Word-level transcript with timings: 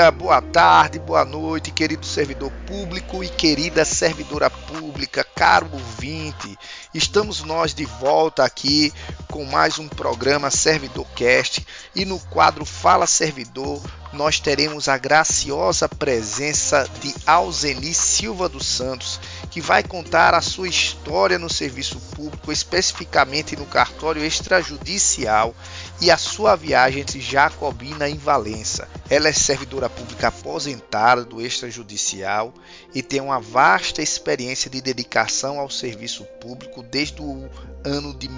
dia, 0.00 0.10
boa 0.10 0.40
tarde, 0.40 0.98
boa 0.98 1.26
noite, 1.26 1.70
querido 1.70 2.06
servidor 2.06 2.50
público 2.66 3.22
e 3.22 3.28
querida 3.28 3.84
servidora 3.84 4.48
pública, 4.48 5.22
caro 5.22 5.68
ouvinte. 5.70 6.58
Estamos 6.94 7.44
nós 7.44 7.74
de 7.74 7.84
volta 7.84 8.42
aqui 8.42 8.90
com 9.30 9.44
mais 9.44 9.78
um 9.78 9.86
programa 9.86 10.50
Servidorcast 10.50 11.64
e 11.94 12.04
no 12.04 12.18
quadro 12.18 12.64
Fala 12.64 13.06
Servidor 13.06 13.80
nós 14.12 14.40
teremos 14.40 14.88
a 14.88 14.98
graciosa 14.98 15.88
presença 15.88 16.88
de 17.00 17.14
Alzeni 17.24 17.94
Silva 17.94 18.48
dos 18.48 18.66
Santos, 18.66 19.20
que 19.50 19.60
vai 19.60 19.84
contar 19.84 20.34
a 20.34 20.40
sua 20.40 20.68
história 20.68 21.38
no 21.38 21.48
serviço 21.48 21.98
público, 22.16 22.50
especificamente 22.50 23.56
no 23.56 23.66
cartório 23.66 24.24
extrajudicial, 24.24 25.54
e 26.00 26.10
a 26.10 26.16
sua 26.16 26.56
viagem 26.56 27.02
entre 27.02 27.20
Jacobina 27.20 28.08
e 28.08 28.16
Valença. 28.16 28.88
Ela 29.08 29.28
é 29.28 29.32
servidora 29.32 29.88
pública 29.88 30.28
aposentada 30.28 31.24
do 31.24 31.40
extrajudicial 31.40 32.52
e 32.94 33.02
tem 33.02 33.20
uma 33.20 33.38
vasta 33.38 34.02
experiência 34.02 34.70
de 34.70 34.80
dedicação 34.80 35.60
ao 35.60 35.70
serviço 35.70 36.24
público 36.40 36.82
desde 36.82 37.20
o 37.20 37.48
ano 37.84 38.14
de 38.14 38.28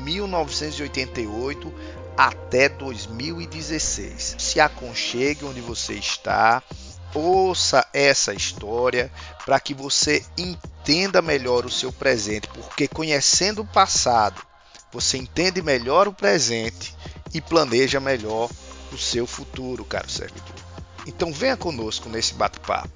1988 0.83 1.73
até 2.17 2.69
2016. 2.69 4.37
Se 4.39 4.61
aconchegue 4.61 5.45
onde 5.45 5.61
você 5.61 5.95
está, 5.95 6.63
ouça 7.15 7.87
essa 7.93 8.35
história 8.35 9.11
para 9.45 9.59
que 9.61 9.75
você 9.75 10.25
entenda 10.37 11.23
melhor 11.23 11.65
o 11.65 11.71
seu 11.71 11.93
presente, 11.93 12.49
porque 12.49 12.89
conhecendo 12.89 13.63
o 13.63 13.67
passado, 13.67 14.41
você 14.93 15.17
entende 15.17 15.63
melhor 15.63 16.09
o 16.09 16.13
presente 16.13 16.95
e 17.33 17.41
planeja 17.41 17.99
melhor 17.99 18.51
o 18.93 18.99
seu 18.99 19.27
futuro, 19.27 19.84
caro 19.84 20.11
servidor. 20.11 20.55
Então 21.06 21.33
venha 21.33 21.56
conosco 21.56 22.09
nesse 22.09 22.34
bate-papo. 22.34 22.91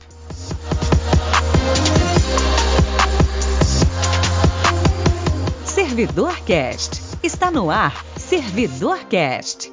Servidor 5.65 6.39
Cast 6.45 7.06
está 7.27 7.51
no 7.51 7.71
ar 7.71 8.05
Servidorcast. 8.17 9.73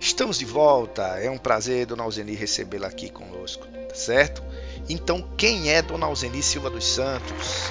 Estamos 0.00 0.38
de 0.38 0.46
volta. 0.46 1.02
É 1.20 1.30
um 1.30 1.36
prazer, 1.36 1.84
Dona 1.84 2.04
Alzeni, 2.04 2.34
recebê-la 2.34 2.88
aqui 2.88 3.10
conosco, 3.10 3.66
tá 3.66 3.94
certo? 3.94 4.42
Então, 4.88 5.20
quem 5.36 5.70
é 5.70 5.82
Dona 5.82 6.06
Alzeni 6.06 6.42
Silva 6.42 6.70
dos 6.70 6.86
Santos? 6.86 7.70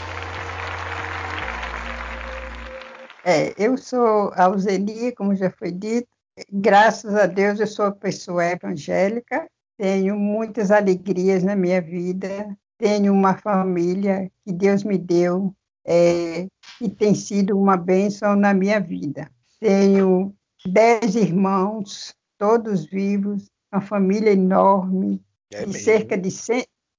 É, 3.25 3.55
eu 3.57 3.75
sou 3.79 4.31
Alzeni, 4.35 5.11
como 5.11 5.33
já 5.35 5.49
foi 5.49 5.71
dito. 5.71 6.07
Graças 6.51 7.15
a 7.15 7.25
Deus, 7.25 7.59
eu 7.59 7.65
sou 7.65 7.85
uma 7.85 7.91
pessoa 7.91 8.45
evangélica. 8.45 9.49
Tenho 9.75 10.15
muitas 10.15 10.69
alegrias 10.69 11.43
na 11.43 11.55
minha 11.55 11.81
vida. 11.81 12.55
Tenho 12.77 13.11
uma 13.11 13.35
família 13.35 14.31
que 14.45 14.53
Deus 14.53 14.83
me 14.83 14.99
deu. 14.99 15.51
É, 15.83 16.45
e 16.81 16.89
tem 16.89 17.13
sido 17.13 17.57
uma 17.57 17.75
bênção 17.77 18.35
na 18.35 18.53
minha 18.53 18.79
vida. 18.79 19.29
Tenho 19.59 20.33
dez 20.65 21.15
irmãos, 21.15 22.13
todos 22.37 22.85
vivos, 22.85 23.49
uma 23.71 23.81
família 23.81 24.31
enorme, 24.31 25.21
é 25.51 25.65
de 25.65 25.77
cerca 25.77 26.17
de, 26.17 26.29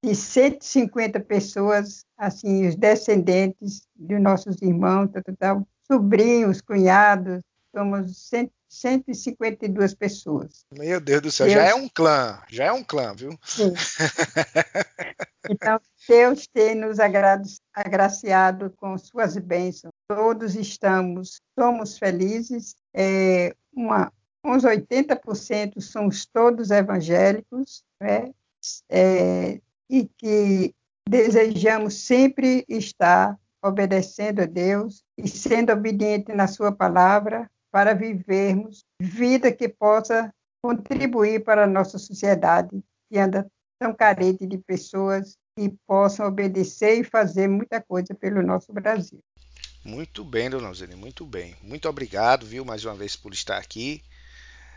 de 0.03 0.15
150 0.15 1.19
pessoas, 1.21 2.05
assim, 2.17 2.67
os 2.67 2.75
descendentes 2.75 3.81
de 3.95 4.19
nossos 4.19 4.61
irmãos, 4.61 5.09
tal, 5.11 5.35
tal, 5.37 5.67
sobrinhos, 5.87 6.61
cunhados, 6.61 7.41
somos 7.75 8.17
100, 8.29 8.51
152 8.69 9.93
pessoas. 9.95 10.65
Meu 10.77 11.01
Deus 11.01 11.21
do 11.21 11.31
céu, 11.31 11.47
Deus... 11.47 11.55
já 11.55 11.65
é 11.65 11.73
um 11.75 11.89
clã, 11.89 12.41
já 12.49 12.65
é 12.65 12.71
um 12.71 12.83
clã, 12.83 13.13
viu? 13.13 13.37
Sim. 13.43 13.73
então, 15.49 15.79
Deus 16.07 16.47
tem 16.47 16.75
nos 16.75 16.97
agraciado 17.73 18.71
com 18.77 18.97
suas 18.97 19.37
bênçãos. 19.37 19.93
Todos 20.07 20.55
estamos, 20.55 21.41
somos 21.57 21.97
felizes. 21.97 22.75
É, 22.93 23.55
uma, 23.73 24.11
uns 24.43 24.63
80% 24.63 25.79
somos 25.79 26.25
todos 26.25 26.71
evangélicos, 26.71 27.83
né? 27.99 28.33
É, 28.89 29.59
e 29.89 30.05
que 30.17 30.75
desejamos 31.07 32.05
sempre 32.05 32.65
estar 32.67 33.37
obedecendo 33.63 34.41
a 34.41 34.45
Deus 34.45 35.03
e 35.17 35.27
sendo 35.27 35.71
obediente 35.71 36.33
na 36.33 36.47
sua 36.47 36.71
palavra 36.71 37.49
para 37.71 37.93
vivermos 37.93 38.83
vida 38.99 39.51
que 39.51 39.69
possa 39.69 40.33
contribuir 40.61 41.43
para 41.43 41.63
a 41.63 41.67
nossa 41.67 41.97
sociedade 41.97 42.83
que 43.09 43.17
anda 43.17 43.49
tão 43.79 43.93
carente 43.93 44.45
de 44.45 44.57
pessoas 44.57 45.37
que 45.55 45.69
possam 45.87 46.27
obedecer 46.27 46.99
e 46.99 47.03
fazer 47.03 47.47
muita 47.47 47.81
coisa 47.81 48.13
pelo 48.13 48.41
nosso 48.41 48.71
Brasil. 48.71 49.21
Muito 49.83 50.23
bem, 50.23 50.49
dona 50.49 50.73
Zene, 50.73 50.95
muito 50.95 51.25
bem. 51.25 51.55
Muito 51.61 51.89
obrigado, 51.89 52.45
viu, 52.45 52.63
mais 52.63 52.85
uma 52.85 52.93
vez 52.93 53.15
por 53.15 53.33
estar 53.33 53.57
aqui. 53.57 54.03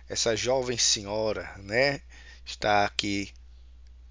Essa 0.08 0.34
jovem 0.34 0.78
senhora, 0.78 1.54
né, 1.58 2.00
está 2.44 2.84
aqui 2.84 3.32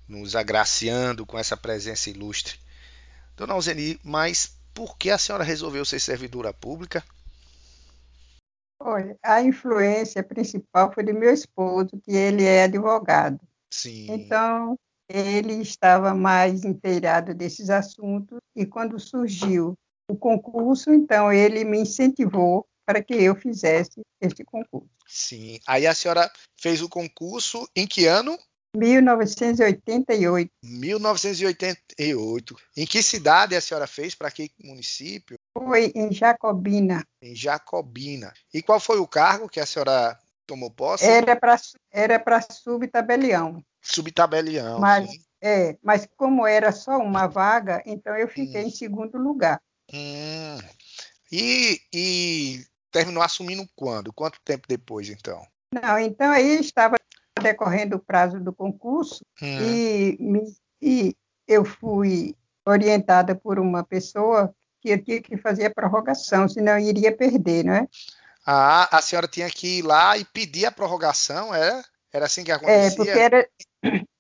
nos 0.07 0.35
agraciando 0.35 1.25
com 1.25 1.38
essa 1.38 1.57
presença 1.57 2.09
ilustre. 2.09 2.59
Dona 3.35 3.53
Alzeni, 3.53 4.00
mas 4.03 4.56
por 4.74 4.97
que 4.97 5.09
a 5.09 5.18
senhora 5.18 5.44
resolveu 5.44 5.84
ser 5.85 6.00
servidora 6.00 6.53
pública? 6.53 7.03
Olha, 8.80 9.18
a 9.24 9.41
influência 9.41 10.22
principal 10.22 10.91
foi 10.94 11.03
do 11.03 11.13
meu 11.13 11.34
esposo, 11.34 12.00
que 12.03 12.12
ele 12.12 12.44
é 12.44 12.63
advogado. 12.63 13.40
Sim. 13.69 14.12
Então, 14.12 14.78
ele 15.13 15.62
estava 15.62 16.16
mais 16.16 16.66
inteirado 16.66 17.35
desses 17.35 17.69
assuntos 17.69 18.40
e 18.56 18.66
quando 18.66 19.00
surgiu 19.00 19.75
o 20.09 20.16
concurso, 20.16 20.91
então 20.91 21.31
ele 21.31 21.63
me 21.63 21.79
incentivou 21.79 22.66
para 22.84 23.01
que 23.01 23.13
eu 23.13 23.35
fizesse 23.35 24.01
este 24.19 24.44
concurso. 24.44 24.90
Sim. 25.07 25.59
Aí 25.68 25.85
a 25.85 25.94
senhora 25.94 26.29
fez 26.59 26.81
o 26.81 26.90
concurso 26.90 27.69
em 27.75 27.85
que 27.85 28.07
ano? 28.07 28.38
1988. 28.75 30.51
1988. 30.63 32.56
Em 32.75 32.88
que 32.88 33.03
cidade 33.03 33.56
a 33.56 33.62
senhora 33.62 33.85
fez? 33.85 34.16
Para 34.16 34.31
que 34.31 34.50
município? 34.63 35.38
Foi 35.56 35.91
em 35.95 36.12
Jacobina. 36.12 37.06
Em 37.22 37.35
Jacobina. 37.35 38.34
E 38.51 38.63
qual 38.63 38.80
foi 38.80 38.97
o 38.97 39.07
cargo 39.07 39.47
que 39.47 39.59
a 39.59 39.66
senhora 39.66 40.18
tomou 40.47 40.72
posse? 40.72 41.06
Era 41.06 41.35
para 41.35 41.56
era 41.91 42.19
para 42.19 42.41
subtabelião. 42.41 43.63
Subtabelião. 43.84 44.80
Mas, 44.80 45.10
sim. 45.10 45.24
é, 45.42 45.78
mas 45.84 46.08
como 46.16 46.48
era 46.48 46.72
só 46.72 46.98
uma 46.98 47.28
vaga, 47.28 47.84
então 47.86 48.16
eu 48.16 48.28
fiquei 48.28 48.64
hum. 48.64 48.68
em 48.68 48.72
segundo 48.72 49.18
lugar. 49.18 49.62
Hum. 49.94 50.58
E, 51.32 51.80
e 51.94 52.66
terminou 52.92 53.22
assumindo 53.22 53.68
quando? 53.76 54.14
Quanto 54.14 54.40
tempo 54.44 54.68
depois, 54.68 55.10
então? 55.10 55.46
Não, 55.74 56.00
então 56.00 56.32
aí 56.32 56.60
estava 56.60 56.96
decorrendo 57.42 57.98
o 57.98 58.00
prazo 58.00 58.40
do 58.40 58.54
concurso 58.54 59.26
hum. 59.42 59.62
e, 59.62 60.18
me, 60.20 60.42
e 60.82 61.16
eu 61.48 61.66
fui 61.66 62.36
orientada 62.66 63.36
por 63.36 63.60
uma 63.60 63.84
pessoa 63.84 64.56
que 64.80 64.90
eu 64.90 65.04
tinha 65.04 65.22
que 65.22 65.38
fazer 65.38 65.66
a 65.66 65.74
prorrogação, 65.74 66.48
senão 66.48 66.74
eu 66.74 66.88
iria 66.88 67.16
perder, 67.16 67.66
não 67.66 67.74
é? 67.74 67.88
Ah, 68.46 68.98
a 68.98 69.02
senhora 69.02 69.28
tinha 69.28 69.50
que 69.50 69.80
ir 69.80 69.82
lá 69.82 70.18
e 70.18 70.26
pedir 70.26 70.66
a 70.66 70.72
prorrogação, 70.72 71.54
era? 71.54 71.80
É? 71.80 71.84
Era 72.14 72.26
assim 72.28 72.44
que 72.44 72.52
acontecia? 72.52 72.88
É, 72.88 72.96
porque 72.96 73.10
era, 73.10 73.50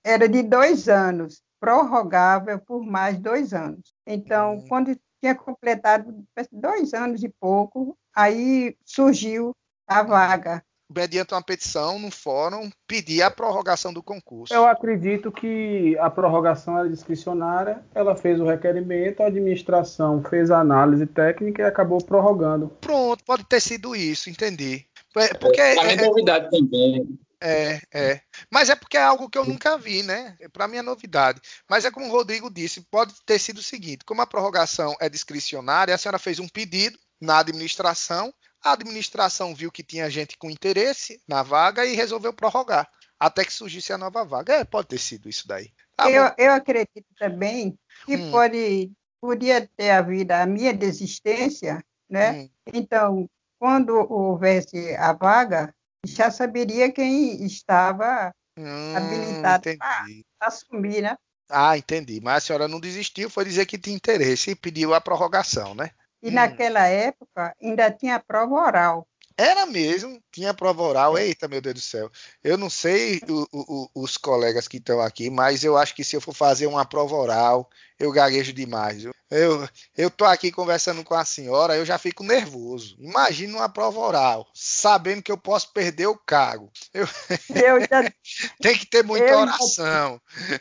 era 0.03 0.27
de 0.27 0.43
dois 0.43 0.87
anos, 0.87 1.41
prorrogável 1.59 2.59
por 2.59 2.85
mais 2.85 3.17
dois 3.19 3.53
anos. 3.53 3.93
Então, 4.05 4.55
hum. 4.55 4.65
quando 4.67 4.97
tinha 5.21 5.35
completado 5.35 6.25
dois 6.51 6.93
anos 6.93 7.23
e 7.23 7.29
pouco, 7.29 7.97
aí 8.13 8.75
surgiu 8.85 9.55
a 9.87 10.03
vaga 10.03 10.63
mediante 10.95 11.33
uma 11.33 11.41
petição 11.41 11.97
no 11.97 12.11
fórum, 12.11 12.69
pedir 12.87 13.21
a 13.21 13.31
prorrogação 13.31 13.91
do 13.91 14.03
concurso. 14.03 14.53
Eu 14.53 14.67
acredito 14.67 15.31
que 15.31 15.97
a 15.99 16.09
prorrogação 16.09 16.77
era 16.77 16.89
discricionária, 16.89 17.83
ela 17.93 18.15
fez 18.15 18.39
o 18.39 18.45
requerimento, 18.45 19.21
a 19.21 19.27
administração 19.27 20.23
fez 20.23 20.51
a 20.51 20.59
análise 20.59 21.05
técnica 21.07 21.63
e 21.63 21.65
acabou 21.65 22.03
prorrogando. 22.03 22.69
Pronto, 22.79 23.23
pode 23.23 23.43
ter 23.45 23.59
sido 23.59 23.95
isso, 23.95 24.29
entendi. 24.29 24.85
É, 25.15 25.33
porque 25.33 25.61
é, 25.61 25.75
é, 25.75 25.95
novidade 25.95 26.49
também. 26.49 27.19
É, 27.45 27.81
é. 27.91 28.21
Mas 28.49 28.69
é 28.69 28.75
porque 28.75 28.97
é 28.97 29.03
algo 29.03 29.29
que 29.29 29.37
eu 29.37 29.45
nunca 29.45 29.77
vi, 29.77 30.01
né? 30.01 30.37
Para 30.51 30.67
mim 30.67 30.77
é 30.77 30.81
novidade. 30.81 31.41
Mas 31.69 31.83
é 31.83 31.91
como 31.91 32.07
o 32.07 32.11
Rodrigo 32.11 32.49
disse, 32.49 32.81
pode 32.81 33.13
ter 33.25 33.37
sido 33.37 33.57
o 33.57 33.63
seguinte: 33.63 34.05
como 34.05 34.21
a 34.21 34.27
prorrogação 34.27 34.95
é 34.99 35.09
discricionária, 35.09 35.93
a 35.93 35.97
senhora 35.97 36.17
fez 36.17 36.39
um 36.39 36.47
pedido 36.47 36.97
na 37.19 37.39
administração 37.39 38.33
a 38.63 38.71
administração 38.71 39.53
viu 39.53 39.69
que 39.69 39.83
tinha 39.83 40.09
gente 40.09 40.37
com 40.37 40.49
interesse 40.49 41.21
na 41.27 41.43
vaga 41.43 41.85
e 41.85 41.95
resolveu 41.95 42.31
prorrogar 42.31 42.89
até 43.19 43.43
que 43.43 43.53
surgisse 43.53 43.91
a 43.91 43.97
nova 43.97 44.23
vaga. 44.23 44.53
É, 44.53 44.63
pode 44.63 44.87
ter 44.87 44.97
sido 44.97 45.29
isso 45.29 45.47
daí. 45.47 45.71
Tá 45.95 46.09
eu, 46.09 46.31
eu, 46.37 46.51
acredito 46.53 47.05
também 47.17 47.77
que 48.05 48.15
hum. 48.15 48.31
pode, 48.31 48.91
podia 49.21 49.69
ter 49.77 49.91
havido 49.91 50.33
a 50.33 50.45
minha 50.45 50.73
desistência, 50.73 51.83
né? 52.09 52.33
Hum. 52.33 52.49
Então, 52.73 53.29
quando 53.59 53.95
houvesse 54.11 54.95
a 54.95 55.13
vaga, 55.13 55.73
já 56.05 56.29
saberia 56.29 56.91
quem 56.91 57.45
estava 57.45 58.33
hum, 58.57 58.95
habilitado 58.95 59.63
para 59.77 60.07
assumir, 60.41 61.01
né? 61.01 61.17
Ah, 61.49 61.77
entendi. 61.77 62.19
Mas 62.21 62.37
a 62.37 62.47
senhora 62.47 62.67
não 62.67 62.79
desistiu, 62.79 63.29
foi 63.29 63.45
dizer 63.45 63.65
que 63.65 63.77
tinha 63.77 63.95
interesse 63.95 64.51
e 64.51 64.55
pediu 64.55 64.93
a 64.93 65.01
prorrogação, 65.01 65.75
né? 65.75 65.91
E 66.21 66.29
hum. 66.29 66.33
naquela 66.33 66.87
época 66.87 67.55
ainda 67.61 67.91
tinha 67.91 68.19
prova 68.19 68.55
oral. 68.55 69.07
Era 69.37 69.65
mesmo, 69.65 70.21
tinha 70.31 70.53
prova 70.53 70.81
oral. 70.83 71.17
É. 71.17 71.25
Eita, 71.25 71.47
meu 71.47 71.61
Deus 71.61 71.75
do 71.75 71.81
céu. 71.81 72.11
Eu 72.43 72.57
não 72.57 72.69
sei 72.69 73.21
o, 73.27 73.47
o, 73.51 73.89
os 73.95 74.17
colegas 74.17 74.67
que 74.67 74.77
estão 74.77 74.99
aqui, 75.01 75.29
mas 75.29 75.63
eu 75.63 75.77
acho 75.77 75.95
que 75.95 76.03
se 76.03 76.15
eu 76.15 76.21
for 76.21 76.33
fazer 76.33 76.67
uma 76.67 76.85
prova 76.85 77.15
oral, 77.15 77.69
eu 77.99 78.11
gaguejo 78.11 78.53
demais. 78.53 79.03
Eu, 79.31 79.67
eu 79.97 80.11
tô 80.11 80.25
aqui 80.25 80.51
conversando 80.51 81.03
com 81.03 81.15
a 81.15 81.25
senhora, 81.25 81.75
eu 81.75 81.85
já 81.85 81.97
fico 81.97 82.23
nervoso. 82.23 82.95
Imagina 82.99 83.57
uma 83.57 83.69
prova 83.69 83.99
oral, 83.99 84.47
sabendo 84.53 85.23
que 85.23 85.31
eu 85.31 85.37
posso 85.37 85.73
perder 85.73 86.07
o 86.07 86.17
cargo. 86.17 86.71
Eu... 86.93 87.07
eu 87.49 87.79
já... 87.81 88.13
Tem 88.61 88.77
que 88.77 88.85
ter 88.85 89.03
muita 89.03 89.25
eu 89.25 89.39
oração. 89.39 90.21
Já... 90.35 90.59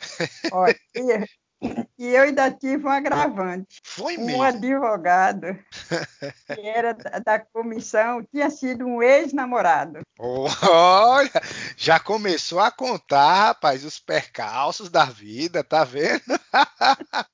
Olha, 0.51 0.79
e 1.97 2.07
eu 2.07 2.23
ainda 2.23 2.51
tive 2.51 2.85
um 2.85 2.89
agravante. 2.89 3.81
Foi 3.83 4.17
mesmo? 4.17 4.37
Um 4.37 4.41
advogado 4.41 5.57
que 6.53 6.61
era 6.61 6.93
da 6.93 7.39
comissão, 7.39 8.23
tinha 8.23 8.49
sido 8.49 8.85
um 8.85 9.01
ex-namorado. 9.01 10.01
Olha, 10.19 11.41
já 11.77 11.99
começou 11.99 12.59
a 12.59 12.71
contar, 12.71 13.47
rapaz, 13.47 13.83
os 13.83 13.99
percalços 13.99 14.89
da 14.89 15.05
vida, 15.05 15.63
tá 15.63 15.83
vendo? 15.83 16.23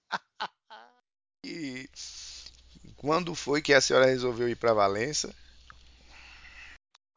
e 1.45 1.89
quando 2.95 3.35
foi 3.35 3.61
que 3.61 3.73
a 3.73 3.81
senhora 3.81 4.05
resolveu 4.05 4.49
ir 4.49 4.55
para 4.55 4.73
Valença? 4.73 5.33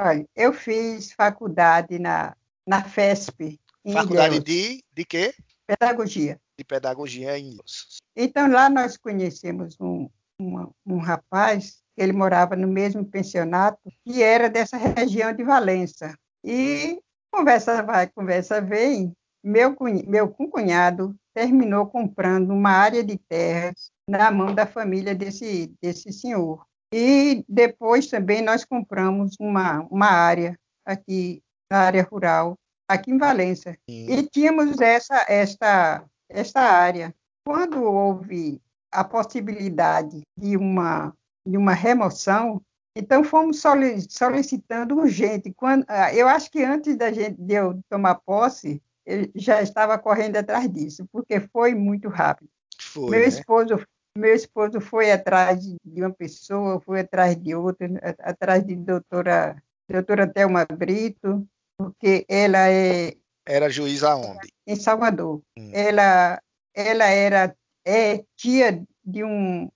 Olha, 0.00 0.26
eu 0.34 0.52
fiz 0.52 1.12
faculdade 1.12 1.98
na, 1.98 2.36
na 2.66 2.82
FESP. 2.82 3.60
faculdade 3.92 4.40
de, 4.40 4.82
de 4.92 5.04
quê? 5.04 5.34
Pedagogia 5.66 6.40
de 6.62 6.64
pedagogia 6.64 7.38
em 7.38 7.50
Ilhos. 7.50 7.98
Então, 8.16 8.50
lá 8.50 8.70
nós 8.70 8.96
conhecemos 8.96 9.76
um, 9.80 10.08
um, 10.40 10.70
um 10.86 10.98
rapaz, 10.98 11.82
ele 11.96 12.12
morava 12.12 12.56
no 12.56 12.68
mesmo 12.68 13.04
pensionato, 13.04 13.78
que 14.04 14.22
era 14.22 14.48
dessa 14.48 14.76
região 14.76 15.32
de 15.32 15.42
Valença. 15.42 16.14
E 16.44 17.00
conversa 17.30 17.82
vai, 17.82 18.06
conversa 18.08 18.60
vem, 18.60 19.12
meu, 19.42 19.76
meu 20.06 20.28
cunhado 20.28 21.14
terminou 21.34 21.86
comprando 21.86 22.50
uma 22.50 22.70
área 22.70 23.02
de 23.02 23.18
terras 23.18 23.90
na 24.08 24.30
mão 24.30 24.54
da 24.54 24.66
família 24.66 25.14
desse, 25.14 25.72
desse 25.80 26.12
senhor. 26.12 26.64
E 26.94 27.44
depois 27.48 28.06
também 28.06 28.42
nós 28.42 28.64
compramos 28.64 29.36
uma, 29.40 29.80
uma 29.90 30.08
área 30.08 30.58
aqui 30.84 31.42
na 31.70 31.78
área 31.78 32.02
rural, 32.02 32.58
aqui 32.86 33.10
em 33.10 33.18
Valença. 33.18 33.74
Sim. 33.88 34.12
E 34.12 34.22
tínhamos 34.28 34.78
essa, 34.78 35.24
esta 35.26 36.04
esta 36.32 36.60
área. 36.60 37.14
Quando 37.44 37.82
houve 37.82 38.60
a 38.90 39.02
possibilidade 39.04 40.22
de 40.38 40.56
uma, 40.56 41.14
de 41.46 41.56
uma 41.56 41.72
remoção, 41.72 42.60
então 42.96 43.24
fomos 43.24 43.62
solicitando 44.08 44.98
urgente. 44.98 45.52
Quando, 45.52 45.84
ah, 45.88 46.14
eu 46.14 46.28
acho 46.28 46.50
que 46.50 46.62
antes 46.62 46.96
da 46.96 47.10
gente, 47.12 47.40
de 47.40 47.54
eu 47.54 47.80
tomar 47.88 48.16
posse, 48.16 48.82
eu 49.06 49.30
já 49.34 49.62
estava 49.62 49.98
correndo 49.98 50.36
atrás 50.36 50.70
disso, 50.70 51.06
porque 51.10 51.40
foi 51.40 51.74
muito 51.74 52.08
rápido. 52.08 52.50
Foi, 52.78 53.10
meu 53.10 53.20
né? 53.20 53.26
esposo 53.26 53.78
meu 54.16 54.34
esposo 54.34 54.78
foi 54.80 55.10
atrás 55.10 55.62
de 55.62 56.02
uma 56.02 56.12
pessoa, 56.12 56.80
foi 56.80 57.00
atrás 57.00 57.34
de 57.34 57.54
outra, 57.54 57.88
atrás 58.18 58.64
de 58.64 58.76
doutora, 58.76 59.62
doutora 59.88 60.26
Thelma 60.26 60.66
Brito, 60.66 61.46
porque 61.78 62.26
ela 62.28 62.68
é 62.68 63.16
era 63.46 63.70
juiz 63.70 64.02
aonde? 64.02 64.48
Em 64.66 64.76
Salvador. 64.76 65.42
Hum. 65.58 65.70
Ela, 65.72 66.40
ela 66.74 67.04
era 67.04 67.56
é, 67.84 68.24
tia 68.36 68.82
de 69.04 69.24
um, 69.24 69.68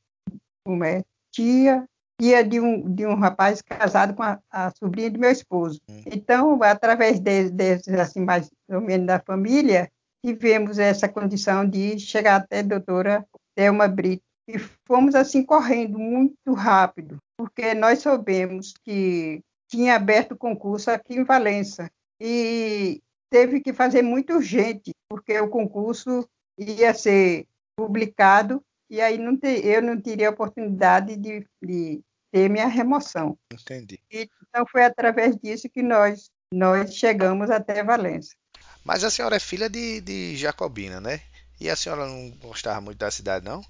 como 0.64 0.84
é, 0.84 1.02
tia, 1.32 1.84
tia 2.20 2.44
de 2.44 2.60
um, 2.60 2.94
de 2.94 3.06
um 3.06 3.14
rapaz 3.14 3.60
casado 3.62 4.14
com 4.14 4.22
a, 4.22 4.40
a 4.50 4.70
sobrinha 4.70 5.10
do 5.10 5.18
meu 5.18 5.30
esposo. 5.30 5.80
Hum. 5.88 6.02
Então, 6.06 6.62
através 6.62 7.20
desses, 7.20 7.50
de, 7.50 8.00
assim, 8.00 8.20
mais 8.20 8.50
ou 8.68 8.80
menos 8.80 9.06
da 9.06 9.20
família, 9.20 9.90
tivemos 10.24 10.78
essa 10.78 11.08
condição 11.08 11.68
de 11.68 11.98
chegar 11.98 12.36
até 12.36 12.60
a 12.60 12.62
doutora 12.62 13.26
Thelma 13.54 13.88
Brito. 13.88 14.22
E 14.48 14.58
fomos 14.86 15.16
assim 15.16 15.42
correndo 15.44 15.98
muito 15.98 16.52
rápido, 16.52 17.18
porque 17.36 17.74
nós 17.74 17.98
soubemos 17.98 18.72
que 18.84 19.42
tinha 19.68 19.96
aberto 19.96 20.36
concurso 20.36 20.88
aqui 20.88 21.14
em 21.14 21.24
Valença. 21.24 21.90
E 22.20 23.02
teve 23.36 23.60
que 23.60 23.74
fazer 23.74 24.00
muito 24.00 24.32
urgente, 24.32 24.92
porque 25.10 25.38
o 25.38 25.50
concurso 25.50 26.26
ia 26.58 26.94
ser 26.94 27.46
publicado 27.76 28.64
e 28.88 28.98
aí 28.98 29.18
não 29.18 29.36
te, 29.36 29.60
eu 29.62 29.82
não 29.82 30.00
teria 30.00 30.30
oportunidade 30.30 31.16
de, 31.16 31.46
de, 31.62 32.00
ter 32.32 32.48
minha 32.48 32.66
remoção. 32.66 33.38
Entendi. 33.52 34.00
E, 34.10 34.26
então 34.48 34.64
foi 34.66 34.84
através 34.86 35.36
disso 35.36 35.68
que 35.68 35.82
nós, 35.82 36.30
nós 36.50 36.94
chegamos 36.94 37.50
até 37.50 37.84
Valença. 37.84 38.34
Mas 38.82 39.04
a 39.04 39.10
senhora 39.10 39.36
é 39.36 39.40
filha 39.40 39.68
de, 39.68 40.00
de 40.00 40.34
Jacobina, 40.34 40.98
né? 40.98 41.20
E 41.60 41.68
a 41.68 41.76
senhora 41.76 42.06
não 42.06 42.30
gostava 42.38 42.80
muito 42.80 42.96
da 42.96 43.10
cidade, 43.10 43.44
não? 43.44 43.60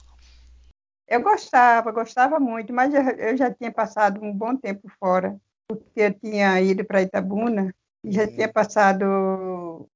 Eu 1.08 1.22
gostava, 1.22 1.90
gostava 1.90 2.38
muito, 2.38 2.72
mas 2.72 2.94
eu, 2.94 3.02
eu 3.02 3.36
já 3.36 3.52
tinha 3.52 3.72
passado 3.72 4.22
um 4.22 4.32
bom 4.32 4.56
tempo 4.56 4.88
fora, 5.00 5.36
porque 5.66 6.02
eu 6.02 6.14
tinha 6.14 6.60
ido 6.60 6.84
para 6.84 7.02
Itabuna 7.02 7.74
já 8.06 8.22
uhum. 8.22 8.34
tinha 8.34 8.48
passado 8.48 9.88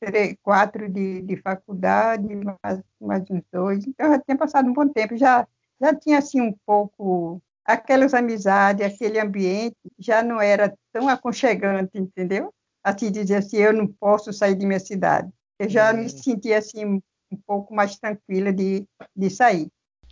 três, 0.00 0.36
quatro 0.42 0.88
de, 0.88 1.22
de 1.22 1.36
faculdade, 1.36 2.28
mais, 2.34 2.80
mais 3.00 3.22
uns 3.30 3.42
dois, 3.52 3.86
então 3.86 4.10
já 4.10 4.18
tinha 4.18 4.36
passado 4.36 4.68
um 4.68 4.72
bom 4.72 4.88
tempo, 4.88 5.16
já, 5.16 5.46
já 5.80 5.94
tinha 5.94 6.18
assim 6.18 6.40
um 6.40 6.54
pouco 6.66 7.40
aquelas 7.64 8.12
amizades, 8.12 8.84
aquele 8.84 9.20
ambiente 9.20 9.76
já 9.98 10.22
não 10.22 10.40
era 10.40 10.74
tão 10.92 11.08
aconchegante, 11.08 11.98
entendeu? 11.98 12.52
Assim 12.82 13.12
dizer 13.12 13.36
assim, 13.36 13.58
eu 13.58 13.72
não 13.72 13.86
posso 13.86 14.32
sair 14.32 14.56
de 14.56 14.66
minha 14.66 14.80
cidade. 14.80 15.30
Eu 15.58 15.68
já 15.68 15.92
me 15.92 16.02
uhum. 16.02 16.08
sentia 16.08 16.58
assim 16.58 16.84
um 16.84 17.36
pouco 17.46 17.72
mais 17.72 17.96
tranquila 17.96 18.52
de, 18.52 18.84
de 19.14 19.30
sair. 19.30 19.68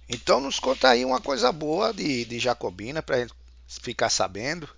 Então 0.09 0.41
nos 0.41 0.61
conta 0.61 0.89
aí 0.89 1.05
uma 1.05 1.21
coisa 1.21 1.51
boa 1.51 1.93
de, 1.93 2.25
de 2.25 2.39
Jacobina 2.39 3.03
para 3.03 3.27
ficar 3.67 4.09
sabendo 4.09 4.69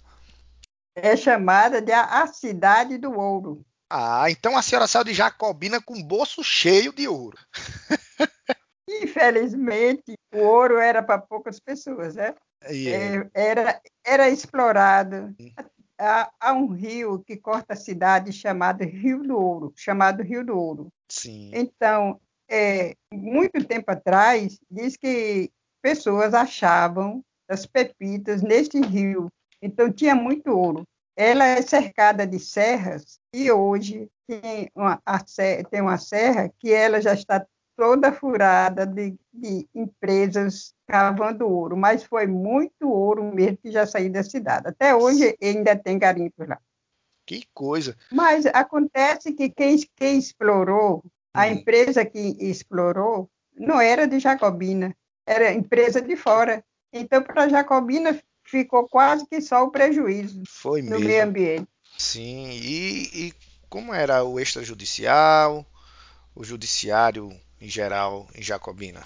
é 0.94 1.16
chamada 1.16 1.80
de 1.80 1.92
a, 1.92 2.26
cidade 2.26 2.98
do 2.98 3.12
ouro. 3.12 3.64
Ah, 3.88 4.30
então 4.30 4.56
a 4.56 4.62
senhora 4.62 4.86
saiu 4.86 5.04
de 5.04 5.14
Jacobina 5.14 5.80
com 5.80 5.94
um 5.94 6.02
bolso 6.02 6.42
cheio 6.42 6.92
de 6.92 7.06
ouro. 7.06 7.36
Infelizmente, 8.88 10.14
o 10.34 10.38
ouro 10.38 10.78
era 10.78 11.02
para 11.02 11.18
poucas 11.18 11.60
pessoas, 11.60 12.14
né? 12.14 12.34
Yeah. 12.70 13.28
É, 13.34 13.50
era, 13.50 13.80
era 14.04 14.28
explorado. 14.28 15.34
Hum. 15.38 15.52
Há, 15.98 16.30
há, 16.40 16.52
um 16.52 16.66
rio 16.66 17.22
que 17.24 17.36
corta 17.36 17.74
a 17.74 17.76
cidade 17.76 18.32
chamado 18.32 18.82
Rio 18.82 19.22
do 19.22 19.36
Ouro, 19.36 19.72
chamado 19.76 20.22
Rio 20.22 20.44
do 20.44 20.58
Ouro. 20.58 20.88
Sim. 21.08 21.50
Então, 21.54 22.20
é, 22.48 22.96
muito 23.12 23.64
tempo 23.64 23.90
atrás, 23.90 24.58
diz 24.70 24.96
que 24.96 25.50
pessoas 25.80 26.34
achavam 26.34 27.24
as 27.48 27.66
pepitas 27.66 28.42
neste 28.42 28.80
rio 28.80 29.30
então 29.62 29.92
tinha 29.92 30.14
muito 30.14 30.50
ouro. 30.50 30.82
Ela 31.16 31.46
é 31.46 31.62
cercada 31.62 32.26
de 32.26 32.38
serras 32.38 33.20
e 33.32 33.50
hoje 33.50 34.10
tem 34.26 34.68
uma, 34.74 35.00
tem 35.70 35.80
uma 35.80 35.98
serra 35.98 36.50
que 36.58 36.72
ela 36.72 37.00
já 37.00 37.14
está 37.14 37.46
toda 37.76 38.12
furada 38.12 38.86
de, 38.86 39.14
de, 39.32 39.68
empresas 39.74 40.74
cavando 40.86 41.48
ouro, 41.48 41.76
mas 41.76 42.04
foi 42.04 42.26
muito 42.26 42.88
ouro 42.88 43.24
mesmo 43.34 43.58
que 43.58 43.70
já 43.70 43.86
saiu 43.86 44.10
da 44.10 44.22
cidade. 44.22 44.68
Até 44.68 44.94
hoje 44.94 45.36
ainda 45.42 45.76
tem 45.76 45.98
garimpos 45.98 46.48
lá. 46.48 46.58
Que 47.26 47.46
coisa! 47.54 47.96
Mas 48.10 48.46
acontece 48.46 49.32
que 49.32 49.48
quem, 49.48 49.76
quem 49.96 50.18
explorou, 50.18 51.04
a 51.32 51.46
hum. 51.46 51.50
empresa 51.52 52.04
que 52.04 52.36
explorou, 52.40 53.30
não 53.54 53.80
era 53.80 54.06
de 54.06 54.18
Jacobina, 54.18 54.94
era 55.26 55.52
empresa 55.52 56.00
de 56.00 56.16
fora. 56.16 56.64
Então, 56.92 57.22
para 57.22 57.48
Jacobina 57.48 58.18
ficou 58.52 58.86
quase 58.86 59.26
que 59.26 59.40
só 59.40 59.64
o 59.64 59.70
prejuízo 59.70 60.42
Foi 60.46 60.82
no 60.82 60.90
mesmo. 60.90 61.06
meio 61.06 61.24
ambiente. 61.24 61.68
Sim, 61.96 62.50
e, 62.50 63.28
e 63.28 63.34
como 63.70 63.94
era 63.94 64.22
o 64.22 64.38
extrajudicial, 64.38 65.64
o 66.36 66.44
judiciário 66.44 67.30
em 67.58 67.68
geral 67.68 68.28
em 68.34 68.42
Jacobina? 68.42 69.02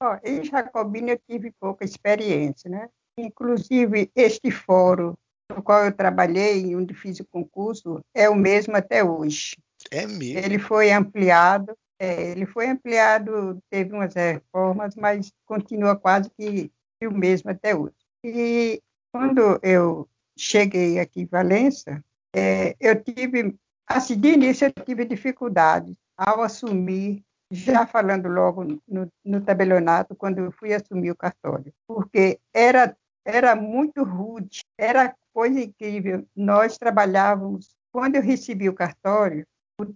Oh, 0.00 0.16
em 0.24 0.44
Jacobina 0.44 1.10
eu 1.10 1.20
tive 1.28 1.52
pouca 1.58 1.84
experiência, 1.84 2.70
né? 2.70 2.88
Inclusive 3.18 4.10
este 4.14 4.50
fórum 4.52 5.14
no 5.50 5.62
qual 5.62 5.84
eu 5.84 5.92
trabalhei, 5.92 6.76
onde 6.76 6.94
fiz 6.94 7.18
o 7.18 7.24
concurso, 7.24 8.00
é 8.14 8.30
o 8.30 8.36
mesmo 8.36 8.76
até 8.76 9.02
hoje. 9.02 9.56
É 9.90 10.06
mesmo? 10.06 10.38
Ele 10.38 10.60
foi 10.60 10.92
ampliado, 10.92 11.76
é, 11.98 12.30
ele 12.30 12.46
foi 12.46 12.68
ampliado, 12.68 13.60
teve 13.68 13.92
umas 13.92 14.14
reformas, 14.14 14.94
mas 14.94 15.32
continua 15.44 15.96
quase 15.96 16.30
que 16.30 16.70
o 17.02 17.10
mesmo 17.10 17.50
até 17.50 17.74
hoje. 17.74 17.99
E 18.24 18.82
quando 19.12 19.58
eu 19.62 20.08
cheguei 20.36 20.98
aqui 20.98 21.22
em 21.22 21.26
Valença, 21.26 22.02
é, 22.34 22.76
eu 22.78 23.02
tive 23.02 23.56
assim, 23.86 24.18
de 24.18 24.28
início 24.28 24.66
eu 24.66 24.84
tive 24.84 25.04
dificuldade 25.04 25.96
ao 26.16 26.42
assumir, 26.42 27.24
já 27.50 27.86
falando 27.86 28.28
logo 28.28 28.64
no, 28.86 29.10
no 29.24 29.40
tabelionato, 29.40 30.14
quando 30.14 30.38
eu 30.38 30.52
fui 30.52 30.72
assumir 30.72 31.10
o 31.10 31.16
cartório, 31.16 31.72
porque 31.86 32.38
era, 32.54 32.96
era 33.24 33.56
muito 33.56 34.04
rude, 34.04 34.60
era 34.78 35.14
coisa 35.32 35.58
incrível. 35.60 36.24
Nós 36.36 36.78
trabalhávamos, 36.78 37.74
quando 37.90 38.16
eu 38.16 38.22
recebi 38.22 38.68
o 38.68 38.74
cartório, 38.74 39.44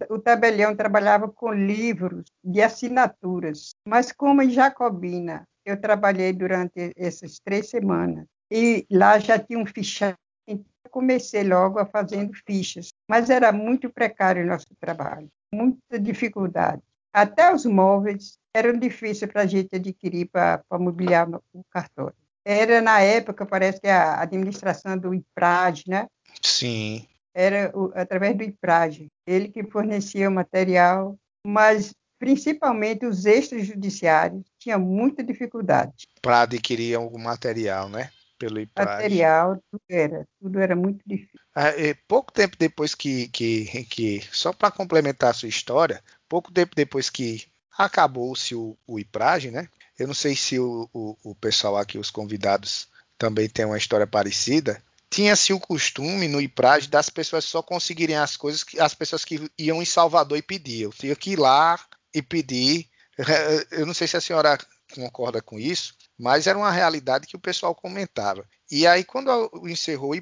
o, 0.09 0.19
tabelião 0.19 0.75
trabalhava 0.75 1.27
com 1.27 1.53
livros 1.53 2.25
de 2.43 2.61
assinaturas, 2.61 3.75
mas 3.87 4.11
como 4.11 4.41
em 4.41 4.49
Jacobina 4.49 5.47
eu 5.65 5.79
trabalhei 5.79 6.31
durante 6.31 6.91
essas 6.95 7.39
três 7.39 7.69
semanas, 7.69 8.25
e 8.51 8.85
lá 8.91 9.17
já 9.17 9.39
tinha 9.39 9.59
um 9.59 9.65
fichário, 9.65 10.17
então 10.47 10.65
comecei 10.91 11.43
logo 11.43 11.79
a 11.79 11.85
fazendo 11.85 12.31
fichas, 12.47 12.89
mas 13.09 13.29
era 13.29 13.51
muito 13.51 13.89
precário 13.89 14.43
o 14.43 14.47
nosso 14.47 14.67
trabalho, 14.79 15.29
muita 15.53 15.99
dificuldade. 15.99 16.81
Até 17.11 17.53
os 17.53 17.65
móveis 17.65 18.37
eram 18.53 18.77
difíceis 18.77 19.31
para 19.31 19.43
a 19.43 19.45
gente 19.45 19.75
adquirir 19.75 20.29
para 20.29 20.61
mobiliar 20.73 21.27
o 21.53 21.63
cartório. 21.69 22.15
Era 22.43 22.81
na 22.81 23.01
época, 23.01 23.45
parece 23.45 23.81
que 23.81 23.87
a 23.87 24.21
administração 24.21 24.97
do 24.97 25.13
IPRAD, 25.13 25.83
né? 25.87 26.07
Sim. 26.41 27.07
Era 27.35 27.69
o, 27.77 27.91
através 27.93 28.37
do 28.37 28.43
IPRAD, 28.43 29.07
ele 29.27 29.49
que 29.49 29.63
fornecia 29.65 30.29
o 30.29 30.33
material, 30.33 31.17
mas 31.45 31.93
principalmente 32.17 33.05
os 33.05 33.25
extrajudiciários 33.25 34.45
tinham 34.57 34.79
muita 34.79 35.21
dificuldade. 35.21 36.07
Para 36.21 36.43
adquirir 36.43 36.95
algum 36.95 37.19
material, 37.19 37.89
né? 37.89 38.09
Pelo 38.39 38.59
IPRAD. 38.59 38.89
Material, 38.89 39.63
tudo 39.69 39.83
era, 39.89 40.27
tudo 40.39 40.59
era 40.59 40.75
muito 40.75 41.01
difícil. 41.05 41.39
Ah, 41.53 41.71
pouco 42.07 42.31
tempo 42.31 42.55
depois 42.57 42.95
que, 42.95 43.27
que, 43.27 43.65
que 43.85 44.21
só 44.31 44.53
para 44.53 44.71
complementar 44.71 45.31
a 45.31 45.33
sua 45.33 45.49
história, 45.49 46.01
pouco 46.29 46.53
tempo 46.53 46.73
depois 46.73 47.09
que 47.09 47.45
acabou-se 47.77 48.55
o, 48.55 48.77
o 48.87 48.97
IPRAG, 48.97 49.51
né? 49.51 49.67
Eu 49.99 50.07
não 50.07 50.13
sei 50.13 50.35
se 50.35 50.57
o, 50.57 50.89
o, 50.93 51.17
o 51.23 51.35
pessoal 51.35 51.77
aqui, 51.77 51.97
os 51.97 52.11
convidados, 52.11 52.87
também 53.17 53.49
tem 53.49 53.65
uma 53.65 53.77
história 53.77 54.07
parecida. 54.07 54.81
Tinha-se 55.15 55.53
o 55.53 55.59
costume 55.61 56.27
no 56.27 56.41
IPRAG 56.41 56.89
das 56.89 57.09
pessoas 57.09 57.45
só 57.45 57.61
conseguirem 57.61 58.17
as 58.17 58.35
coisas 58.35 58.65
que 58.65 58.77
as 58.77 58.93
pessoas 58.93 59.23
que 59.23 59.49
iam 59.57 59.81
em 59.81 59.85
Salvador 59.85 60.37
e 60.37 60.41
pediam. 60.41 60.91
Tinha 60.91 61.15
que 61.15 61.31
ir 61.31 61.39
lá 61.39 61.79
e 62.13 62.21
pedir. 62.21 62.89
Eu 63.71 63.85
não 63.85 63.93
sei 63.93 64.07
se 64.07 64.17
a 64.17 64.21
senhora 64.21 64.57
concorda 64.93 65.41
com 65.41 65.57
isso, 65.57 65.95
mas 66.19 66.47
era 66.47 66.57
uma 66.57 66.69
realidade 66.69 67.27
que 67.27 67.35
o 67.37 67.39
pessoal 67.39 67.73
comentava. 67.73 68.45
E 68.69 68.85
aí, 68.85 69.05
quando 69.05 69.49
encerrou 69.69 70.11
o 70.11 70.15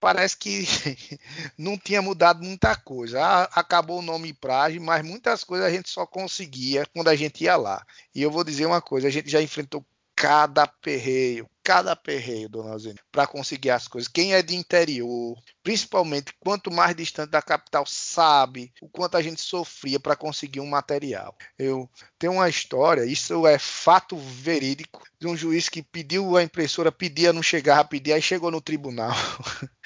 parece 0.00 0.38
que 0.38 0.64
não 1.58 1.76
tinha 1.76 2.00
mudado 2.00 2.42
muita 2.42 2.74
coisa. 2.76 3.22
Ah, 3.22 3.42
acabou 3.52 3.98
o 3.98 4.02
nome 4.02 4.32
Prage, 4.32 4.80
mas 4.80 5.04
muitas 5.04 5.44
coisas 5.44 5.66
a 5.66 5.70
gente 5.70 5.90
só 5.90 6.06
conseguia 6.06 6.86
quando 6.94 7.08
a 7.08 7.14
gente 7.14 7.44
ia 7.44 7.56
lá. 7.58 7.84
E 8.14 8.22
eu 8.22 8.30
vou 8.30 8.42
dizer 8.42 8.64
uma 8.64 8.80
coisa: 8.80 9.06
a 9.06 9.10
gente 9.10 9.28
já 9.28 9.42
enfrentou 9.42 9.84
cada 10.16 10.66
perreio, 10.66 11.46
cada 11.68 11.94
perreio, 11.94 12.48
dona 12.48 12.78
Zene, 12.78 12.98
para 13.12 13.26
conseguir 13.26 13.68
as 13.68 13.86
coisas. 13.86 14.08
Quem 14.08 14.32
é 14.32 14.40
de 14.40 14.56
interior, 14.56 15.36
principalmente 15.62 16.32
quanto 16.40 16.70
mais 16.70 16.96
distante 16.96 17.28
da 17.28 17.42
capital, 17.42 17.84
sabe 17.86 18.72
o 18.80 18.88
quanto 18.88 19.18
a 19.18 19.22
gente 19.22 19.42
sofria 19.42 20.00
para 20.00 20.16
conseguir 20.16 20.60
um 20.60 20.66
material. 20.66 21.36
Eu 21.58 21.86
tenho 22.18 22.32
uma 22.32 22.48
história, 22.48 23.04
isso 23.04 23.46
é 23.46 23.58
fato 23.58 24.16
verídico, 24.16 25.02
de 25.20 25.26
um 25.26 25.36
juiz 25.36 25.68
que 25.68 25.82
pediu 25.82 26.38
a 26.38 26.42
impressora, 26.42 26.90
pedia, 26.90 27.34
não 27.34 27.42
chegava, 27.42 27.86
pedia, 27.86 28.14
aí 28.14 28.22
chegou 28.22 28.50
no 28.50 28.62
tribunal. 28.62 29.12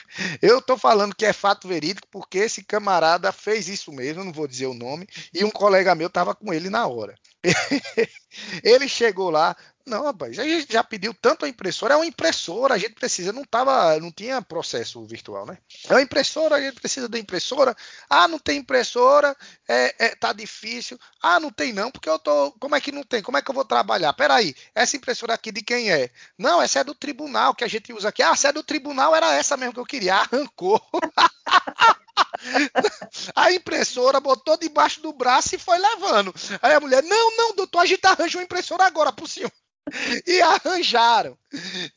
Eu 0.43 0.59
estou 0.59 0.77
falando 0.77 1.15
que 1.15 1.25
é 1.25 1.33
fato 1.33 1.67
verídico 1.67 2.07
porque 2.11 2.39
esse 2.39 2.63
camarada 2.63 3.33
fez 3.33 3.67
isso 3.67 3.91
mesmo, 3.91 4.23
não 4.23 4.33
vou 4.33 4.47
dizer 4.47 4.67
o 4.67 4.75
nome, 4.75 5.07
e 5.33 5.43
um 5.43 5.51
colega 5.51 5.95
meu 5.95 6.09
estava 6.09 6.35
com 6.35 6.53
ele 6.53 6.69
na 6.69 6.87
hora. 6.87 7.15
ele 8.63 8.89
chegou 8.89 9.31
lá, 9.31 9.57
não, 9.87 10.05
rapaz, 10.05 10.39
a 10.39 10.45
gente 10.45 10.73
já 10.73 10.85
pediu 10.85 11.13
tanto 11.15 11.45
a 11.45 11.49
impressora, 11.49 11.95
é 11.95 11.97
uma 11.97 12.07
impressora, 12.07 12.75
a 12.75 12.79
gente 12.79 12.95
precisa, 12.95 13.33
não 13.33 13.45
tava, 13.45 13.99
não 13.99 14.11
tinha 14.11 14.41
processo 14.41 15.05
virtual, 15.05 15.45
né? 15.45 15.59
É 15.89 15.95
uma 15.95 16.03
impressora, 16.03 16.57
a 16.57 16.61
gente 16.61 16.75
precisa 16.81 17.09
da 17.09 17.19
impressora. 17.19 17.77
Ah, 18.09 18.29
não 18.29 18.39
tem 18.39 18.59
impressora, 18.59 19.37
é, 19.69 20.07
é, 20.07 20.09
tá 20.15 20.33
difícil. 20.33 20.99
Ah, 21.21 21.41
não 21.41 21.51
tem 21.51 21.73
não, 21.73 21.91
porque 21.91 22.09
eu 22.09 22.19
tô, 22.19 22.53
como 22.53 22.77
é 22.77 22.81
que 22.81 22.93
não 22.93 23.03
tem? 23.03 23.23
Como 23.23 23.37
é 23.37 23.43
que 23.43 23.51
eu 23.51 23.55
vou 23.55 23.65
trabalhar? 23.65 24.13
Peraí, 24.13 24.55
essa 24.75 24.97
impressora 24.97 25.35
aqui 25.35 25.51
de 25.51 25.63
quem 25.63 25.91
é? 25.91 26.11
Não, 26.39 26.63
essa 26.63 26.81
é 26.81 26.85
do 26.85 26.95
tribunal 26.95 27.55
que 27.55 27.65
a 27.65 27.69
gente 27.69 27.93
usa 27.93 28.09
aqui. 28.09 28.23
Ah, 28.23 28.37
se 28.37 28.47
é 28.47 28.53
do 28.53 28.63
tribunal, 28.63 29.15
era 29.15 29.35
essa 29.35 29.57
mesmo 29.57 29.75
que 29.75 29.81
eu 29.81 29.87
queria. 29.87 30.15
Arrancou. 30.23 30.81
A 33.35 33.53
impressora 33.53 34.21
botou 34.21 34.57
debaixo 34.57 35.01
do 35.01 35.13
braço 35.13 35.55
e 35.55 35.59
foi 35.59 35.79
levando. 35.79 36.35
Aí 36.61 36.75
a 36.75 36.81
mulher, 36.81 37.03
não, 37.03 37.37
não, 37.37 37.55
doutor, 37.55 37.81
a 37.81 37.87
gente 37.87 38.05
arranja 38.07 38.39
uma 38.39 38.45
impressora 38.45 38.85
agora 38.85 39.13
pro 39.13 39.27
senhor. 39.27 39.51
E 40.27 40.41
arranjaram. 40.41 41.37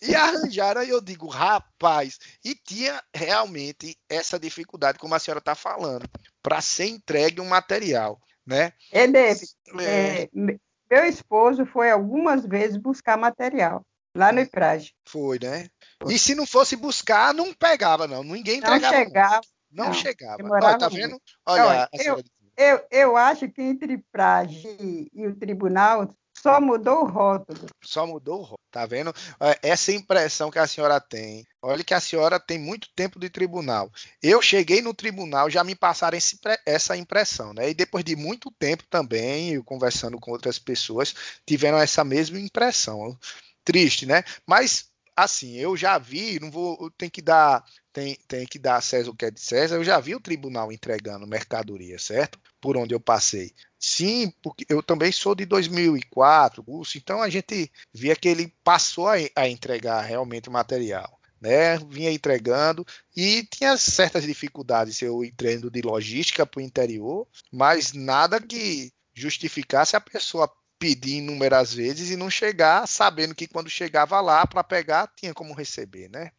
E 0.02 0.16
arranjaram, 0.16 0.82
aí 0.82 0.90
eu 0.90 1.02
digo, 1.02 1.28
rapaz, 1.28 2.20
e 2.44 2.56
tinha 2.56 3.02
realmente 3.14 3.98
essa 4.10 4.40
dificuldade, 4.40 4.98
como 4.98 5.14
a 5.14 5.20
senhora 5.20 5.40
está 5.40 5.56
falando, 5.56 6.10
para 6.42 6.62
ser 6.62 6.88
entregue 6.88 7.42
um 7.42 7.48
material, 7.48 8.20
né? 8.46 8.74
É, 8.92 9.08
David, 9.08 9.50
é... 9.80 10.24
É, 10.24 10.30
meu 10.34 11.06
esposo 11.06 11.66
foi 11.66 11.90
algumas 11.90 12.46
vezes 12.46 12.78
buscar 12.78 13.18
material 13.18 13.86
lá 14.16 14.32
no 14.32 14.40
IPRAG. 14.40 14.94
Foi, 15.06 15.38
né? 15.40 15.68
E 16.08 16.18
se 16.18 16.34
não 16.36 16.46
fosse 16.46 16.76
buscar, 16.76 17.34
não 17.34 17.54
pegava, 17.54 18.08
não. 18.08 18.24
Ninguém 18.24 18.58
entregava. 18.58 18.80
Não 18.80 18.90
chegava. 18.90 19.42
Não, 19.76 19.88
não 19.88 19.94
chegava. 19.94 20.42
Olha, 20.42 20.78
tá 20.78 20.88
vendo? 20.88 21.22
Olha, 21.46 21.66
Olha 21.66 21.90
eu, 21.94 22.24
eu, 22.58 22.88
eu 22.90 23.18
acho 23.18 23.50
que 23.50 23.62
entre 23.62 23.98
Prage 24.12 25.10
e 25.14 25.28
o 25.28 25.36
tribunal 25.36 26.10
só 26.38 26.62
mudou 26.62 27.02
o 27.02 27.08
rótulo. 27.08 27.68
Só 27.84 28.06
mudou 28.06 28.40
o 28.40 28.42
rótulo, 28.42 28.60
tá 28.72 28.86
vendo? 28.86 29.14
Essa 29.62 29.92
impressão 29.92 30.52
que 30.52 30.60
a 30.60 30.68
senhora 30.68 31.00
tem. 31.02 31.46
Olha 31.62 31.84
que 31.84 31.94
a 31.94 32.00
senhora 32.00 32.40
tem 32.40 32.60
muito 32.60 32.88
tempo 32.96 33.20
de 33.20 33.30
tribunal. 33.30 33.92
Eu 34.22 34.42
cheguei 34.42 34.82
no 34.82 34.94
tribunal, 34.94 35.50
já 35.50 35.64
me 35.64 35.76
passaram 35.76 36.18
esse, 36.18 36.40
essa 36.66 36.96
impressão, 36.96 37.54
né? 37.54 37.70
E 37.70 37.74
depois 37.74 38.06
de 38.06 38.16
muito 38.16 38.52
tempo 38.52 38.84
também, 38.90 39.54
eu 39.54 39.64
conversando 39.64 40.20
com 40.20 40.32
outras 40.32 40.60
pessoas, 40.60 41.14
tiveram 41.46 41.78
essa 41.78 42.04
mesma 42.04 42.40
impressão. 42.40 43.18
Triste, 43.64 44.06
né? 44.06 44.24
Mas 44.46 44.92
assim, 45.16 45.56
eu 45.56 45.78
já 45.78 45.98
vi, 45.98 46.40
não 46.40 46.52
vou, 46.52 46.92
tem 46.92 47.10
que 47.10 47.22
dar, 47.22 47.64
tem, 47.94 48.18
tem 48.28 48.46
que 48.46 48.60
dar 48.60 48.82
César 48.82 49.10
o 49.10 49.16
que 49.16 49.26
é 49.26 49.32
de 49.32 49.40
César. 49.40 49.76
Eu 49.76 49.84
já 49.84 50.00
vi 50.00 50.14
o 50.14 50.20
tribunal 50.20 50.72
entregando 50.72 51.26
mercadoria, 51.26 51.98
certo? 51.98 52.40
Por 52.60 52.76
onde 52.76 52.94
eu 52.94 53.00
passei. 53.00 53.54
Sim, 53.80 54.34
porque 54.42 54.66
eu 54.68 54.84
também 54.84 55.12
sou 55.12 55.34
de 55.34 55.46
2004, 55.46 56.64
curso, 56.64 56.98
então 56.98 57.22
a 57.22 57.30
gente 57.30 57.72
via 57.94 58.16
que 58.16 58.28
ele 58.28 58.54
passou 58.64 59.08
a, 59.08 59.16
a 59.36 59.48
entregar 59.48 60.02
realmente 60.02 60.50
o 60.50 60.52
material. 60.52 61.20
Né, 61.42 61.78
vinha 61.90 62.12
entregando 62.12 62.84
e 63.16 63.44
tinha 63.52 63.78
certas 63.78 64.24
dificuldades 64.24 65.00
eu 65.02 65.24
entrando 65.24 65.70
de 65.70 65.82
logística 65.82 66.44
para 66.44 66.60
o 66.60 66.64
interior, 66.64 67.28
mas 67.52 67.94
nada 67.94 68.42
que 68.42 68.92
justificasse 69.14 69.96
a 69.96 70.02
pessoa 70.02 70.52
pedir 70.80 71.18
inúmeras 71.18 71.74
vezes 71.74 72.12
e 72.12 72.16
não 72.16 72.30
chegar 72.30 72.88
sabendo 72.88 73.36
que 73.36 73.48
quando 73.48 73.70
chegava 73.70 74.20
lá 74.22 74.46
para 74.46 74.64
pegar 74.64 75.12
tinha 75.16 75.34
como 75.34 75.54
receber, 75.54 76.10
né? 76.10 76.32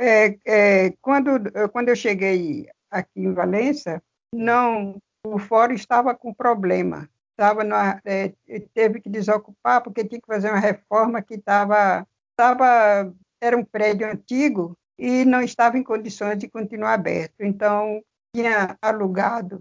É, 0.00 0.38
é, 0.44 0.94
quando, 1.00 1.40
quando 1.70 1.88
eu 1.88 1.96
cheguei 1.96 2.66
aqui 2.90 3.20
em 3.20 3.32
Valença, 3.32 4.02
não, 4.34 4.98
o 5.24 5.38
fórum 5.38 5.74
estava 5.74 6.14
com 6.14 6.34
problema. 6.34 7.08
Estava 7.32 7.62
é, 8.04 8.32
teve 8.74 9.00
que 9.00 9.08
desocupar 9.08 9.82
porque 9.82 10.04
tinha 10.04 10.20
que 10.20 10.26
fazer 10.26 10.50
uma 10.50 10.60
reforma 10.60 11.22
que 11.22 11.34
estava, 11.34 12.06
estava 12.30 13.12
era 13.40 13.56
um 13.56 13.64
prédio 13.64 14.06
antigo 14.06 14.76
e 14.98 15.24
não 15.24 15.40
estava 15.40 15.78
em 15.78 15.82
condições 15.82 16.38
de 16.38 16.48
continuar 16.48 16.94
aberto. 16.94 17.40
Então 17.40 18.02
tinha 18.34 18.76
alugado 18.80 19.58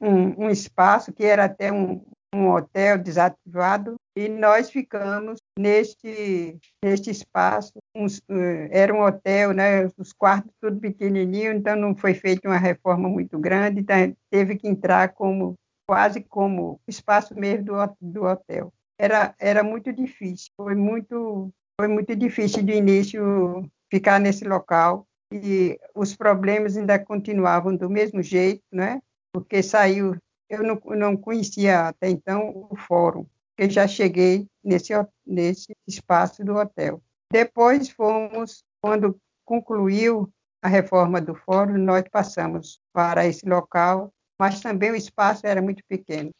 um, 0.00 0.46
um 0.46 0.50
espaço 0.50 1.12
que 1.12 1.24
era 1.24 1.44
até 1.44 1.72
um, 1.72 2.04
um 2.36 2.50
hotel 2.50 2.98
desativado 2.98 3.96
e 4.16 4.28
nós 4.28 4.70
ficamos 4.70 5.40
neste, 5.58 6.58
neste 6.84 7.10
espaço. 7.10 7.72
Uh, 7.96 8.68
era 8.70 8.94
um 8.94 9.02
hotel, 9.02 9.52
né, 9.52 9.86
os 9.98 10.12
quartos 10.12 10.52
tudo 10.60 10.78
pequenininho, 10.80 11.52
então 11.52 11.76
não 11.76 11.94
foi 11.94 12.14
feita 12.14 12.48
uma 12.48 12.58
reforma 12.58 13.08
muito 13.08 13.38
grande, 13.38 13.80
então 13.80 14.16
teve 14.30 14.56
que 14.56 14.68
entrar 14.68 15.12
como 15.12 15.54
quase 15.86 16.20
como 16.22 16.80
espaço 16.88 17.34
mesmo 17.34 17.64
do, 17.66 17.96
do 18.00 18.24
hotel. 18.24 18.72
Era, 18.98 19.34
era 19.38 19.62
muito 19.62 19.92
difícil, 19.92 20.50
foi 20.56 20.74
muito, 20.74 21.50
foi 21.78 21.88
muito 21.88 22.16
difícil 22.16 22.62
de 22.62 22.72
início 22.72 23.68
ficar 23.90 24.18
nesse 24.18 24.44
local 24.44 25.06
e 25.32 25.78
os 25.94 26.16
problemas 26.16 26.76
ainda 26.76 26.98
continuavam 26.98 27.76
do 27.76 27.90
mesmo 27.90 28.22
jeito, 28.22 28.62
né? 28.72 29.00
Porque 29.32 29.62
saiu 29.62 30.16
eu 30.48 30.62
não, 30.62 30.80
não 30.96 31.16
conhecia 31.16 31.88
até 31.88 32.08
então 32.08 32.68
o 32.70 32.76
fórum, 32.76 33.26
porque 33.54 33.70
já 33.70 33.86
cheguei 33.86 34.48
nesse, 34.62 34.92
nesse 35.26 35.76
espaço 35.86 36.44
do 36.44 36.54
hotel. 36.54 37.02
Depois 37.30 37.88
fomos, 37.88 38.64
quando 38.80 39.18
concluiu 39.44 40.32
a 40.62 40.68
reforma 40.68 41.20
do 41.20 41.34
fórum, 41.34 41.76
nós 41.78 42.04
passamos 42.10 42.80
para 42.92 43.26
esse 43.26 43.48
local, 43.48 44.12
mas 44.38 44.60
também 44.60 44.90
o 44.90 44.96
espaço 44.96 45.46
era 45.46 45.62
muito 45.62 45.82
pequeno. 45.88 46.30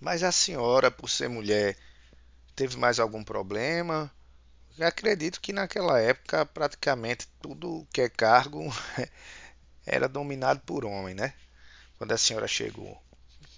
Mas 0.00 0.22
a 0.22 0.32
senhora, 0.32 0.90
por 0.90 1.08
ser 1.08 1.28
mulher, 1.28 1.76
teve 2.54 2.76
mais 2.76 2.98
algum 2.98 3.22
problema? 3.22 4.10
Eu 4.78 4.86
acredito 4.86 5.40
que 5.40 5.52
naquela 5.52 6.00
época 6.00 6.46
praticamente 6.46 7.28
tudo 7.40 7.86
que 7.92 8.00
é 8.00 8.08
cargo 8.08 8.64
era 9.84 10.08
dominado 10.08 10.60
por 10.60 10.84
homem, 10.84 11.14
né? 11.14 11.34
Quando 12.00 12.12
a 12.12 12.16
senhora 12.16 12.48
chegou. 12.48 12.96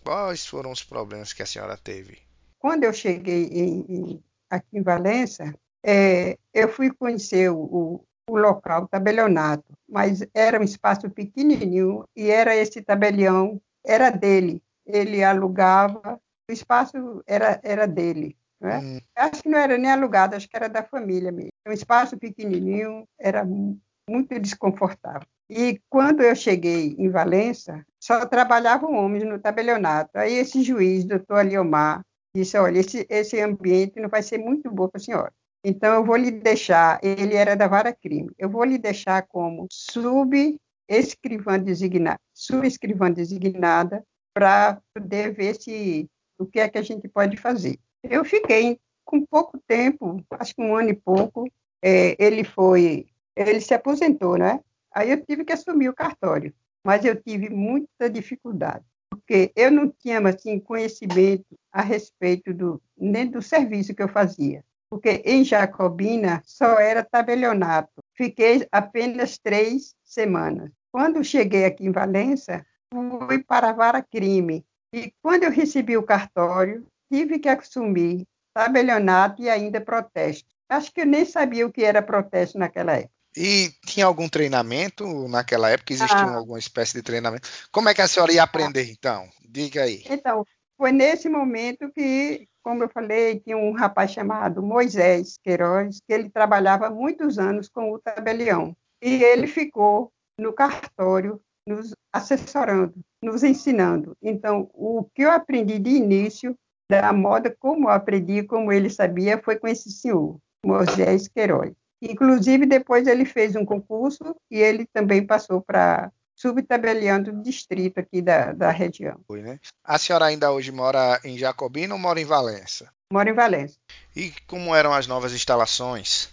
Quais 0.03 0.45
foram 0.45 0.73
os 0.73 0.83
problemas 0.83 1.33
que 1.33 1.45
a 1.45 1.47
senhora 1.47 1.77
teve? 1.77 2.19
Quando 2.59 2.83
eu 2.83 2.93
cheguei 2.93 3.45
em, 3.45 4.21
aqui 4.51 4.79
em 4.79 4.83
Valença, 4.83 5.55
é, 5.81 6.37
eu 6.53 6.69
fui 6.69 6.91
conhecer 6.91 7.53
o, 7.53 8.05
o 8.29 8.37
local, 8.37 8.83
o 8.83 8.89
tabelionato, 8.89 9.73
mas 9.89 10.27
era 10.35 10.59
um 10.59 10.65
espaço 10.65 11.09
pequenininho 11.09 12.03
e 12.17 12.31
era 12.31 12.57
esse 12.57 12.83
tabelião, 12.83 13.63
era 13.87 14.11
dele. 14.11 14.61
Ele 14.85 15.23
alugava, 15.23 16.21
o 16.51 16.53
espaço 16.53 17.23
era, 17.29 17.61
era 17.63 17.87
dele. 17.87 18.37
Né? 18.61 18.79
Hum. 18.79 19.01
Acho 19.15 19.41
que 19.41 19.49
não 19.49 19.59
era 19.59 19.79
nem 19.79 19.93
alugado, 19.93 20.35
acho 20.35 20.49
que 20.49 20.57
era 20.57 20.69
da 20.69 20.83
família 20.83 21.31
mesmo. 21.31 21.53
Um 21.65 21.73
espaço 21.73 22.19
pequenininho, 22.19 23.07
era 23.21 23.45
muito 23.45 24.37
desconfortável. 24.41 25.29
E 25.55 25.79
quando 25.91 26.23
eu 26.23 26.35
cheguei 26.35 26.97
em 26.99 27.11
Valença, 27.11 27.85
só 28.01 28.25
trabalhavam 28.25 28.95
homens 28.95 29.23
no 29.23 29.39
tabelionato. 29.39 30.11
Aí 30.15 30.33
esse 30.33 30.63
juiz, 30.63 31.05
doutor 31.05 31.41
Aliomar, 31.41 32.03
disse, 32.35 32.57
olha, 32.57 32.79
esse, 32.79 33.07
esse 33.11 33.39
ambiente 33.39 34.01
não 34.01 34.09
vai 34.09 34.23
ser 34.23 34.39
muito 34.39 34.71
bom 34.71 34.89
para 34.89 34.99
a 34.99 35.05
senhora. 35.05 35.31
Então, 35.63 35.93
eu 35.93 36.05
vou 36.07 36.17
lhe 36.17 36.31
deixar, 36.31 36.99
ele 37.03 37.35
era 37.35 37.55
da 37.55 37.69
vara 37.69 37.93
crime, 37.93 38.33
eu 38.39 38.49
vou 38.49 38.65
lhe 38.65 38.79
deixar 38.79 39.27
como 39.29 39.67
subescrivã 39.71 41.59
designada, 41.59 42.19
subescrivã 42.33 43.13
designada 43.13 44.03
para 44.33 44.81
poder 44.95 45.35
ver 45.35 45.55
se 45.61 46.09
o 46.39 46.47
que 46.47 46.61
é 46.61 46.69
que 46.69 46.79
a 46.79 46.83
gente 46.83 47.07
pode 47.09 47.37
fazer. 47.37 47.79
Eu 48.03 48.25
fiquei 48.25 48.81
com 49.05 49.25
pouco 49.27 49.59
tempo, 49.69 50.25
acho 50.31 50.55
que 50.55 50.63
um 50.63 50.75
ano 50.75 50.89
e 50.89 50.95
pouco, 50.95 51.47
é, 51.83 52.17
ele 52.19 52.43
foi, 52.43 53.07
ele 53.37 53.61
se 53.61 53.75
aposentou, 53.75 54.39
né? 54.39 54.59
Aí 54.95 55.11
eu 55.11 55.25
tive 55.25 55.45
que 55.45 55.53
assumir 55.53 55.89
o 55.89 55.95
cartório, 55.95 56.53
mas 56.85 57.05
eu 57.05 57.21
tive 57.21 57.49
muita 57.51 58.11
dificuldade, 58.11 58.85
porque 59.11 59.53
eu 59.57 59.71
não 59.71 59.89
tinha 59.89 60.21
assim 60.29 60.59
conhecimento 60.59 61.57
a 61.73 61.83
respeito 61.83 62.53
do 62.53 62.83
nem 62.97 63.27
do 63.27 63.41
serviço 63.41 63.95
que 63.95 64.03
eu 64.03 64.09
fazia, 64.09 64.65
porque 64.91 65.23
em 65.25 65.45
Jacobina 65.45 66.43
só 66.45 66.79
era 66.79 67.05
tabelionato. 67.05 68.03
Fiquei 68.15 68.67
apenas 68.71 69.39
três 69.39 69.95
semanas. 70.05 70.71
Quando 70.91 71.25
cheguei 71.25 71.65
aqui 71.65 71.87
em 71.87 71.93
Valença, 71.93 72.65
fui 72.93 73.43
para 73.43 73.71
a 73.71 73.73
vara 73.73 74.03
crime 74.03 74.65
e 74.93 75.11
quando 75.23 75.45
eu 75.45 75.51
recebi 75.51 75.97
o 75.97 76.03
cartório, 76.03 76.87
tive 77.11 77.39
que 77.39 77.49
assumir 77.49 78.27
tabelionato 78.55 79.43
e 79.43 79.49
ainda 79.49 79.81
protesto. 79.81 80.53
Acho 80.69 80.93
que 80.93 81.01
eu 81.01 81.07
nem 81.07 81.25
sabia 81.25 81.67
o 81.67 81.73
que 81.73 81.83
era 81.83 82.03
protesto 82.03 82.59
naquela 82.59 82.93
época. 82.93 83.12
E 83.37 83.71
tinha 83.87 84.07
algum 84.07 84.29
treinamento 84.29 85.29
naquela 85.29 85.71
época? 85.71 85.93
Existia 85.93 86.17
ah. 86.17 86.35
alguma 86.35 86.59
espécie 86.59 86.95
de 86.95 87.03
treinamento? 87.03 87.49
Como 87.71 87.89
é 87.89 87.95
que 87.95 88.03
a 88.03 88.09
senhora 88.09 88.33
ia 88.33 88.43
aprender, 88.43 88.91
então? 88.91 89.29
Diga 89.45 89.83
aí. 89.83 90.03
Então, 90.09 90.45
foi 90.77 90.93
nesse 90.93 91.29
momento 91.29 91.91
que, 91.93 92.47
como 92.63 92.85
eu 92.85 92.89
falei, 92.89 93.41
tinha 93.41 93.57
um 93.57 93.73
rapaz 93.73 94.11
chamado 94.11 94.63
Moisés 94.63 95.39
Queiroz, 95.43 96.01
que 96.07 96.13
ele 96.13 96.29
trabalhava 96.29 96.91
muitos 96.91 97.39
anos 97.39 97.69
com 97.69 97.93
o 97.93 97.99
tabelião. 97.99 98.77
E 99.01 99.23
ele 99.23 99.47
ficou 99.47 100.13
no 100.39 100.53
cartório 100.53 101.41
nos 101.67 101.95
assessorando, 102.13 102.95
nos 103.23 103.43
ensinando. 103.43 104.17
Então, 104.21 104.69
o 104.75 105.07
que 105.15 105.23
eu 105.23 105.31
aprendi 105.31 105.79
de 105.79 105.91
início 105.91 106.57
da 106.91 107.13
moda, 107.13 107.55
como 107.59 107.89
eu 107.89 107.93
aprendi, 107.93 108.43
como 108.43 108.73
ele 108.73 108.91
sabia, 108.91 109.41
foi 109.43 109.57
com 109.57 109.69
esse 109.69 109.91
senhor, 109.91 110.37
Moisés 110.65 111.29
Queiroz. 111.29 111.73
Inclusive, 112.03 112.67
depois 112.67 113.07
ele 113.07 113.25
fez 113.25 113.55
um 113.55 113.65
concurso 113.65 114.35
e 114.51 114.59
ele 114.59 114.85
também 114.93 115.25
passou 115.25 115.63
para 115.63 116.11
subtabelião 116.35 117.23
do 117.23 117.41
distrito 117.41 118.01
aqui 118.01 118.21
da, 118.21 118.53
da 118.53 118.71
região. 118.73 119.21
Foi, 119.29 119.41
né? 119.41 119.61
A 119.85 119.97
senhora 119.99 120.25
ainda 120.25 120.51
hoje 120.51 120.73
mora 120.73 121.21
em 121.25 121.39
Jacobina 121.39 121.95
ou 121.95 122.01
mora 122.01 122.21
em 122.21 122.25
Valença? 122.25 122.93
Moro 123.13 123.29
em 123.29 123.35
Valença. 123.35 123.77
E 124.17 124.33
como 124.49 124.75
eram 124.75 124.93
as 124.93 125.07
novas 125.07 125.33
instalações? 125.33 126.29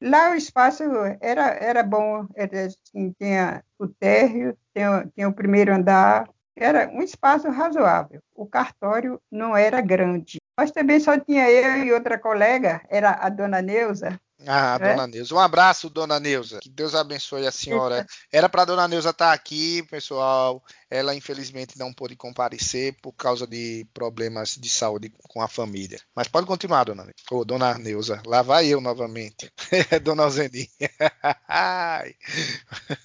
Lá 0.00 0.30
o 0.30 0.34
espaço 0.34 0.84
era, 1.20 1.48
era 1.54 1.82
bom, 1.82 2.26
era, 2.36 2.66
assim, 2.66 3.12
tinha 3.18 3.64
o 3.78 3.88
térreo, 3.88 4.56
tinha, 4.74 5.10
tinha 5.14 5.28
o 5.28 5.32
primeiro 5.32 5.74
andar, 5.74 6.28
era 6.54 6.88
um 6.90 7.02
espaço 7.02 7.48
razoável. 7.50 8.20
O 8.34 8.46
cartório 8.46 9.20
não 9.30 9.56
era 9.56 9.80
grande, 9.80 10.38
mas 10.56 10.70
também 10.70 11.00
só 11.00 11.18
tinha 11.18 11.50
eu 11.50 11.84
e 11.84 11.92
outra 11.92 12.18
colega, 12.18 12.82
era 12.88 13.10
a 13.10 13.28
dona 13.30 13.62
Neuza, 13.62 14.20
ah, 14.46 14.78
é? 14.80 14.90
dona 14.90 15.06
Neuza. 15.06 15.34
Um 15.34 15.38
abraço, 15.38 15.88
dona 15.88 16.20
Neuza. 16.20 16.58
Que 16.60 16.68
Deus 16.68 16.94
abençoe 16.94 17.46
a 17.46 17.52
senhora. 17.52 18.06
Era 18.30 18.48
para 18.48 18.64
dona 18.64 18.86
Neuza 18.86 19.10
estar 19.10 19.28
tá 19.28 19.32
aqui, 19.32 19.82
pessoal. 19.84 20.62
Ela 20.90 21.14
infelizmente 21.14 21.78
não 21.78 21.92
pôde 21.92 22.14
comparecer 22.14 22.96
por 23.00 23.12
causa 23.12 23.46
de 23.46 23.86
problemas 23.94 24.56
de 24.56 24.68
saúde 24.68 25.12
com 25.28 25.40
a 25.40 25.48
família. 25.48 25.98
Mas 26.14 26.28
pode 26.28 26.46
continuar, 26.46 26.84
dona 26.84 27.04
Neuza. 27.04 27.14
Ô, 27.30 27.44
dona 27.44 27.78
Neuza. 27.78 28.22
Lá 28.26 28.42
vai 28.42 28.66
eu 28.66 28.80
novamente. 28.80 29.50
dona 30.02 30.24
Alzeni. 30.24 30.68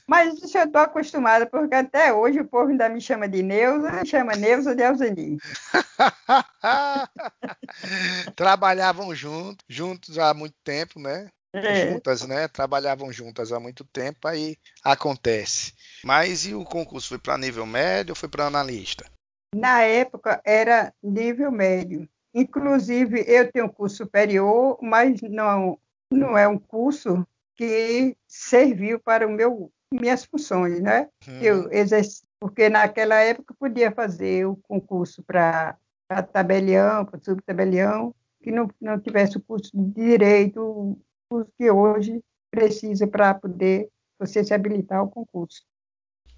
Mas 0.08 0.44
isso 0.44 0.58
eu 0.58 0.66
estou 0.66 0.82
acostumada, 0.82 1.46
porque 1.46 1.76
até 1.76 2.14
hoje 2.14 2.40
o 2.40 2.48
povo 2.48 2.72
ainda 2.72 2.90
me 2.90 3.00
chama 3.00 3.28
de 3.28 3.42
Neuza, 3.42 4.06
chama 4.06 4.36
Neuza 4.36 4.76
de 4.76 4.84
Alzeni. 4.84 5.38
Trabalhavam 8.36 9.14
juntos, 9.16 9.66
juntos 9.68 10.18
há 10.18 10.34
muito 10.34 10.56
tempo, 10.64 11.00
né? 11.00 11.30
É. 11.54 11.92
Juntas, 11.92 12.26
né? 12.26 12.48
Trabalhavam 12.48 13.12
juntas 13.12 13.52
há 13.52 13.60
muito 13.60 13.84
tempo, 13.84 14.28
aí 14.28 14.56
acontece. 14.84 15.74
Mas 16.04 16.46
e 16.46 16.54
o 16.54 16.64
concurso 16.64 17.10
foi 17.10 17.18
para 17.18 17.38
nível 17.38 17.66
médio 17.66 18.14
ou 18.14 18.16
foi 18.16 18.30
para 18.30 18.46
analista? 18.46 19.06
Na 19.54 19.82
época 19.82 20.42
era 20.46 20.94
nível 21.04 21.52
médio. 21.52 22.08
Inclusive, 22.34 23.26
eu 23.28 23.52
tenho 23.52 23.66
um 23.66 23.70
curso 23.70 23.98
superior, 23.98 24.78
mas 24.82 25.22
não, 25.22 25.78
não 26.10 26.38
é 26.38 26.48
um 26.48 26.58
curso 26.58 27.28
que 27.56 28.16
serviu 28.28 29.00
para 29.00 29.28
o 29.28 29.32
meu 29.32 29.72
minhas 29.94 30.24
funções, 30.24 30.80
né? 30.80 31.10
Hum. 31.28 31.42
Eu 31.42 31.72
exerci, 31.72 32.24
porque 32.40 32.70
naquela 32.70 33.16
época 33.16 33.54
podia 33.60 33.92
fazer 33.92 34.46
o 34.48 34.56
concurso 34.56 35.22
para 35.22 35.78
tabelião, 36.22 37.06
para 37.06 37.20
subtabelião, 37.20 38.16
que 38.42 38.52
não, 38.52 38.68
não 38.82 39.00
tivesse 39.00 39.38
o 39.38 39.42
curso 39.42 39.70
de 39.74 39.92
direito, 39.94 40.60
o 40.60 41.00
curso 41.30 41.52
que 41.58 41.70
hoje 41.70 42.24
precisa 42.50 43.08
para 43.08 43.34
poder 43.34 43.90
você 44.20 44.44
se 44.44 44.54
habilitar 44.54 45.00
ao 45.00 45.10
concurso. 45.10 45.62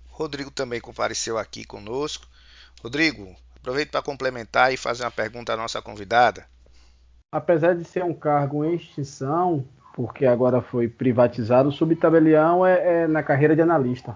Rodrigo 0.08 0.52
também 0.52 0.80
compareceu 0.80 1.38
aqui 1.38 1.66
conosco. 1.66 2.28
Rodrigo, 2.82 3.36
aproveito 3.58 3.92
para 3.92 4.04
complementar 4.04 4.74
e 4.74 4.78
fazer 4.78 5.04
uma 5.04 5.12
pergunta 5.12 5.54
à 5.54 5.58
nossa 5.58 5.82
convidada. 5.82 6.46
Apesar 7.32 7.74
de 7.74 7.84
ser 7.84 8.04
um 8.04 8.14
cargo 8.14 8.64
em 8.64 8.76
extinção, 8.76 9.66
porque 9.96 10.26
agora 10.26 10.62
foi 10.62 10.88
privatizado, 10.88 11.70
o 11.70 11.72
subtabelião 11.72 12.66
é, 12.66 13.04
é 13.04 13.08
na 13.08 13.24
carreira 13.24 13.56
de 13.56 13.62
analista. 13.62 14.16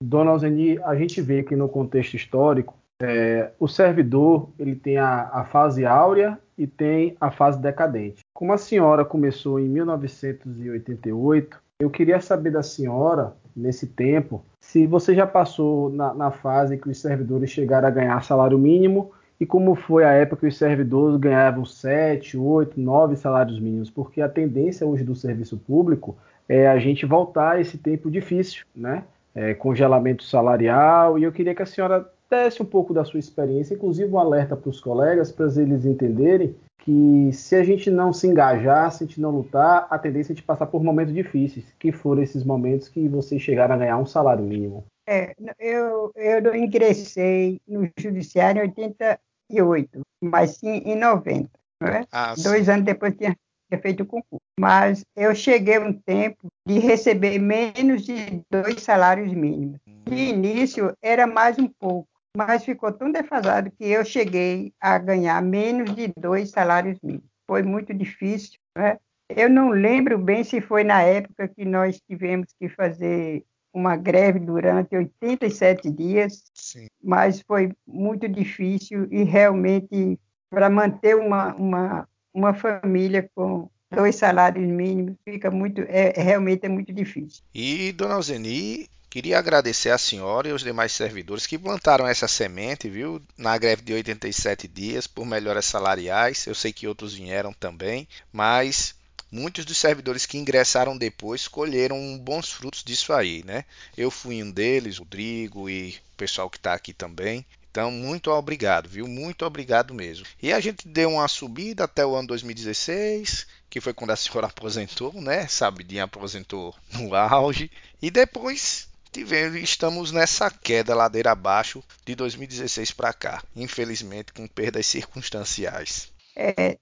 Dona 0.00 0.30
Alzeni, 0.30 0.78
a 0.82 0.94
gente 0.94 1.20
vê 1.20 1.42
que 1.42 1.56
no 1.56 1.68
contexto 1.68 2.14
histórico, 2.14 2.76
é, 3.00 3.50
o 3.58 3.68
servidor 3.68 4.50
ele 4.58 4.74
tem 4.74 4.98
a, 4.98 5.28
a, 5.32 5.44
fase 5.44 5.86
áurea 5.86 6.38
e 6.56 6.66
tem 6.66 7.16
a 7.20 7.30
fase 7.30 7.58
decadente. 7.58 8.20
Como 8.34 8.52
a 8.52 8.58
senhora 8.58 9.04
começou 9.04 9.60
em 9.60 9.68
1988, 9.68 11.60
eu 11.78 11.90
queria 11.90 12.20
saber 12.20 12.50
da 12.50 12.62
senhora, 12.62 13.34
nesse 13.54 13.86
tempo, 13.86 14.44
se 14.60 14.86
você 14.86 15.14
já 15.14 15.26
passou 15.26 15.90
na, 15.90 16.12
na 16.12 16.30
fase 16.30 16.76
que 16.76 16.88
os 16.88 17.00
servidores 17.00 17.50
chegaram 17.50 17.88
a 17.88 17.90
ganhar 17.90 18.22
salário 18.22 18.58
mínimo 18.58 19.12
e 19.40 19.46
como 19.46 19.74
foi 19.76 20.04
a 20.04 20.12
época 20.12 20.40
que 20.40 20.46
os 20.48 20.58
servidores 20.58 21.16
ganhavam 21.16 21.64
7, 21.64 22.36
8, 22.36 22.80
9 22.80 23.16
salários 23.16 23.60
mínimos, 23.60 23.90
porque 23.90 24.20
a 24.20 24.28
tendência 24.28 24.86
hoje 24.86 25.04
do 25.04 25.14
serviço 25.14 25.56
público 25.56 26.16
é 26.48 26.66
a 26.66 26.78
gente 26.78 27.06
voltar 27.06 27.52
a 27.52 27.60
esse 27.60 27.78
tempo 27.78 28.10
difícil, 28.10 28.64
né? 28.74 29.04
É, 29.34 29.54
congelamento 29.54 30.24
salarial, 30.24 31.16
e 31.16 31.22
eu 31.22 31.30
queria 31.30 31.54
que 31.54 31.62
a 31.62 31.66
senhora 31.66 32.10
desse 32.28 32.62
um 32.62 32.66
pouco 32.66 32.92
da 32.94 33.04
sua 33.04 33.20
experiência, 33.20 33.74
inclusive 33.74 34.12
um 34.12 34.18
alerta 34.18 34.56
para 34.56 34.70
os 34.70 34.80
colegas, 34.80 35.32
para 35.32 35.46
eles 35.56 35.84
entenderem 35.84 36.54
que 36.78 37.30
se 37.32 37.54
a 37.54 37.62
gente 37.62 37.90
não 37.90 38.12
se 38.12 38.26
engajar, 38.26 38.90
se 38.90 39.04
a 39.04 39.06
gente 39.06 39.20
não 39.20 39.30
lutar, 39.30 39.86
a 39.90 39.98
tendência 39.98 40.32
é 40.32 40.36
de 40.36 40.42
passar 40.42 40.66
por 40.66 40.82
momentos 40.82 41.12
difíceis, 41.12 41.66
que 41.78 41.92
foram 41.92 42.22
esses 42.22 42.44
momentos 42.44 42.88
que 42.88 43.08
vocês 43.08 43.42
chegaram 43.42 43.74
a 43.74 43.78
ganhar 43.78 43.98
um 43.98 44.06
salário 44.06 44.44
mínimo. 44.44 44.84
É, 45.06 45.34
eu, 45.58 46.12
eu 46.14 46.54
ingressei 46.54 47.60
no 47.66 47.88
judiciário 47.98 48.62
em 48.62 48.68
88, 48.68 50.00
mas 50.22 50.56
sim 50.56 50.82
em 50.84 50.96
90. 50.96 51.48
Né? 51.82 52.04
Ah, 52.12 52.34
Dois 52.42 52.68
anos 52.68 52.84
depois 52.84 53.14
tinha 53.16 53.36
feito 53.82 54.02
o 54.02 54.06
concurso. 54.06 54.42
Mas 54.58 55.04
eu 55.16 55.34
cheguei 55.34 55.78
um 55.78 55.92
tempo 55.92 56.48
de 56.66 56.78
receber 56.78 57.38
menos 57.38 58.04
de 58.04 58.42
dois 58.50 58.82
salários 58.82 59.32
mínimos. 59.32 59.78
De 60.06 60.16
início 60.16 60.94
era 61.02 61.26
mais 61.26 61.58
um 61.58 61.68
pouco, 61.68 62.08
mas 62.36 62.64
ficou 62.64 62.92
tão 62.92 63.10
defasado 63.10 63.70
que 63.70 63.84
eu 63.84 64.04
cheguei 64.04 64.72
a 64.80 64.98
ganhar 64.98 65.42
menos 65.42 65.94
de 65.94 66.12
dois 66.16 66.50
salários 66.50 66.98
mínimos. 67.02 67.28
Foi 67.46 67.62
muito 67.62 67.94
difícil, 67.94 68.58
né? 68.76 68.98
Eu 69.28 69.50
não 69.50 69.70
lembro 69.70 70.18
bem 70.18 70.42
se 70.42 70.60
foi 70.60 70.84
na 70.84 71.02
época 71.02 71.48
que 71.48 71.64
nós 71.64 72.00
tivemos 72.08 72.48
que 72.58 72.68
fazer 72.68 73.44
uma 73.72 73.96
greve 73.96 74.38
durante 74.38 74.96
87 74.96 75.90
dias, 75.90 76.50
Sim. 76.54 76.86
mas 77.02 77.42
foi 77.42 77.72
muito 77.86 78.26
difícil 78.28 79.06
e 79.10 79.22
realmente 79.22 80.18
para 80.50 80.70
manter 80.70 81.14
uma, 81.14 81.54
uma, 81.54 82.08
uma 82.32 82.54
família 82.54 83.28
com 83.34 83.68
dois 83.90 84.16
salários 84.16 84.66
mínimos 84.66 85.16
fica 85.24 85.50
muito 85.50 85.82
é 85.82 86.12
realmente 86.16 86.64
é 86.64 86.68
muito 86.68 86.92
difícil. 86.92 87.42
E 87.54 87.92
dona 87.92 88.14
Alzeni, 88.14 88.88
queria 89.10 89.38
agradecer 89.38 89.90
à 89.90 89.98
senhora 89.98 90.48
e 90.48 90.52
aos 90.52 90.62
demais 90.62 90.92
servidores 90.92 91.46
que 91.46 91.58
plantaram 91.58 92.06
essa 92.06 92.28
semente, 92.28 92.88
viu, 92.88 93.22
na 93.36 93.56
greve 93.56 93.82
de 93.82 93.92
87 93.92 94.68
dias 94.68 95.06
por 95.06 95.24
melhoras 95.26 95.66
salariais. 95.66 96.46
Eu 96.46 96.54
sei 96.54 96.72
que 96.72 96.86
outros 96.86 97.14
vieram 97.14 97.52
também, 97.52 98.06
mas 98.32 98.94
muitos 99.30 99.64
dos 99.64 99.78
servidores 99.78 100.26
que 100.26 100.38
ingressaram 100.38 100.96
depois 100.96 101.48
colheram 101.48 102.18
bons 102.18 102.50
frutos 102.50 102.82
disso 102.82 103.12
aí, 103.12 103.42
né? 103.44 103.64
Eu 103.96 104.10
fui 104.10 104.42
um 104.42 104.50
deles, 104.50 104.98
Rodrigo 104.98 105.68
e 105.68 105.96
o 106.14 106.16
pessoal 106.16 106.50
que 106.50 106.56
está 106.56 106.74
aqui 106.74 106.92
também. 106.92 107.44
Então, 107.70 107.90
muito 107.90 108.30
obrigado, 108.30 108.88
viu? 108.88 109.06
Muito 109.06 109.44
obrigado 109.44 109.94
mesmo. 109.94 110.26
E 110.42 110.52
a 110.52 110.58
gente 110.58 110.88
deu 110.88 111.10
uma 111.10 111.28
subida 111.28 111.84
até 111.84 112.04
o 112.04 112.16
ano 112.16 112.28
2016, 112.28 113.46
que 113.68 113.80
foi 113.80 113.92
quando 113.92 114.10
a 114.10 114.16
senhora 114.16 114.46
aposentou, 114.48 115.12
né? 115.20 115.46
Sabidinha 115.46 116.04
aposentou 116.04 116.74
no 116.92 117.14
auge. 117.14 117.70
E 118.00 118.10
depois 118.10 118.87
tivemos, 119.10 119.60
estamos 119.60 120.12
nessa 120.12 120.50
queda 120.50 120.94
ladeira 120.94 121.32
abaixo 121.32 121.82
de 122.04 122.14
2016 122.14 122.92
para 122.92 123.12
cá. 123.12 123.42
Infelizmente, 123.54 124.32
com 124.32 124.46
perdas 124.46 124.86
circunstanciais. 124.86 126.12
É, 126.36 126.78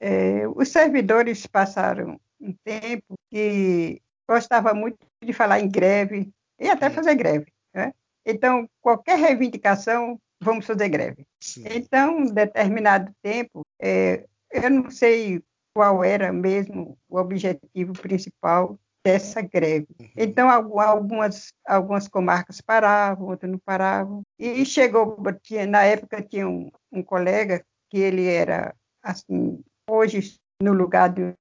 é, 0.00 0.48
os 0.48 0.68
servidores 0.68 1.46
passaram 1.46 2.18
um 2.40 2.54
tempo 2.64 3.14
que 3.30 4.00
gostava 4.28 4.74
muito 4.74 4.98
de 5.22 5.32
falar 5.32 5.60
em 5.60 5.68
greve 5.68 6.30
e 6.58 6.68
até 6.68 6.88
hum. 6.88 6.92
fazer 6.92 7.14
greve. 7.14 7.46
Né? 7.74 7.92
Então, 8.24 8.68
qualquer 8.80 9.18
reivindicação, 9.18 10.18
vamos 10.40 10.66
fazer 10.66 10.88
greve. 10.88 11.24
Sim. 11.40 11.64
Então, 11.68 12.24
determinado 12.26 13.12
tempo, 13.22 13.62
é, 13.80 14.24
eu 14.50 14.70
não 14.70 14.90
sei 14.90 15.42
qual 15.74 16.02
era 16.02 16.32
mesmo 16.32 16.98
o 17.08 17.18
objetivo 17.18 17.92
principal 17.92 18.78
dessa 19.08 19.40
greve. 19.40 19.86
Uhum. 19.98 20.08
Então, 20.14 20.50
algumas, 20.50 21.54
algumas 21.66 22.06
comarcas 22.06 22.60
paravam, 22.60 23.28
outras 23.28 23.50
não 23.50 23.58
paravam. 23.58 24.22
E 24.38 24.66
chegou, 24.66 25.16
tinha, 25.42 25.66
na 25.66 25.82
época 25.84 26.20
tinha 26.20 26.46
um, 26.46 26.70
um 26.92 27.02
colega 27.02 27.64
que 27.88 27.98
ele 27.98 28.26
era 28.26 28.74
assim, 29.02 29.64
hoje 29.88 30.36
no 30.62 30.74
lugar 30.74 31.08
do, 31.08 31.32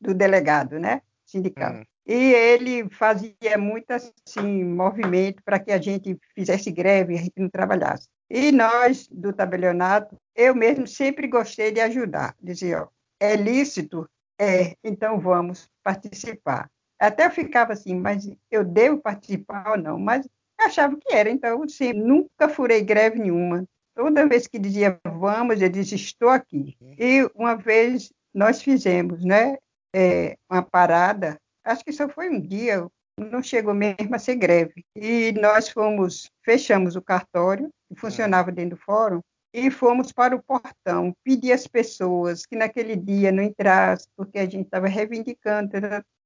do 0.00 0.12
delegado, 0.12 0.80
né, 0.80 1.00
sindical. 1.24 1.74
Uhum. 1.74 1.84
E 2.04 2.34
ele 2.34 2.90
fazia 2.90 3.56
muito 3.56 3.92
assim, 3.92 4.64
movimento 4.64 5.40
para 5.44 5.60
que 5.60 5.70
a 5.70 5.80
gente 5.80 6.18
fizesse 6.34 6.72
greve, 6.72 7.14
a 7.14 7.18
gente 7.18 7.34
não 7.36 7.48
trabalhasse. 7.48 8.08
E 8.28 8.50
nós, 8.50 9.06
do 9.06 9.32
tabelionato, 9.32 10.16
eu 10.34 10.56
mesmo 10.56 10.88
sempre 10.88 11.28
gostei 11.28 11.70
de 11.70 11.80
ajudar. 11.80 12.34
Dizia, 12.42 12.82
ó, 12.82 12.88
é 13.20 13.36
lícito? 13.36 14.08
É, 14.40 14.74
então 14.82 15.20
vamos 15.20 15.70
participar. 15.84 16.68
Até 17.02 17.26
eu 17.26 17.32
ficava 17.32 17.72
assim, 17.72 17.96
mas 17.96 18.30
eu 18.48 18.64
devo 18.64 18.98
participar 18.98 19.72
ou 19.72 19.76
não? 19.76 19.98
Mas 19.98 20.24
eu 20.24 20.66
achava 20.66 20.96
que 20.96 21.12
era, 21.12 21.28
então, 21.28 21.68
sim, 21.68 21.92
nunca 21.92 22.48
furei 22.48 22.80
greve 22.80 23.18
nenhuma. 23.18 23.64
Toda 23.92 24.28
vez 24.28 24.46
que 24.46 24.56
dizia 24.56 25.00
vamos, 25.04 25.60
eu 25.60 25.68
disse 25.68 25.96
estou 25.96 26.28
aqui. 26.28 26.76
E 26.96 27.28
uma 27.34 27.56
vez 27.56 28.12
nós 28.32 28.62
fizemos, 28.62 29.24
né, 29.24 29.56
é, 29.92 30.36
uma 30.48 30.62
parada, 30.62 31.36
acho 31.64 31.84
que 31.84 31.92
só 31.92 32.08
foi 32.08 32.30
um 32.30 32.40
dia, 32.40 32.86
não 33.18 33.42
chegou 33.42 33.74
mesmo 33.74 34.14
a 34.14 34.18
ser 34.20 34.36
greve. 34.36 34.84
E 34.94 35.32
nós 35.32 35.68
fomos, 35.68 36.30
fechamos 36.44 36.94
o 36.94 37.02
cartório, 37.02 37.68
que 37.92 38.00
funcionava 38.00 38.52
dentro 38.52 38.76
do 38.76 38.82
fórum, 38.82 39.20
e 39.52 39.72
fomos 39.72 40.12
para 40.12 40.36
o 40.36 40.42
portão 40.42 41.12
pedir 41.24 41.50
às 41.50 41.66
pessoas 41.66 42.46
que 42.46 42.54
naquele 42.54 42.94
dia 42.94 43.32
não 43.32 43.42
entrassem, 43.42 44.06
porque 44.16 44.38
a 44.38 44.44
gente 44.44 44.66
estava 44.66 44.86
reivindicando. 44.86 45.72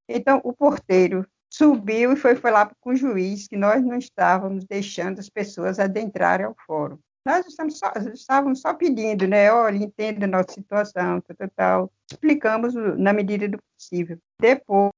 Então, 0.09 0.41
o 0.45 0.53
porteiro 0.53 1.27
subiu 1.51 2.13
e 2.13 2.17
foi 2.17 2.37
falar 2.37 2.75
com 2.81 2.91
o 2.91 2.97
juiz 2.97 3.49
que 3.49 3.57
nós 3.57 3.83
não 3.85 3.97
estávamos 3.97 4.65
deixando 4.65 5.19
as 5.19 5.29
pessoas 5.29 5.79
adentrarem 5.79 6.47
ao 6.47 6.57
fórum. 6.67 6.99
Nós 7.27 7.45
só, 7.77 7.93
estávamos 8.15 8.61
só 8.61 8.73
pedindo, 8.73 9.27
né? 9.27 9.53
Olha, 9.53 9.77
entenda 9.77 10.27
a 10.27 10.29
nossa 10.29 10.53
situação, 10.53 11.21
tal, 11.21 11.37
tal, 11.37 11.51
tal. 11.57 11.93
Explicamos 12.09 12.75
na 12.75 13.13
medida 13.13 13.49
do 13.49 13.59
possível. 13.75 14.17
Depois, 14.41 14.93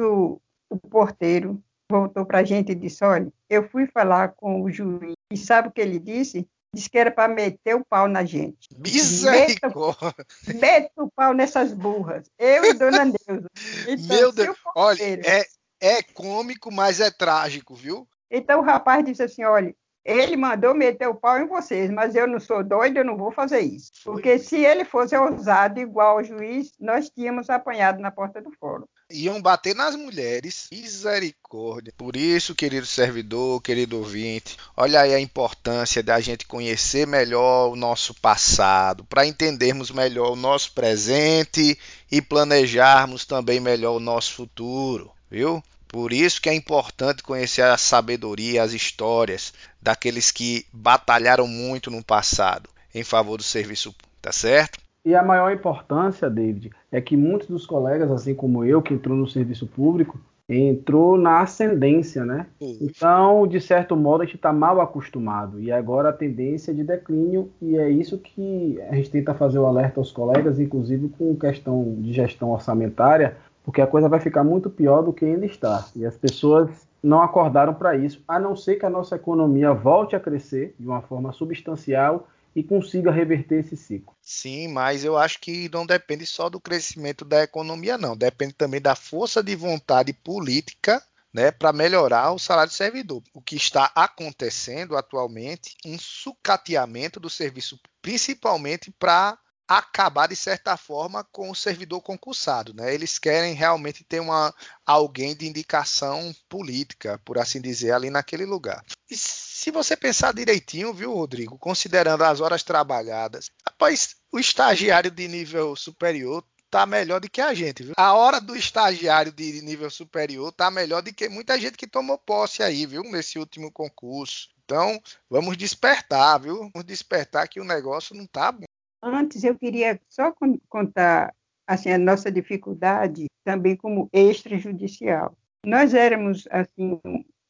o, 0.00 0.40
o 0.70 0.78
porteiro 0.88 1.62
voltou 1.90 2.24
para 2.24 2.38
a 2.38 2.44
gente 2.44 2.72
e 2.72 2.74
disse: 2.74 3.04
Olha, 3.04 3.30
eu 3.50 3.68
fui 3.68 3.86
falar 3.86 4.28
com 4.28 4.62
o 4.62 4.70
juiz 4.70 5.12
e 5.30 5.36
sabe 5.36 5.68
o 5.68 5.70
que 5.70 5.82
ele 5.82 5.98
disse? 5.98 6.48
Disse 6.74 6.90
que 6.90 6.98
era 6.98 7.10
para 7.10 7.32
meter 7.32 7.74
o 7.76 7.84
pau 7.84 8.08
na 8.08 8.24
gente. 8.24 8.68
Misericórdia! 8.76 10.14
Meta, 10.46 10.58
meta 10.58 11.02
o 11.02 11.10
pau 11.10 11.32
nessas 11.32 11.72
burras. 11.72 12.28
Eu 12.38 12.64
e 12.64 12.74
Dona 12.74 13.04
Neuza. 13.04 13.48
Então, 13.88 14.16
Meu 14.16 14.32
Deus! 14.32 14.56
Olha, 14.74 15.02
é, 15.02 15.44
é 15.80 16.02
cômico, 16.02 16.72
mas 16.72 17.00
é 17.00 17.10
trágico, 17.10 17.74
viu? 17.74 18.08
Então 18.30 18.60
o 18.60 18.64
rapaz 18.64 19.04
disse 19.04 19.22
assim: 19.22 19.44
olha, 19.44 19.74
ele 20.04 20.36
mandou 20.36 20.74
meter 20.74 21.08
o 21.08 21.14
pau 21.14 21.38
em 21.38 21.46
vocês, 21.46 21.90
mas 21.90 22.14
eu 22.14 22.26
não 22.26 22.38
sou 22.38 22.62
doido, 22.62 22.98
eu 22.98 23.04
não 23.04 23.16
vou 23.16 23.30
fazer 23.30 23.60
isso. 23.60 23.90
Porque 24.04 24.38
se 24.38 24.62
ele 24.62 24.84
fosse 24.84 25.16
ousado 25.16 25.80
igual 25.80 26.18
ao 26.18 26.24
juiz, 26.24 26.72
nós 26.78 27.08
tínhamos 27.08 27.48
apanhado 27.48 28.00
na 28.00 28.10
porta 28.10 28.42
do 28.42 28.50
fórum. 28.52 28.86
Iam 29.10 29.40
bater 29.40 29.74
nas 29.74 29.94
mulheres. 29.94 30.66
Misericórdia. 30.72 31.92
Por 31.96 32.16
isso, 32.16 32.54
querido 32.54 32.86
servidor, 32.86 33.60
querido 33.60 33.98
ouvinte, 33.98 34.56
olha 34.76 35.00
aí 35.00 35.14
a 35.14 35.20
importância 35.20 36.02
da 36.02 36.20
gente 36.20 36.46
conhecer 36.46 37.06
melhor 37.06 37.70
o 37.70 37.76
nosso 37.76 38.14
passado, 38.14 39.04
para 39.04 39.26
entendermos 39.26 39.90
melhor 39.90 40.32
o 40.32 40.36
nosso 40.36 40.72
presente 40.72 41.78
e 42.10 42.22
planejarmos 42.22 43.24
também 43.24 43.60
melhor 43.60 43.96
o 43.96 44.00
nosso 44.00 44.32
futuro, 44.32 45.12
viu? 45.30 45.62
Por 45.86 46.12
isso 46.12 46.40
que 46.40 46.48
é 46.48 46.54
importante 46.54 47.22
conhecer 47.22 47.62
a 47.62 47.78
sabedoria, 47.78 48.62
as 48.62 48.72
histórias 48.72 49.52
daqueles 49.80 50.30
que 50.30 50.66
batalharam 50.72 51.46
muito 51.46 51.90
no 51.90 52.02
passado 52.02 52.68
em 52.94 53.04
favor 53.04 53.36
do 53.36 53.42
serviço 53.42 53.94
tá 54.22 54.32
certo? 54.32 54.83
E 55.04 55.14
a 55.14 55.22
maior 55.22 55.52
importância, 55.52 56.30
David, 56.30 56.70
é 56.90 57.00
que 57.00 57.16
muitos 57.16 57.48
dos 57.48 57.66
colegas, 57.66 58.10
assim 58.10 58.34
como 58.34 58.64
eu, 58.64 58.80
que 58.80 58.94
entrou 58.94 59.16
no 59.16 59.26
serviço 59.26 59.66
público, 59.66 60.18
entrou 60.48 61.16
na 61.16 61.40
ascendência, 61.40 62.24
né? 62.24 62.46
Então, 62.60 63.46
de 63.46 63.60
certo 63.60 63.96
modo, 63.96 64.22
a 64.22 64.24
gente 64.24 64.36
está 64.36 64.52
mal 64.52 64.80
acostumado 64.80 65.60
e 65.60 65.72
agora 65.72 66.10
a 66.10 66.12
tendência 66.12 66.70
é 66.70 66.74
de 66.74 66.84
declínio 66.84 67.50
e 67.60 67.76
é 67.76 67.88
isso 67.88 68.18
que 68.18 68.78
a 68.88 68.94
gente 68.94 69.10
tenta 69.10 69.34
fazer 69.34 69.58
o 69.58 69.66
alerta 69.66 70.00
aos 70.00 70.12
colegas, 70.12 70.58
inclusive 70.58 71.08
com 71.08 71.34
questão 71.36 71.96
de 71.98 72.12
gestão 72.12 72.50
orçamentária, 72.50 73.36
porque 73.62 73.80
a 73.80 73.86
coisa 73.86 74.08
vai 74.08 74.20
ficar 74.20 74.44
muito 74.44 74.68
pior 74.68 75.02
do 75.02 75.12
que 75.12 75.24
ainda 75.24 75.46
está. 75.46 75.86
E 75.96 76.04
as 76.04 76.16
pessoas 76.16 76.68
não 77.02 77.22
acordaram 77.22 77.74
para 77.74 77.96
isso, 77.96 78.22
a 78.28 78.38
não 78.38 78.54
ser 78.54 78.76
que 78.76 78.86
a 78.86 78.90
nossa 78.90 79.16
economia 79.16 79.72
volte 79.72 80.14
a 80.14 80.20
crescer 80.20 80.74
de 80.78 80.86
uma 80.86 81.00
forma 81.02 81.32
substancial 81.32 82.26
e 82.54 82.62
consiga 82.62 83.10
reverter 83.10 83.60
esse 83.60 83.76
ciclo. 83.76 84.14
Sim, 84.22 84.68
mas 84.68 85.04
eu 85.04 85.18
acho 85.18 85.40
que 85.40 85.68
não 85.72 85.84
depende 85.84 86.24
só 86.24 86.48
do 86.48 86.60
crescimento 86.60 87.24
da 87.24 87.42
economia, 87.42 87.98
não. 87.98 88.16
Depende 88.16 88.52
também 88.52 88.80
da 88.80 88.94
força 88.94 89.42
de 89.42 89.56
vontade 89.56 90.12
política 90.12 91.02
né, 91.32 91.50
para 91.50 91.72
melhorar 91.72 92.32
o 92.32 92.38
salário 92.38 92.70
do 92.70 92.76
servidor. 92.76 93.22
O 93.34 93.42
que 93.42 93.56
está 93.56 93.90
acontecendo 93.94 94.96
atualmente, 94.96 95.76
um 95.84 95.98
sucateamento 95.98 97.18
do 97.18 97.28
serviço, 97.28 97.80
principalmente 98.00 98.92
para 98.92 99.36
acabar 99.66 100.28
de 100.28 100.36
certa 100.36 100.76
forma 100.76 101.24
com 101.24 101.50
o 101.50 101.54
servidor 101.54 102.00
concursado, 102.00 102.74
né? 102.74 102.94
Eles 102.94 103.18
querem 103.18 103.54
realmente 103.54 104.04
ter 104.04 104.20
uma 104.20 104.54
alguém 104.84 105.34
de 105.34 105.46
indicação 105.46 106.34
política, 106.48 107.20
por 107.24 107.38
assim 107.38 107.60
dizer, 107.60 107.92
ali 107.92 108.10
naquele 108.10 108.44
lugar. 108.44 108.84
E 109.10 109.16
se 109.16 109.70
você 109.70 109.96
pensar 109.96 110.34
direitinho, 110.34 110.92
viu, 110.92 111.14
Rodrigo, 111.14 111.58
considerando 111.58 112.22
as 112.24 112.40
horas 112.40 112.62
trabalhadas, 112.62 113.50
rapaz, 113.66 114.16
o 114.30 114.38
estagiário 114.38 115.10
de 115.10 115.26
nível 115.26 115.74
superior 115.74 116.44
tá 116.70 116.84
melhor 116.84 117.20
do 117.20 117.30
que 117.30 117.40
a 117.40 117.54
gente, 117.54 117.84
viu? 117.84 117.94
A 117.96 118.14
hora 118.14 118.40
do 118.40 118.56
estagiário 118.56 119.30
de 119.30 119.62
nível 119.62 119.88
superior 119.88 120.50
tá 120.50 120.70
melhor 120.72 121.02
do 121.02 121.14
que 121.14 121.28
muita 121.28 121.58
gente 121.58 121.76
que 121.76 121.86
tomou 121.86 122.18
posse 122.18 122.62
aí, 122.64 122.84
viu, 122.84 123.02
nesse 123.04 123.38
último 123.38 123.70
concurso. 123.70 124.48
Então, 124.64 125.00
vamos 125.30 125.56
despertar, 125.56 126.38
viu? 126.38 126.70
Vamos 126.72 126.84
despertar 126.84 127.46
que 127.46 127.60
o 127.60 127.64
negócio 127.64 128.16
não 128.16 128.26
tá 128.26 128.50
bom. 128.50 128.63
Antes, 129.06 129.44
eu 129.44 129.54
queria 129.54 130.00
só 130.08 130.32
contar 130.66 131.34
assim 131.66 131.90
a 131.90 131.98
nossa 131.98 132.32
dificuldade 132.32 133.26
também 133.44 133.76
como 133.76 134.08
extrajudicial. 134.10 135.36
Nós 135.66 135.92
éramos 135.92 136.48
assim 136.50 136.98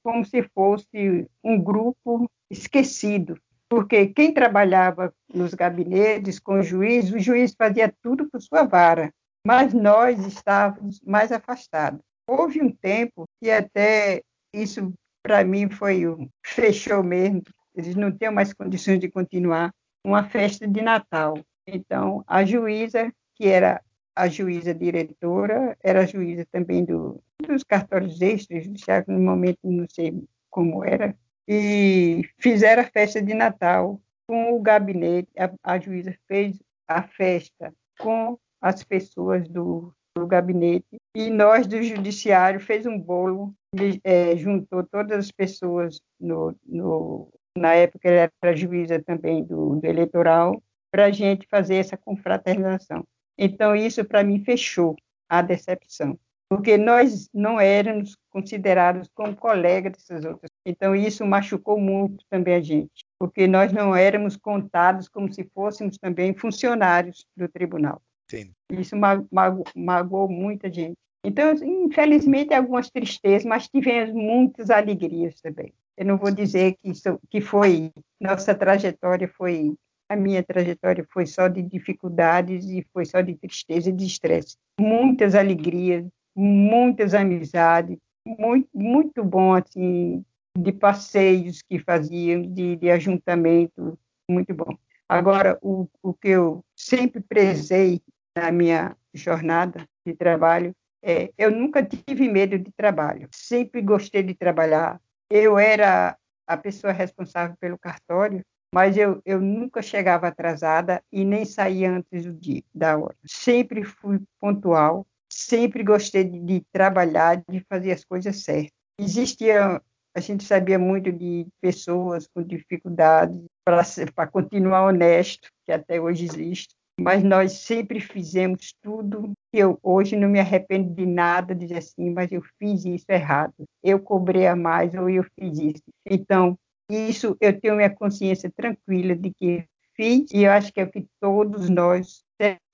como 0.02 0.24
se 0.24 0.42
fosse 0.52 1.28
um 1.44 1.62
grupo 1.62 2.28
esquecido, 2.50 3.38
porque 3.68 4.08
quem 4.08 4.34
trabalhava 4.34 5.14
nos 5.32 5.54
gabinetes 5.54 6.40
com 6.40 6.58
o 6.58 6.62
juiz, 6.62 7.12
o 7.12 7.20
juiz 7.20 7.54
fazia 7.56 7.94
tudo 8.02 8.28
por 8.28 8.42
sua 8.42 8.64
vara, 8.64 9.14
mas 9.46 9.72
nós 9.72 10.26
estávamos 10.26 11.00
mais 11.02 11.30
afastados. 11.30 12.00
Houve 12.28 12.60
um 12.60 12.70
tempo 12.72 13.26
que 13.40 13.48
até 13.48 14.22
isso 14.52 14.92
para 15.22 15.44
mim 15.44 15.70
foi 15.70 16.08
um 16.08 16.28
fechou 16.44 17.04
mesmo, 17.04 17.42
eles 17.76 17.94
não 17.94 18.10
tinham 18.10 18.32
mais 18.32 18.52
condições 18.52 18.98
de 18.98 19.08
continuar 19.08 19.72
uma 20.04 20.24
festa 20.28 20.68
de 20.68 20.82
Natal. 20.82 21.38
Então, 21.66 22.22
a 22.26 22.44
juíza, 22.44 23.12
que 23.34 23.48
era 23.48 23.80
a 24.14 24.28
juíza 24.28 24.74
diretora, 24.74 25.76
era 25.82 26.06
juíza 26.06 26.46
também 26.52 26.84
do, 26.84 27.20
dos 27.46 27.64
cartórios 27.64 28.20
extras, 28.20 28.66
no 29.08 29.18
momento 29.18 29.58
não 29.64 29.86
sei 29.88 30.22
como 30.50 30.84
era, 30.84 31.16
e 31.48 32.22
fizeram 32.38 32.82
a 32.82 32.86
festa 32.86 33.20
de 33.20 33.34
Natal 33.34 34.00
com 34.26 34.54
o 34.54 34.62
gabinete, 34.62 35.28
a, 35.36 35.50
a 35.62 35.78
juíza 35.78 36.14
fez 36.28 36.62
a 36.86 37.02
festa 37.02 37.74
com 37.98 38.38
as 38.60 38.82
pessoas 38.82 39.48
do, 39.48 39.92
do 40.16 40.26
gabinete 40.26 40.96
e 41.14 41.28
nós 41.28 41.66
do 41.66 41.82
judiciário 41.82 42.60
fez 42.60 42.86
um 42.86 42.98
bolo, 42.98 43.54
é, 44.02 44.36
juntou 44.36 44.84
todas 44.84 45.26
as 45.26 45.30
pessoas 45.30 46.00
no, 46.18 46.56
no 46.64 47.28
na 47.56 47.74
época 47.74 48.08
ele 48.08 48.30
era 48.42 48.56
juíza 48.56 49.02
também 49.02 49.44
do, 49.44 49.76
do 49.76 49.86
eleitoral, 49.86 50.62
para 50.90 51.06
a 51.06 51.10
gente 51.10 51.46
fazer 51.48 51.76
essa 51.76 51.96
confraternização. 51.96 53.04
Então, 53.36 53.74
isso 53.74 54.04
para 54.04 54.22
mim 54.22 54.44
fechou 54.44 54.94
a 55.28 55.42
decepção, 55.42 56.18
porque 56.48 56.76
nós 56.76 57.28
não 57.34 57.60
éramos 57.60 58.16
considerados 58.30 59.08
como 59.14 59.34
colegas 59.34 59.92
dessas 59.92 60.24
outras. 60.24 60.50
Então, 60.64 60.94
isso 60.94 61.24
machucou 61.26 61.80
muito 61.80 62.24
também 62.30 62.54
a 62.54 62.60
gente, 62.60 63.04
porque 63.18 63.46
nós 63.46 63.72
não 63.72 63.94
éramos 63.94 64.36
contados 64.36 65.08
como 65.08 65.32
se 65.32 65.44
fôssemos 65.52 65.98
também 65.98 66.34
funcionários 66.34 67.26
do 67.36 67.48
tribunal. 67.48 68.00
Sim. 68.30 68.52
Isso 68.70 68.96
mago 68.96 69.64
magoou 69.74 70.28
muita 70.28 70.72
gente. 70.72 70.94
Então, 71.24 71.52
infelizmente, 71.54 72.52
algumas 72.52 72.90
tristezas, 72.90 73.44
mas 73.44 73.68
tivemos 73.68 74.14
muitas 74.14 74.70
alegrias 74.70 75.40
também. 75.40 75.72
Eu 75.96 76.06
não 76.06 76.18
vou 76.18 76.30
dizer 76.30 76.76
que, 76.82 76.90
isso, 76.90 77.18
que 77.30 77.40
foi, 77.40 77.92
nossa 78.20 78.54
trajetória 78.54 79.28
foi, 79.28 79.74
a 80.08 80.16
minha 80.16 80.42
trajetória 80.42 81.06
foi 81.12 81.26
só 81.26 81.48
de 81.48 81.62
dificuldades 81.62 82.66
e 82.66 82.86
foi 82.92 83.04
só 83.04 83.20
de 83.20 83.34
tristeza 83.36 83.90
e 83.90 83.92
de 83.92 84.04
estresse. 84.04 84.56
Muitas 84.78 85.34
alegrias, 85.34 86.04
muitas 86.34 87.14
amizades, 87.14 87.96
muito, 88.26 88.68
muito 88.74 89.24
bom, 89.24 89.54
assim, 89.54 90.24
de 90.56 90.72
passeios 90.72 91.62
que 91.62 91.78
fazíamos, 91.78 92.52
de, 92.54 92.76
de 92.76 92.90
ajuntamento, 92.90 93.98
muito 94.28 94.54
bom. 94.54 94.76
Agora, 95.08 95.58
o, 95.62 95.86
o 96.02 96.14
que 96.14 96.28
eu 96.28 96.64
sempre 96.74 97.20
prezei 97.20 98.00
na 98.36 98.50
minha 98.50 98.96
jornada 99.12 99.86
de 100.04 100.14
trabalho 100.14 100.74
é, 101.06 101.30
eu 101.36 101.50
nunca 101.50 101.84
tive 101.84 102.28
medo 102.30 102.58
de 102.58 102.72
trabalho, 102.72 103.28
sempre 103.30 103.82
gostei 103.82 104.22
de 104.22 104.34
trabalhar, 104.34 104.98
eu 105.30 105.58
era 105.58 106.16
a 106.46 106.56
pessoa 106.56 106.92
responsável 106.92 107.56
pelo 107.58 107.78
cartório, 107.78 108.44
mas 108.74 108.96
eu, 108.96 109.22
eu 109.24 109.40
nunca 109.40 109.80
chegava 109.80 110.26
atrasada 110.26 111.02
e 111.12 111.24
nem 111.24 111.44
saía 111.44 111.90
antes 111.90 112.24
do 112.24 112.32
dia, 112.32 112.62
da 112.74 112.98
hora. 112.98 113.16
Sempre 113.24 113.84
fui 113.84 114.20
pontual, 114.40 115.06
sempre 115.30 115.82
gostei 115.84 116.24
de, 116.24 116.40
de 116.40 116.62
trabalhar, 116.72 117.42
de 117.48 117.60
fazer 117.68 117.92
as 117.92 118.04
coisas 118.04 118.42
certas. 118.42 118.72
Existia, 118.98 119.80
a 120.14 120.20
gente 120.20 120.44
sabia 120.44 120.78
muito 120.78 121.12
de 121.12 121.46
pessoas 121.60 122.26
com 122.26 122.42
dificuldades 122.42 123.40
para 123.64 124.26
continuar 124.26 124.86
honesto, 124.86 125.48
que 125.64 125.72
até 125.72 126.00
hoje 126.00 126.24
existe, 126.24 126.74
mas 126.98 127.22
nós 127.22 127.52
sempre 127.52 128.00
fizemos 128.00 128.74
tudo 128.82 129.32
eu 129.52 129.78
hoje 129.82 130.16
não 130.16 130.28
me 130.28 130.40
arrependo 130.40 130.92
de 130.92 131.06
nada, 131.06 131.54
dizer 131.54 131.78
assim, 131.78 132.10
mas 132.10 132.30
eu 132.32 132.42
fiz 132.58 132.84
isso 132.84 133.06
errado, 133.08 133.54
eu 133.82 134.00
cobrei 134.00 134.48
a 134.48 134.56
mais 134.56 134.94
ou 134.94 135.08
eu 135.08 135.24
fiz 135.38 135.58
isso. 135.58 135.82
Então, 136.04 136.58
isso 136.90 137.36
eu 137.40 137.58
tenho 137.58 137.76
minha 137.76 137.90
consciência 137.90 138.50
tranquila 138.54 139.14
de 139.14 139.32
que 139.32 139.64
fiz 139.94 140.28
e 140.32 140.42
eu 140.42 140.50
acho 140.50 140.72
que 140.72 140.80
é 140.80 140.84
o 140.84 140.90
que 140.90 141.06
todos 141.20 141.68
nós, 141.68 142.24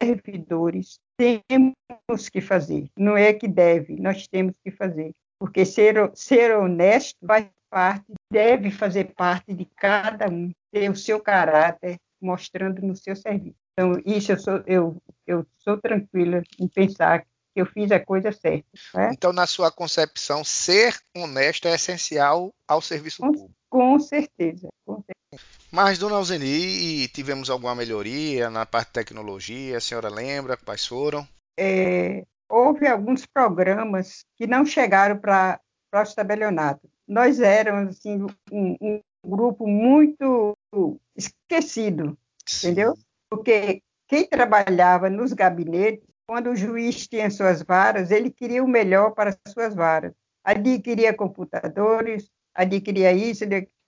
servidores, 0.03 0.99
temos 1.19 2.29
que 2.31 2.41
fazer. 2.41 2.89
Não 2.97 3.17
é 3.17 3.33
que 3.35 3.47
deve, 3.47 3.97
nós 4.01 4.27
temos 4.27 4.55
que 4.65 4.71
fazer. 4.71 5.13
Porque 5.39 5.65
ser, 5.67 6.11
ser 6.15 6.57
honesto 6.57 7.19
faz 7.27 7.47
parte, 7.71 8.13
deve 8.33 8.71
fazer 8.71 9.13
parte 9.15 9.55
de 9.55 9.67
cada 9.77 10.29
um, 10.29 10.51
ter 10.73 10.91
o 10.91 10.97
seu 10.97 11.21
caráter 11.21 11.97
mostrando 12.21 12.83
no 12.83 12.97
seu 12.97 13.17
serviço. 13.17 13.57
Então, 13.73 13.93
isso 14.05 14.33
eu 14.33 14.39
sou, 14.39 14.63
eu, 14.67 15.03
eu 15.27 15.47
sou 15.59 15.79
tranquila 15.79 16.43
em 16.59 16.69
pensar 16.69 17.21
que 17.21 17.61
eu 17.61 17.67
fiz 17.67 17.91
a 17.91 17.99
coisa 17.99 18.31
certa. 18.33 18.69
Né? 18.95 19.11
Então, 19.13 19.33
na 19.33 19.47
sua 19.47 19.71
concepção, 19.71 20.45
ser 20.45 20.97
honesto 21.17 21.67
é 21.67 21.75
essencial 21.75 22.53
ao 22.67 22.81
serviço 22.81 23.23
com, 23.23 23.33
público. 23.33 23.55
Com 23.69 23.99
certeza, 23.99 24.69
com 24.85 24.97
certeza. 24.97 25.51
Mas, 25.71 25.99
dona 25.99 26.17
Alzeni, 26.17 27.07
tivemos 27.09 27.49
alguma 27.49 27.75
melhoria 27.75 28.51
na 28.51 28.67
parte 28.67 28.89
de 28.89 28.95
tecnologia? 28.95 29.79
A 29.79 29.81
senhora 29.81 30.09
lembra 30.09 30.57
quais 30.57 30.87
foram? 30.87 31.27
É, 31.59 32.25
houve 32.49 32.87
alguns 32.87 33.25
programas 33.25 34.25
que 34.37 34.47
não 34.47 34.65
chegaram 34.65 35.17
para 35.17 35.61
o 35.95 36.15
tabelionato. 36.15 36.89
Nós 37.07 37.41
éramos 37.41 37.97
assim, 37.97 38.27
um, 38.51 38.77
um 38.81 39.01
grupo 39.25 39.67
muito 39.67 40.57
esquecido, 41.17 42.17
entendeu? 42.59 42.95
porque 43.31 43.81
quem 44.09 44.27
trabalhava 44.27 45.09
nos 45.09 45.33
gabinetes, 45.33 46.05
quando 46.27 46.51
o 46.51 46.57
juiz 46.57 47.07
tinha 47.07 47.31
suas 47.31 47.63
varas, 47.63 48.11
ele 48.11 48.31
queria 48.31 48.63
o 48.63 48.69
melhor 48.69 49.13
para 49.13 49.31
as 49.31 49.53
suas 49.53 49.75
varas. 49.75 50.13
Adquiria 50.45 51.15
computadores, 51.15 52.29
adquiria 52.53 53.13
isso, 53.13 53.45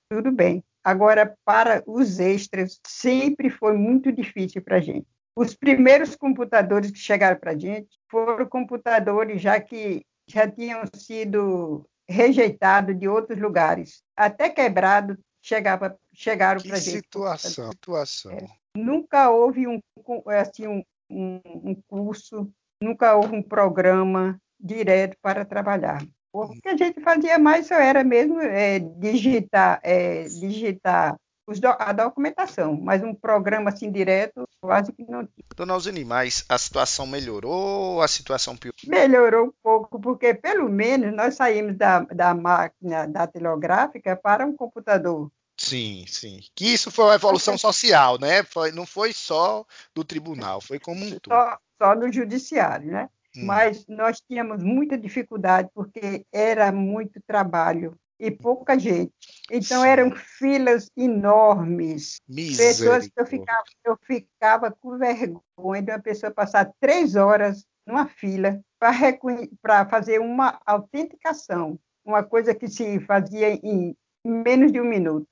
tudo 0.08 0.30
bem. 0.30 0.62
Agora, 0.84 1.36
para 1.44 1.82
os 1.86 2.20
extras, 2.20 2.80
sempre 2.86 3.50
foi 3.50 3.76
muito 3.76 4.12
difícil 4.12 4.62
para 4.62 4.76
a 4.76 4.80
gente. 4.80 5.06
Os 5.36 5.54
primeiros 5.54 6.14
computadores 6.14 6.90
que 6.90 6.98
chegaram 6.98 7.38
para 7.38 7.52
a 7.52 7.58
gente 7.58 7.88
foram 8.10 8.46
computadores 8.46 9.40
já 9.40 9.58
que 9.60 10.04
já 10.28 10.48
tinham 10.48 10.82
sido 10.94 11.86
rejeitados 12.08 12.98
de 12.98 13.08
outros 13.08 13.40
lugares. 13.40 14.02
Até 14.16 14.50
quebrado 14.50 15.16
chegava, 15.42 15.98
chegaram 16.14 16.62
para 16.62 16.76
a 16.76 16.80
gente. 16.80 16.96
Situação, 16.96 17.70
situação. 17.72 18.32
É 18.32 18.62
nunca 18.76 19.30
houve 19.30 19.66
um, 19.66 19.80
assim, 20.26 20.66
um, 20.66 20.82
um, 21.10 21.40
um 21.70 21.74
curso, 21.86 22.50
nunca 22.82 23.14
houve 23.14 23.36
um 23.36 23.42
programa 23.42 24.40
direto 24.58 25.16
para 25.20 25.44
trabalhar. 25.44 26.04
O 26.32 26.48
que 26.48 26.68
a 26.68 26.76
gente 26.76 27.00
fazia 27.00 27.38
mais 27.38 27.70
era 27.70 28.02
mesmo 28.02 28.40
é, 28.40 28.78
digitar, 28.78 29.80
é, 29.82 30.24
digitar 30.24 31.18
do, 31.46 31.68
a 31.78 31.92
documentação, 31.92 32.74
mas 32.80 33.02
um 33.02 33.14
programa 33.14 33.70
assim 33.70 33.90
direto 33.90 34.48
quase 34.60 34.92
que 34.92 35.02
não 35.02 35.26
tinha. 35.26 35.44
Dona 35.56 35.74
Alzini, 35.74 36.04
mas 36.04 36.44
a 36.48 36.56
situação 36.56 37.06
melhorou 37.06 37.94
ou 37.94 38.02
a 38.02 38.08
situação 38.08 38.56
piorou? 38.56 38.78
Melhorou 38.86 39.46
um 39.46 39.52
pouco, 39.62 40.00
porque 40.00 40.32
pelo 40.34 40.68
menos 40.68 41.14
nós 41.14 41.34
saímos 41.34 41.76
da, 41.76 42.00
da 42.00 42.34
máquina 42.34 43.06
datilográfica 43.06 44.16
para 44.16 44.46
um 44.46 44.56
computador. 44.56 45.30
Sim, 45.56 46.04
sim. 46.08 46.40
Que 46.54 46.72
isso 46.72 46.90
foi 46.90 47.06
uma 47.06 47.14
evolução 47.14 47.58
social, 47.58 48.18
né? 48.18 48.42
Foi, 48.42 48.72
não 48.72 48.86
foi 48.86 49.12
só 49.12 49.64
do 49.94 50.04
tribunal, 50.04 50.60
foi 50.60 50.78
como 50.78 51.04
um 51.04 51.10
todo. 51.18 51.34
Só, 51.34 51.58
só 51.78 51.94
no 51.94 52.10
judiciário, 52.10 52.90
né? 52.90 53.08
Hum. 53.36 53.46
Mas 53.46 53.86
nós 53.86 54.20
tínhamos 54.20 54.62
muita 54.62 54.96
dificuldade 54.98 55.68
porque 55.74 56.26
era 56.32 56.70
muito 56.70 57.20
trabalho 57.26 57.96
e 58.22 58.30
pouca 58.30 58.78
gente. 58.78 59.12
Então 59.50 59.84
eram 59.84 60.12
filas 60.12 60.88
enormes. 60.96 62.20
Pessoas 62.56 63.08
que 63.08 63.20
eu 63.20 63.26
ficava, 63.26 63.64
eu 63.84 63.98
ficava 64.06 64.70
com 64.70 64.96
vergonha 64.96 65.82
de 65.82 65.90
uma 65.90 66.00
pessoa 66.00 66.30
passar 66.30 66.72
três 66.80 67.16
horas 67.16 67.66
numa 67.84 68.06
fila 68.06 68.60
para 68.78 69.88
fazer 69.88 70.20
uma 70.20 70.60
autenticação, 70.64 71.76
uma 72.04 72.22
coisa 72.22 72.54
que 72.54 72.68
se 72.68 73.00
fazia 73.00 73.54
em 73.54 73.96
menos 74.24 74.70
de 74.70 74.80
um 74.80 74.84
minuto. 74.84 75.26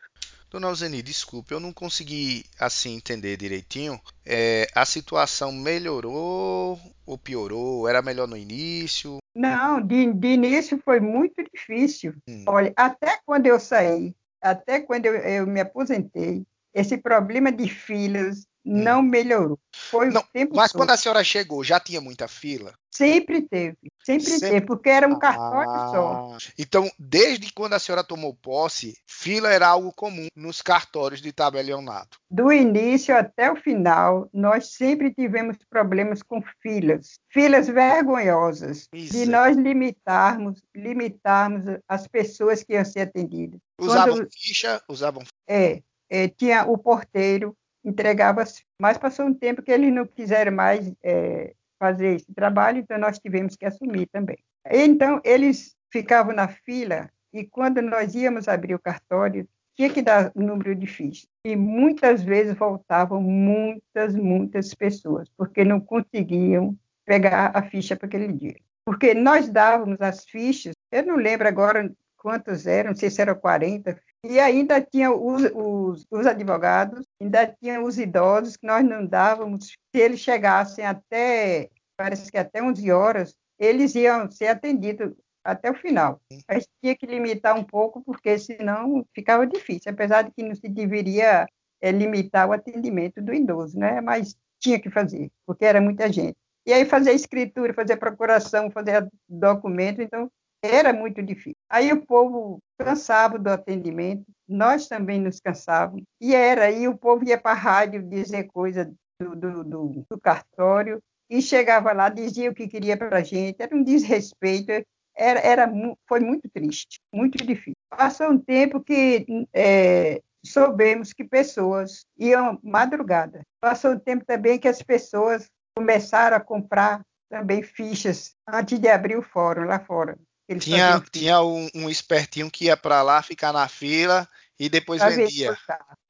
Dona 0.50 0.66
Alzeni, 0.66 1.00
desculpe, 1.00 1.54
eu 1.54 1.60
não 1.60 1.72
consegui 1.72 2.44
assim 2.58 2.96
entender 2.96 3.36
direitinho. 3.36 4.00
É, 4.26 4.66
a 4.74 4.84
situação 4.84 5.52
melhorou 5.52 6.76
ou 7.06 7.16
piorou? 7.16 7.88
Era 7.88 8.02
melhor 8.02 8.26
no 8.26 8.36
início? 8.36 9.19
Não, 9.34 9.80
de, 9.80 10.12
de 10.12 10.28
início 10.28 10.80
foi 10.84 11.00
muito 11.00 11.42
difícil. 11.54 12.14
Hum. 12.28 12.44
Olha, 12.48 12.72
até 12.76 13.18
quando 13.24 13.46
eu 13.46 13.60
saí, 13.60 14.14
até 14.40 14.80
quando 14.80 15.06
eu, 15.06 15.14
eu 15.14 15.46
me 15.46 15.60
aposentei, 15.60 16.44
esse 16.74 16.96
problema 16.96 17.50
de 17.50 17.68
filas 17.68 18.46
não 18.64 19.02
melhorou. 19.02 19.58
Foi 19.74 20.10
Não, 20.10 20.22
mas 20.54 20.72
todo. 20.72 20.80
quando 20.80 20.90
a 20.90 20.96
senhora 20.96 21.24
chegou, 21.24 21.62
já 21.64 21.80
tinha 21.80 22.00
muita 22.00 22.28
fila? 22.28 22.72
Sempre 22.92 23.42
teve, 23.42 23.76
sempre, 24.04 24.24
Sempre- 24.24 24.50
teve, 24.50 24.66
porque 24.66 24.88
era 24.90 25.06
um 25.08 25.18
cartório 25.18 25.70
só. 25.90 26.34
Ah, 26.34 26.38
Então, 26.58 26.90
desde 26.98 27.52
quando 27.52 27.74
a 27.74 27.78
senhora 27.78 28.02
tomou 28.04 28.34
posse, 28.34 28.94
fila 29.06 29.48
era 29.50 29.68
algo 29.68 29.92
comum 29.92 30.26
nos 30.36 30.60
cartórios 30.60 31.22
de 31.22 31.32
tabelionato. 31.32 32.18
Do 32.30 32.52
início 32.52 33.16
até 33.16 33.50
o 33.50 33.56
final, 33.56 34.28
nós 34.32 34.72
sempre 34.72 35.14
tivemos 35.14 35.56
problemas 35.70 36.20
com 36.22 36.42
filas, 36.60 37.14
filas 37.32 37.68
vergonhosas, 37.68 38.88
de 38.92 39.00
Miséria. 39.00 39.26
nós 39.32 39.56
limitarmos, 39.56 40.60
limitarmos 40.74 41.64
as 41.88 42.06
pessoas 42.08 42.62
que 42.62 42.72
iam 42.74 42.84
ser 42.84 43.00
atendidas. 43.00 43.60
Usavam 43.80 44.16
Quando- 44.16 44.28
ficha, 44.32 44.82
usavam. 44.88 45.22
É, 45.48 45.80
é, 46.10 46.28
tinha 46.28 46.64
o 46.64 46.76
porteiro, 46.76 47.56
entregava, 47.84 48.42
as- 48.42 48.62
mas 48.80 48.98
passou 48.98 49.26
um 49.26 49.34
tempo 49.34 49.62
que 49.62 49.70
eles 49.70 49.92
não 49.92 50.06
quiseram 50.06 50.52
mais 50.52 50.92
é, 51.02 51.54
fazer 51.78 52.16
esse 52.16 52.32
trabalho, 52.34 52.78
então 52.78 52.98
nós 52.98 53.18
tivemos 53.18 53.56
que 53.56 53.64
assumir 53.64 54.06
também. 54.06 54.38
Então, 54.70 55.20
eles 55.24 55.74
ficavam 55.90 56.34
na 56.34 56.48
fila 56.48 57.08
e 57.32 57.44
quando 57.44 57.80
nós 57.80 58.14
íamos 58.14 58.48
abrir 58.48 58.74
o 58.74 58.78
cartório, 58.78 59.48
tinha 59.74 59.88
que 59.88 60.02
dar 60.02 60.30
o 60.34 60.42
número 60.42 60.74
de 60.74 60.86
fichas. 60.86 61.26
E 61.46 61.56
muitas 61.56 62.22
vezes 62.22 62.54
voltavam 62.54 63.22
muitas, 63.22 64.14
muitas 64.14 64.74
pessoas, 64.74 65.28
porque 65.36 65.64
não 65.64 65.80
conseguiam 65.80 66.76
pegar 67.06 67.50
a 67.54 67.62
ficha 67.62 67.96
para 67.96 68.06
aquele 68.06 68.30
dia. 68.32 68.56
Porque 68.84 69.14
nós 69.14 69.48
dávamos 69.48 70.00
as 70.00 70.24
fichas, 70.24 70.74
eu 70.92 71.06
não 71.06 71.16
lembro 71.16 71.48
agora 71.48 71.90
quantos 72.20 72.66
eram, 72.66 72.90
não 72.90 72.96
sei 72.96 73.10
se 73.10 73.20
eram 73.20 73.34
40, 73.34 73.98
e 74.22 74.38
ainda 74.38 74.80
tinha 74.80 75.10
os, 75.10 75.42
os, 75.54 76.06
os 76.10 76.26
advogados, 76.26 77.06
ainda 77.20 77.46
tinha 77.46 77.82
os 77.82 77.98
idosos, 77.98 78.56
que 78.56 78.66
nós 78.66 78.84
não 78.84 79.06
dávamos, 79.06 79.66
se 79.66 80.00
eles 80.00 80.20
chegassem 80.20 80.84
até, 80.84 81.70
parece 81.96 82.30
que 82.30 82.36
até 82.36 82.62
11 82.62 82.92
horas, 82.92 83.34
eles 83.58 83.94
iam 83.94 84.30
ser 84.30 84.48
atendidos 84.48 85.14
até 85.42 85.70
o 85.70 85.74
final. 85.74 86.20
Mas 86.48 86.66
tinha 86.82 86.94
que 86.94 87.06
limitar 87.06 87.56
um 87.58 87.64
pouco, 87.64 88.02
porque 88.02 88.38
senão 88.38 89.04
ficava 89.14 89.46
difícil, 89.46 89.90
apesar 89.90 90.22
de 90.22 90.30
que 90.32 90.42
não 90.42 90.54
se 90.54 90.68
deveria 90.68 91.46
eh, 91.80 91.92
limitar 91.92 92.48
o 92.48 92.52
atendimento 92.52 93.22
do 93.22 93.32
idoso, 93.32 93.78
né? 93.78 94.00
Mas 94.00 94.36
tinha 94.58 94.78
que 94.78 94.90
fazer, 94.90 95.30
porque 95.46 95.64
era 95.64 95.80
muita 95.80 96.12
gente. 96.12 96.36
E 96.66 96.72
aí 96.72 96.84
fazer 96.84 97.12
escritura, 97.12 97.72
fazer 97.72 97.96
procuração, 97.96 98.70
fazer 98.70 99.08
documento, 99.28 100.02
então 100.02 100.30
era 100.62 100.92
muito 100.92 101.22
difícil. 101.22 101.59
Aí 101.70 101.92
o 101.92 102.04
povo 102.04 102.58
cansava 102.76 103.38
do 103.38 103.48
atendimento, 103.48 104.24
nós 104.48 104.88
também 104.88 105.20
nos 105.20 105.38
cansávamos, 105.38 106.02
e 106.20 106.34
era 106.34 106.64
aí 106.64 106.88
o 106.88 106.98
povo 106.98 107.24
ia 107.24 107.38
para 107.38 107.52
a 107.52 107.54
rádio 107.54 108.02
dizer 108.02 108.48
coisa 108.48 108.92
do, 109.20 109.36
do, 109.36 109.64
do, 109.64 110.06
do 110.10 110.20
cartório, 110.20 111.00
e 111.30 111.40
chegava 111.40 111.92
lá, 111.92 112.08
dizia 112.08 112.50
o 112.50 112.54
que 112.54 112.66
queria 112.66 112.96
para 112.96 113.18
a 113.18 113.22
gente, 113.22 113.62
era 113.62 113.74
um 113.74 113.84
desrespeito, 113.84 114.72
era, 115.16 115.40
era, 115.40 115.72
foi 116.08 116.18
muito 116.18 116.48
triste, 116.50 116.98
muito 117.12 117.38
difícil. 117.38 117.76
Passou 117.88 118.30
um 118.30 118.38
tempo 118.38 118.80
que 118.80 119.24
é, 119.54 120.20
soubemos 120.44 121.12
que 121.12 121.22
pessoas 121.22 122.04
iam 122.18 122.58
madrugada. 122.62 123.42
Passou 123.60 123.92
um 123.92 123.98
tempo 123.98 124.24
também 124.24 124.58
que 124.58 124.66
as 124.66 124.82
pessoas 124.82 125.46
começaram 125.76 126.36
a 126.36 126.40
comprar 126.40 127.02
também 127.30 127.62
fichas 127.62 128.34
antes 128.48 128.78
de 128.78 128.88
abrir 128.88 129.16
o 129.16 129.22
fórum 129.22 129.64
lá 129.64 129.78
fora. 129.78 130.18
Eles 130.50 130.64
Tinha, 130.64 130.94
faziam 130.94 131.04
tinha 131.12 131.42
um, 131.42 131.68
um 131.76 131.88
espertinho 131.88 132.50
que 132.50 132.64
ia 132.64 132.76
para 132.76 133.02
lá, 133.02 133.22
ficar 133.22 133.52
na 133.52 133.68
fila 133.68 134.28
e 134.58 134.68
depois 134.68 135.00
pra 135.00 135.10
vendia. 135.10 135.56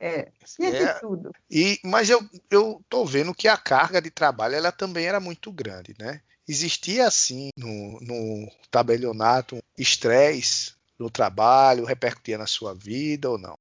É, 0.00 0.32
tinha 0.46 0.70
É. 0.70 0.94
de 0.94 1.00
tudo. 1.00 1.30
E, 1.50 1.78
mas 1.84 2.08
eu, 2.08 2.26
eu 2.50 2.82
tô 2.88 3.04
vendo 3.04 3.34
que 3.34 3.46
a 3.46 3.58
carga 3.58 4.00
de 4.00 4.10
trabalho 4.10 4.54
ela 4.54 4.72
também 4.72 5.04
era 5.04 5.20
muito 5.20 5.52
grande, 5.52 5.94
né? 5.98 6.22
Existia 6.48 7.06
assim 7.06 7.50
no, 7.54 8.00
no 8.00 8.50
tabelionato 8.70 9.58
estresse 9.76 10.74
no 10.98 11.10
trabalho, 11.10 11.84
repercutia 11.84 12.38
na 12.38 12.46
sua 12.46 12.74
vida 12.74 13.28
ou 13.28 13.36
não? 13.36 13.58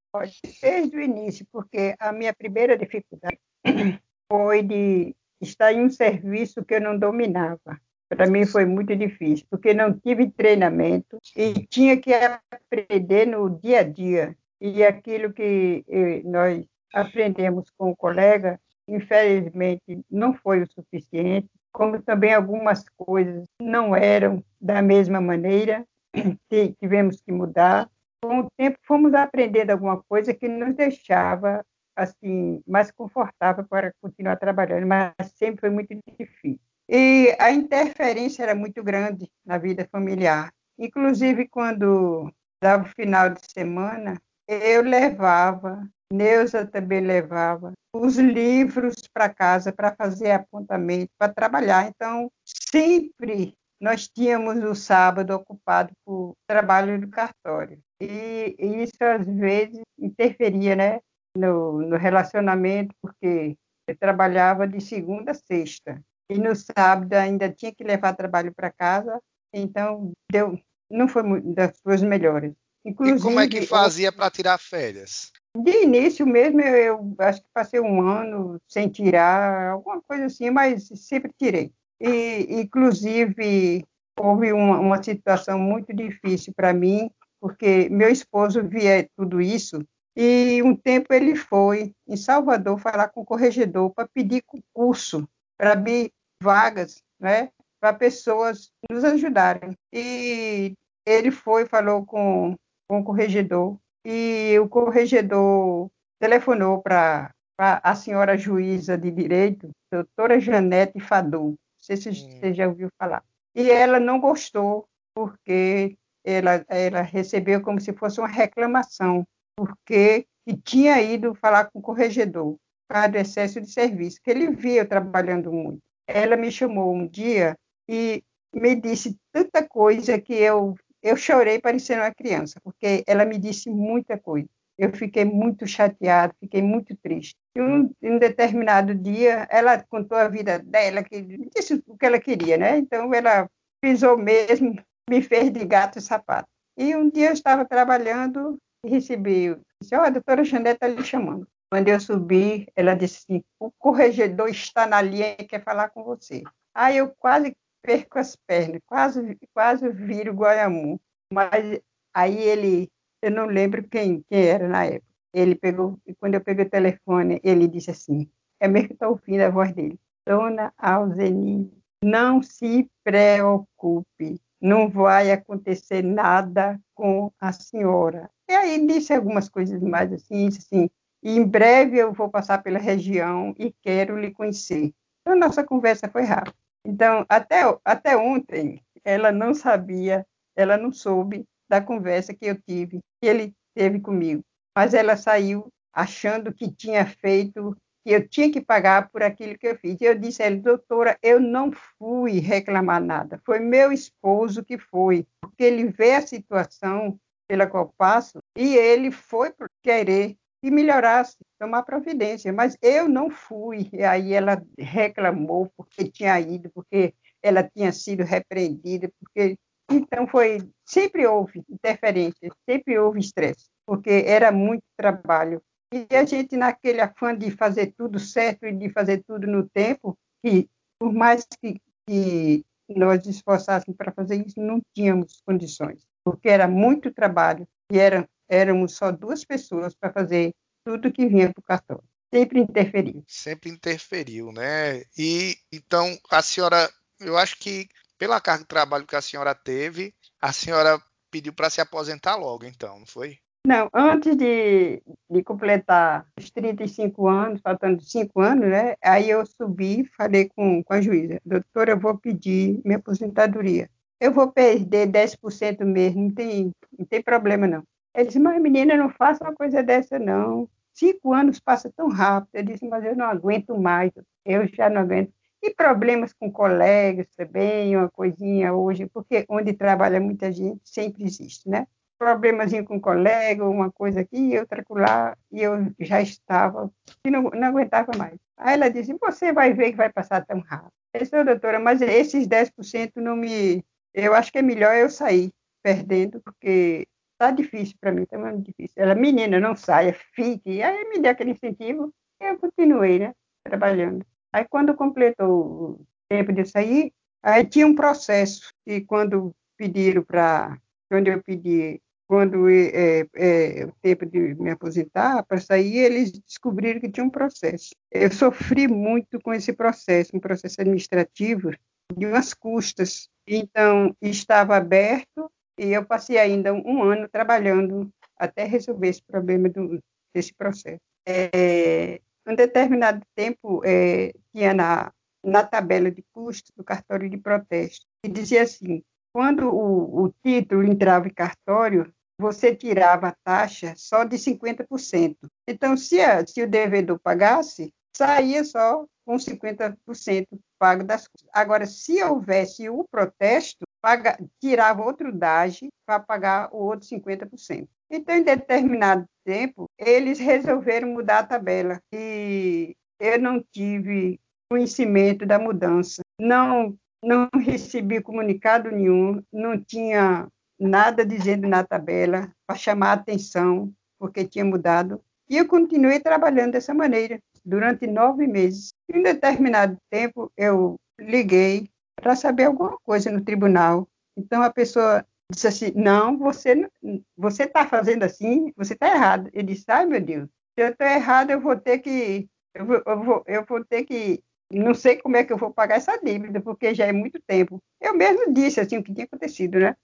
Desde 0.62 0.96
o 0.96 1.02
início, 1.02 1.46
porque 1.52 1.94
a 2.00 2.14
minha 2.14 2.34
primeira 2.34 2.78
dificuldade 2.78 3.38
foi 4.32 4.64
de 4.64 5.14
estar 5.42 5.74
em 5.74 5.82
um 5.82 5.90
serviço 5.90 6.64
que 6.64 6.76
eu 6.76 6.82
não 6.82 6.98
dominava. 6.98 7.82
Para 8.10 8.28
mim 8.28 8.46
foi 8.46 8.66
muito 8.66 8.96
difícil, 8.96 9.46
porque 9.50 9.74
não 9.74 9.94
tive 9.94 10.32
treinamento 10.32 11.18
e 11.36 11.54
tinha 11.68 11.96
que 11.96 12.12
aprender 12.52 13.28
no 13.28 13.50
dia 13.50 13.80
a 13.80 13.84
dia. 13.84 14.36
E 14.60 14.84
aquilo 14.84 15.32
que 15.32 15.86
eh, 15.88 16.22
nós 16.26 16.66
aprendemos 16.94 17.70
com 17.78 17.92
o 17.92 17.96
colega, 17.96 18.60
infelizmente, 18.88 20.04
não 20.10 20.34
foi 20.34 20.64
o 20.64 20.68
suficiente, 20.68 21.48
como 21.72 22.02
também 22.02 22.34
algumas 22.34 22.84
coisas 22.98 23.46
não 23.62 23.96
eram 23.96 24.44
da 24.60 24.82
mesma 24.82 25.22
maneira, 25.22 25.86
tivemos 26.80 27.22
que 27.22 27.32
mudar 27.32 27.88
com 28.22 28.42
o 28.42 28.48
tempo 28.58 28.78
fomos 28.84 29.14
aprendendo 29.14 29.72
alguma 29.72 30.02
coisa 30.04 30.34
que 30.34 30.48
nos 30.48 30.76
deixava 30.76 31.64
assim 31.96 32.62
mais 32.68 32.92
confortável 32.92 33.66
para 33.66 33.94
continuar 34.02 34.38
trabalhando, 34.38 34.88
mas 34.88 35.14
sempre 35.36 35.62
foi 35.62 35.70
muito 35.70 35.98
difícil. 36.18 36.69
E 36.92 37.36
a 37.38 37.52
interferência 37.52 38.42
era 38.42 38.56
muito 38.56 38.84
grande 38.84 39.30
na 39.46 39.60
vida 39.60 39.88
familiar. 39.92 40.52
Inclusive 40.76 41.48
quando 41.48 42.34
dava 42.60 42.84
o 42.84 42.94
final 42.96 43.30
de 43.30 43.42
semana, 43.54 44.20
eu 44.48 44.82
levava, 44.82 45.88
Neuza 46.12 46.66
também 46.66 47.02
levava 47.02 47.74
os 47.94 48.18
livros 48.18 48.96
para 49.14 49.30
casa 49.30 49.72
para 49.72 49.96
fazer 49.96 50.32
apontamento, 50.32 51.12
para 51.16 51.32
trabalhar. 51.32 51.88
Então, 51.88 52.32
sempre 52.44 53.54
nós 53.80 54.08
tínhamos 54.08 54.64
o 54.64 54.74
sábado 54.74 55.32
ocupado 55.36 55.94
por 56.04 56.34
trabalho 56.48 57.00
do 57.00 57.08
cartório. 57.08 57.80
E, 58.02 58.56
e 58.58 58.84
isso, 58.84 58.98
às 59.02 59.28
vezes, 59.28 59.82
interferia 59.98 60.76
né, 60.76 61.00
no, 61.38 61.82
no 61.82 61.98
relacionamento, 61.98 62.96
porque 63.00 63.56
eu 63.88 63.98
trabalhava 63.98 64.68
de 64.68 64.82
segunda 64.82 65.32
a 65.32 65.36
sexta. 65.36 66.02
E 66.30 66.38
no 66.38 66.56
sábado 66.56 67.14
ainda 67.14 67.50
tinha 67.50 67.74
que 67.74 67.84
levar 67.84 68.16
trabalho 68.16 68.54
para 68.54 68.72
casa, 68.72 69.20
então 69.54 70.12
deu, 70.32 70.60
não 70.90 71.08
foi 71.08 71.24
muito 71.24 71.52
das 71.54 71.80
coisas 71.82 72.08
melhores. 72.08 72.54
Inclusive, 72.86 73.20
e 73.20 73.22
como 73.22 73.40
é 73.40 73.48
que 73.48 73.62
fazia 73.64 74.12
para 74.12 74.30
tirar 74.30 74.58
férias? 74.58 75.32
De 75.58 75.84
início 75.84 76.28
mesmo, 76.28 76.62
eu, 76.62 76.96
eu 76.96 77.16
acho 77.20 77.42
que 77.42 77.48
passei 77.54 77.80
um 77.80 78.02
ano 78.02 78.62
sem 78.68 78.88
tirar, 78.88 79.72
alguma 79.72 80.02
coisa 80.02 80.26
assim, 80.26 80.50
mas 80.52 80.88
sempre 80.96 81.34
tirei. 81.38 81.72
E, 82.00 82.62
inclusive, 82.62 83.84
houve 84.18 84.54
uma, 84.54 84.80
uma 84.80 85.04
situação 85.04 85.58
muito 85.58 85.94
difícil 85.94 86.54
para 86.56 86.74
mim, 86.74 87.10
porque 87.42 87.90
meu 87.90 88.10
esposo 88.10 88.64
via 88.64 89.10
tudo 89.18 89.42
isso, 89.42 89.84
e 90.16 90.62
um 90.64 90.76
tempo 90.76 91.14
ele 91.14 91.36
foi 91.36 91.94
em 92.08 92.18
Salvador 92.18 92.80
falar 92.80 93.10
com 93.10 93.22
o 93.22 93.26
corregedor 93.26 93.92
para 93.92 94.08
pedir 94.08 94.44
concurso, 94.44 95.28
para 95.58 95.74
abrir 95.74 96.12
vagas, 96.42 97.02
né, 97.20 97.50
para 97.80 97.94
pessoas 97.94 98.72
nos 98.90 99.04
ajudarem. 99.04 99.76
E 99.94 100.74
ele 101.06 101.32
foi, 101.32 101.66
falou 101.66 102.06
com, 102.06 102.56
com 102.88 103.00
o 103.00 103.04
corregedor, 103.04 103.78
e 104.06 104.58
o 104.60 104.68
corregedor 104.68 105.90
telefonou 106.20 106.82
para 106.82 107.34
a 107.58 107.96
senhora 107.96 108.38
juíza 108.38 108.98
de 108.98 109.12
direito, 109.12 109.70
doutora 109.92 110.40
Janete 110.40 111.00
Fadu, 111.00 111.50
não 111.50 111.58
sei 111.78 111.98
se 111.98 112.12
você 112.12 112.54
já 112.54 112.68
ouviu 112.68 112.90
falar. 112.98 113.24
E 113.56 113.70
ela 113.70 114.00
não 114.00 114.20
gostou, 114.20 114.88
porque 115.14 115.98
ela, 116.24 116.64
ela 116.68 117.02
recebeu 117.02 117.62
como 117.62 117.80
se 117.82 117.94
fosse 117.94 118.20
uma 118.20 118.28
reclamação, 118.28 119.26
porque 119.58 120.26
que 120.46 120.58
tinha 120.58 121.02
ido 121.02 121.36
falar 121.36 121.66
com 121.66 121.80
o 121.80 121.82
corregedor, 121.82 122.54
por 122.88 122.94
causa 122.94 123.10
do 123.10 123.18
excesso 123.18 123.62
de 123.62 123.72
serviço, 123.72 124.20
que 124.24 124.32
ele 124.32 124.50
via 124.52 124.82
eu 124.82 124.88
trabalhando 124.88 125.52
muito. 125.52 125.80
Ela 126.12 126.36
me 126.36 126.52
chamou 126.52 126.94
um 126.94 127.08
dia 127.08 127.56
e 127.88 128.24
me 128.54 128.76
disse 128.76 129.16
tanta 129.32 129.68
coisa 129.68 130.20
que 130.20 130.34
eu, 130.34 130.76
eu 131.04 131.16
chorei 131.16 131.60
parecendo 131.60 132.02
uma 132.02 132.14
criança, 132.14 132.60
porque 132.64 133.04
ela 133.06 133.26
me 133.26 133.38
disse 133.38 133.70
muita 133.70 134.18
coisa. 134.18 134.48
Eu 134.78 134.92
fiquei 134.94 135.26
muito 135.26 135.68
chateada, 135.68 136.34
fiquei 136.40 136.62
muito 136.62 136.96
triste. 136.96 137.36
E 137.56 137.62
um, 137.62 137.92
um 138.02 138.18
determinado 138.18 138.96
dia, 138.96 139.48
ela 139.52 139.84
contou 139.84 140.18
a 140.18 140.28
vida 140.30 140.58
dela, 140.58 141.04
que 141.04 141.22
disse 141.56 141.84
o 141.86 141.98
que 141.98 142.06
ela 142.06 142.20
queria, 142.20 142.58
né? 142.58 142.78
Então, 142.78 143.14
ela 143.14 143.50
pisou 143.82 144.18
mesmo, 144.18 144.76
me 145.10 145.22
fez 145.22 145.52
de 145.52 145.66
gato 145.66 146.00
e 146.00 146.02
sapato. 146.02 146.48
E 146.78 146.96
um 146.96 147.10
dia 147.10 147.28
eu 147.28 147.34
estava 147.34 147.66
trabalhando 147.66 148.58
e 148.86 148.90
recebi, 148.90 149.56
disse, 149.82 149.96
oh, 149.96 150.02
a 150.02 150.10
doutora 150.10 150.46
Janete 150.46 150.76
está 150.76 150.88
lhe 150.88 151.04
chamando. 151.04 151.46
Quando 151.72 151.88
eu 151.88 152.00
subi, 152.00 152.68
ela 152.76 152.96
disse 152.96 153.20
assim, 153.24 153.44
o 153.60 153.72
corregedor 153.72 154.50
está 154.50 154.88
na 154.88 155.02
linha 155.02 155.36
e 155.38 155.46
quer 155.46 155.64
falar 155.64 155.90
com 155.90 156.04
você. 156.04 156.44
Aí 156.74 156.98
eu 156.98 157.10
quase 157.10 157.56
perco 157.84 158.18
as 158.18 158.36
pernas, 158.36 158.82
quase, 158.86 159.38
quase 159.54 159.88
viro 159.90 160.34
Guaiamu. 160.34 161.00
Mas 161.32 161.80
aí 162.14 162.38
ele, 162.38 162.92
eu 163.22 163.30
não 163.30 163.46
lembro 163.46 163.88
quem, 163.88 164.24
quem 164.28 164.46
era 164.46 164.68
na 164.68 164.86
época. 164.86 165.08
Ele 165.32 165.54
pegou, 165.54 166.00
e 166.08 166.16
quando 166.16 166.34
eu 166.34 166.42
peguei 166.42 166.66
o 166.66 166.70
telefone, 166.70 167.40
ele 167.44 167.68
disse 167.68 167.92
assim, 167.92 168.28
é 168.60 168.68
mesmo 168.68 168.88
que 168.88 168.94
estou 168.94 169.10
ouvindo 169.10 169.42
a 169.42 169.50
voz 169.50 169.72
dele. 169.74 170.00
Dona 170.28 170.74
Alzeni, 170.76 171.72
não 172.04 172.42
se 172.42 172.90
preocupe, 173.04 174.42
não 174.60 174.90
vai 174.90 175.32
acontecer 175.32 176.04
nada 176.04 176.80
com 176.96 177.32
a 177.40 177.52
senhora. 177.52 178.30
E 178.50 178.54
aí 178.54 178.88
disse 178.88 179.14
algumas 179.14 179.48
coisas 179.48 179.82
mais 179.82 180.12
assim, 180.12 180.48
assim, 180.48 180.90
e 181.22 181.38
em 181.38 181.46
breve 181.46 181.98
eu 181.98 182.14
vou 182.14 182.30
passar 182.30 182.64
pela 182.64 182.80
região 182.80 183.54
e 183.58 183.74
quero 183.82 184.18
lhe 184.18 184.32
conhecer. 184.32 184.94
Então, 185.22 185.38
nossa 185.38 185.64
conversa 185.64 186.10
foi 186.10 186.24
rápida. 186.24 186.56
Então, 186.86 187.26
até, 187.28 187.62
até 187.84 188.18
ontem, 188.18 188.82
ela 189.04 189.32
não 189.32 189.54
sabia, 189.54 190.26
ela 190.56 190.78
não 190.78 190.92
soube 190.92 191.46
da 191.70 191.82
conversa 191.82 192.34
que 192.34 192.46
eu 192.46 192.56
tive, 192.56 193.00
que 193.22 193.28
ele 193.28 193.54
teve 193.76 194.00
comigo. 194.00 194.44
Mas 194.76 194.94
ela 194.94 195.18
saiu 195.18 195.72
achando 195.94 196.54
que 196.54 196.72
tinha 196.72 197.06
feito, 197.06 197.76
que 198.06 198.14
eu 198.14 198.28
tinha 198.28 198.52
que 198.52 198.62
pagar 198.62 199.10
por 199.10 199.22
aquilo 199.22 199.58
que 199.58 199.68
eu 199.68 199.78
fiz. 199.78 200.00
E 200.00 200.06
eu 200.06 200.18
disse 200.18 200.42
a 200.42 200.46
ela, 200.46 200.58
doutora, 200.58 201.18
eu 201.22 201.40
não 201.40 201.72
fui 201.98 202.40
reclamar 202.40 203.04
nada. 203.04 203.42
Foi 203.46 203.60
meu 203.60 203.92
esposo 203.92 204.64
que 204.64 204.78
foi, 204.78 205.28
porque 205.42 205.64
ele 205.64 205.86
vê 205.86 206.16
a 206.16 206.26
situação 206.26 207.20
pela 207.48 207.68
qual 207.68 207.94
passo 207.98 208.40
e 208.56 208.76
ele 208.76 209.12
foi 209.12 209.52
querer 209.82 210.38
que 210.62 210.70
melhorasse, 210.70 211.38
tomar 211.58 211.84
providência. 211.84 212.52
Mas 212.52 212.78
eu 212.82 213.08
não 213.08 213.30
fui. 213.30 213.90
E 213.94 214.04
aí 214.04 214.34
ela 214.34 214.62
reclamou 214.78 215.72
porque 215.76 216.10
tinha 216.10 216.40
ido, 216.40 216.70
porque 216.74 217.14
ela 217.42 217.64
tinha 217.64 217.92
sido 217.92 218.24
repreendida, 218.24 219.10
porque 219.20 219.58
então 219.92 220.28
foi 220.28 220.60
sempre 220.86 221.26
houve 221.26 221.64
interferência, 221.68 222.50
sempre 222.70 223.00
houve 223.00 223.20
estresse, 223.20 223.66
porque 223.86 224.24
era 224.28 224.52
muito 224.52 224.84
trabalho. 224.96 225.62
E 225.92 226.16
a 226.16 226.24
gente 226.24 226.56
naquele 226.56 227.02
afã 227.02 227.36
de 227.36 227.50
fazer 227.50 227.94
tudo 227.98 228.20
certo 228.20 228.66
e 228.68 228.72
de 228.72 228.92
fazer 228.92 229.24
tudo 229.28 229.48
no 229.48 229.68
tempo, 229.68 230.16
que 230.44 230.70
por 231.00 231.12
mais 231.12 231.48
que, 231.60 231.82
que 232.08 232.64
nós 232.90 233.26
esforçássemos 233.26 233.98
para 233.98 234.12
fazer 234.12 234.46
isso, 234.46 234.60
não 234.60 234.80
tínhamos 234.94 235.42
condições, 235.46 236.06
porque 236.24 236.50
era 236.50 236.68
muito 236.68 237.12
trabalho 237.12 237.68
e 237.92 237.98
era 237.98 238.28
éramos 238.50 238.96
só 238.96 239.12
duas 239.12 239.46
pessoas 239.46 239.94
para 239.94 240.12
fazer 240.12 240.54
tudo 240.84 241.12
que 241.12 241.28
vinha 241.28 241.54
para 241.54 241.62
o 241.62 241.64
cartão. 241.64 242.04
Sempre 242.34 242.60
interferiu. 242.60 243.24
Sempre 243.28 243.70
interferiu, 243.70 244.52
né? 244.52 245.04
E 245.18 245.56
então 245.72 246.18
a 246.30 246.42
senhora, 246.42 246.90
eu 247.20 247.38
acho 247.38 247.58
que 247.58 247.88
pela 248.18 248.42
carga 248.42 248.64
de 248.64 248.68
trabalho 248.68 249.08
que 249.08 249.16
a 249.16 249.22
senhora 249.22 249.56
teve, 249.56 250.14
a 250.42 250.52
senhora 250.52 251.02
pediu 251.32 251.54
para 251.54 251.70
se 251.70 251.80
aposentar 251.80 252.36
logo, 252.36 252.66
então, 252.66 253.00
não 253.00 253.06
foi? 253.06 253.38
Não, 253.66 253.90
antes 253.94 254.36
de, 254.36 255.02
de 255.30 255.44
completar 255.44 256.26
os 256.38 256.50
35 256.50 257.28
anos, 257.28 257.62
faltando 257.62 258.02
5 258.02 258.42
anos, 258.42 258.68
né? 258.70 258.96
Aí 259.04 259.30
eu 259.30 259.46
subi, 259.46 260.10
falei 260.18 260.50
com, 260.50 260.84
com 260.84 260.94
a 260.94 261.02
juíza, 261.02 261.42
doutora, 261.46 261.92
eu 261.92 262.00
vou 262.00 262.18
pedir 262.18 262.82
minha 262.86 262.98
aposentadoria. 262.98 263.90
Eu 264.20 264.34
vou 264.34 264.52
perder 264.52 265.08
10% 265.08 265.86
mesmo, 265.86 266.24
não 266.24 266.32
tem, 266.32 266.72
não 266.98 267.06
tem 267.06 267.22
problema 267.22 267.68
não. 267.68 267.84
Ele 268.16 268.26
disse, 268.26 268.40
mas 268.40 268.62
menina, 268.62 268.98
não 268.98 269.10
faça 269.10 269.44
uma 269.44 269.54
coisa 269.54 269.84
dessa, 269.84 270.18
não. 270.18 270.70
Cinco 270.94 271.34
anos 271.34 271.60
passa 271.60 271.92
tão 271.96 272.10
rápido. 272.10 272.50
Eu 272.54 272.64
disse, 272.64 272.88
mas 272.88 273.04
eu 273.06 273.16
não 273.16 273.26
aguento 273.26 273.78
mais. 273.78 274.12
Eu 274.46 274.68
já 274.68 274.90
não 274.90 275.02
aguento. 275.02 275.32
E 275.62 275.74
problemas 275.74 276.34
com 276.34 276.52
colegas 276.52 277.28
também, 277.36 277.96
uma 277.96 278.10
coisinha 278.10 278.74
hoje, 278.74 279.08
porque 279.08 279.46
onde 279.50 279.74
trabalha 279.74 280.20
muita 280.20 280.52
gente 280.52 280.82
sempre 280.86 281.26
existe, 281.26 281.68
né? 281.70 281.86
Problemas 282.18 282.72
com 282.86 283.00
colega, 283.00 283.68
uma 283.68 283.92
coisa 283.92 284.22
aqui, 284.22 284.58
outra 284.58 284.84
lá, 284.90 285.38
e 285.52 285.62
eu 285.62 285.92
já 286.00 286.22
estava, 286.22 286.92
e 287.26 287.32
não, 287.32 287.44
não 287.44 287.68
aguentava 287.68 288.12
mais. 288.18 288.38
Aí 288.58 288.74
ela 288.74 288.90
disse, 288.90 289.14
você 289.20 289.52
vai 289.54 289.74
ver 289.74 289.92
que 289.92 289.98
vai 289.98 290.12
passar 290.12 290.46
tão 290.46 290.60
rápido. 290.62 290.92
Eu 291.14 291.22
disse, 291.22 291.44
doutora, 291.44 291.80
mas 291.80 292.02
esses 292.02 292.48
10% 292.48 293.12
não 293.18 293.36
me... 293.36 293.84
Eu 294.14 294.34
acho 294.34 294.52
que 294.52 294.60
é 294.60 294.62
melhor 294.62 294.96
eu 294.96 295.10
sair 295.10 295.52
perdendo, 295.82 296.42
porque 296.42 297.08
tá 297.40 297.52
difícil 297.52 297.96
para 298.00 298.12
mim, 298.12 298.26
tá 298.26 298.38
muito 298.38 298.66
difícil. 298.66 299.02
Ela, 299.02 299.16
menina, 299.16 299.60
não 299.60 299.76
saia, 299.76 300.14
fique. 300.36 300.84
Aí 300.84 301.10
me 301.10 301.20
deu 301.20 301.32
aquele 301.32 301.52
incentivo 301.52 302.14
e 302.40 302.46
eu 302.46 302.60
continuei, 302.60 303.18
né, 303.18 303.34
trabalhando. 303.64 304.26
Aí 304.52 304.66
quando 304.66 304.94
completou 304.94 305.50
o 305.50 306.06
tempo 306.28 306.52
de 306.52 306.66
sair, 306.66 307.14
aí 307.42 307.66
tinha 307.66 307.88
um 307.88 307.96
processo 307.96 308.74
e 308.86 309.00
quando 309.02 309.56
pediram 309.78 310.22
para, 310.22 310.78
quando 311.10 311.30
eu 311.30 311.42
pedi, 311.42 312.02
quando 312.28 312.70
é, 312.70 313.26
é, 313.36 313.86
o 313.86 313.94
tempo 314.02 314.26
de 314.26 314.54
me 314.56 314.72
aposentar 314.72 315.44
para 315.44 315.60
sair, 315.60 315.98
eles 315.98 316.32
descobriram 316.32 317.00
que 317.00 317.10
tinha 317.10 317.26
um 317.26 317.30
processo. 317.30 317.96
Eu 318.12 318.32
sofri 318.32 318.88
muito 318.88 319.40
com 319.42 319.54
esse 319.54 319.72
processo, 319.72 320.36
um 320.36 320.40
processo 320.40 320.82
administrativo 320.82 321.72
de 322.16 322.26
umas 322.26 322.54
custas. 322.54 323.30
Então 323.48 324.16
estava 324.22 324.76
aberto 324.76 325.50
e 325.80 325.94
eu 325.94 326.06
passei 326.06 326.38
ainda 326.38 326.74
um 326.74 327.04
ano 327.04 327.28
trabalhando 327.30 328.12
até 328.38 328.66
resolver 328.66 329.08
esse 329.08 329.24
problema 329.24 329.70
do, 329.70 330.00
desse 330.34 330.54
processo. 330.54 331.00
É, 331.26 332.20
um 332.46 332.56
determinado 332.56 333.22
tempo, 333.36 333.82
é, 333.86 334.34
tinha 334.54 334.74
na, 334.74 335.12
na 335.44 335.64
tabela 335.64 336.12
de 336.12 336.24
custos 336.34 336.72
do 336.76 336.84
cartório 336.84 337.30
de 337.30 337.38
protesto, 337.38 338.06
que 338.24 338.30
dizia 338.30 338.64
assim, 338.64 339.02
quando 339.34 339.70
o, 339.70 340.26
o 340.26 340.34
título 340.44 340.84
entrava 340.84 341.28
em 341.28 341.34
cartório, 341.34 342.12
você 342.40 342.76
tirava 342.76 343.30
a 343.30 343.36
taxa 343.44 343.94
só 343.96 344.24
de 344.24 344.38
50%. 344.38 345.36
Então, 345.68 345.96
se, 345.96 346.20
a, 346.22 346.46
se 346.46 346.64
o 346.64 346.70
devedor 346.70 347.20
pagasse, 347.20 347.94
saía 348.16 348.64
só 348.64 349.06
com 349.26 349.36
50% 349.36 350.48
pago 350.80 351.04
das 351.04 351.28
custas. 351.28 351.50
Agora, 351.54 351.86
se 351.86 352.24
houvesse 352.24 352.90
o 352.90 353.06
protesto, 353.10 353.86
paga, 354.02 354.38
tirava 354.60 355.04
outro 355.04 355.32
DAGE 355.32 355.90
para 356.06 356.20
pagar 356.20 356.70
o 356.74 356.78
outro 356.78 357.08
50%. 357.08 357.88
Então, 358.12 358.36
em 358.36 358.44
determinado 358.44 359.26
tempo, 359.46 359.86
eles 359.98 360.40
resolveram 360.40 361.10
mudar 361.10 361.40
a 361.40 361.46
tabela 361.46 362.00
e 362.14 362.96
eu 363.20 363.40
não 363.40 363.64
tive 363.72 364.40
conhecimento 364.70 365.46
da 365.46 365.60
mudança. 365.60 366.22
Não, 366.40 366.98
não 367.24 367.50
recebi 367.60 368.22
comunicado 368.22 368.90
nenhum, 368.92 369.44
não 369.52 369.80
tinha 369.80 370.48
nada 370.80 371.26
dizendo 371.26 371.68
na 371.68 371.84
tabela 371.84 372.52
para 372.66 372.78
chamar 372.78 373.10
a 373.10 373.14
atenção, 373.14 373.92
porque 374.18 374.48
tinha 374.48 374.64
mudado. 374.64 375.22
E 375.50 375.58
eu 375.58 375.68
continuei 375.68 376.20
trabalhando 376.20 376.74
dessa 376.74 376.94
maneira 376.94 377.40
durante 377.66 378.08
nove 378.08 378.48
meses. 378.48 378.94
Em 379.12 379.22
determinado 379.22 379.98
tempo, 380.10 380.52
eu 380.56 380.96
liguei 381.20 381.90
para 382.20 382.36
saber 382.36 382.66
alguma 382.66 382.98
coisa 383.00 383.32
no 383.32 383.44
tribunal. 383.44 384.08
Então 384.38 384.62
a 384.62 384.70
pessoa 384.70 385.26
disse 385.52 385.68
assim: 385.68 385.92
Não, 385.96 386.38
você 386.38 386.90
você 387.38 387.64
está 387.64 387.88
fazendo 387.88 388.24
assim, 388.24 388.72
você 388.76 388.94
está 388.94 389.08
errado. 389.14 389.50
Eu 389.54 389.64
disse: 389.64 389.86
Ai 389.88 390.06
meu 390.06 390.22
Deus, 390.22 390.50
se 390.78 390.84
eu 390.84 390.90
estou 390.90 391.08
errado, 391.08 391.52
eu 391.52 391.60
vou 391.60 391.76
ter 391.76 392.00
que 392.00 392.48
eu 392.74 392.86
vou, 392.86 393.04
eu 393.06 393.24
vou, 393.24 393.44
eu 393.48 393.66
vou 393.66 393.84
ter 393.84 394.04
que 394.04 394.44
não 394.72 394.94
sei 394.94 395.18
como 395.18 395.36
é 395.36 395.44
que 395.44 395.52
eu 395.52 395.58
vou 395.58 395.74
pagar 395.74 395.96
essa 395.96 396.18
dívida, 396.18 396.62
porque 396.62 396.94
já 396.94 397.06
é 397.06 397.12
muito 397.12 397.42
tempo. 397.42 397.82
Eu 398.00 398.16
mesmo 398.16 398.54
disse 398.54 398.80
assim 398.80 398.98
o 398.98 399.04
que 399.04 399.14
tinha 399.14 399.26
acontecido, 399.26 399.80
né? 399.80 399.96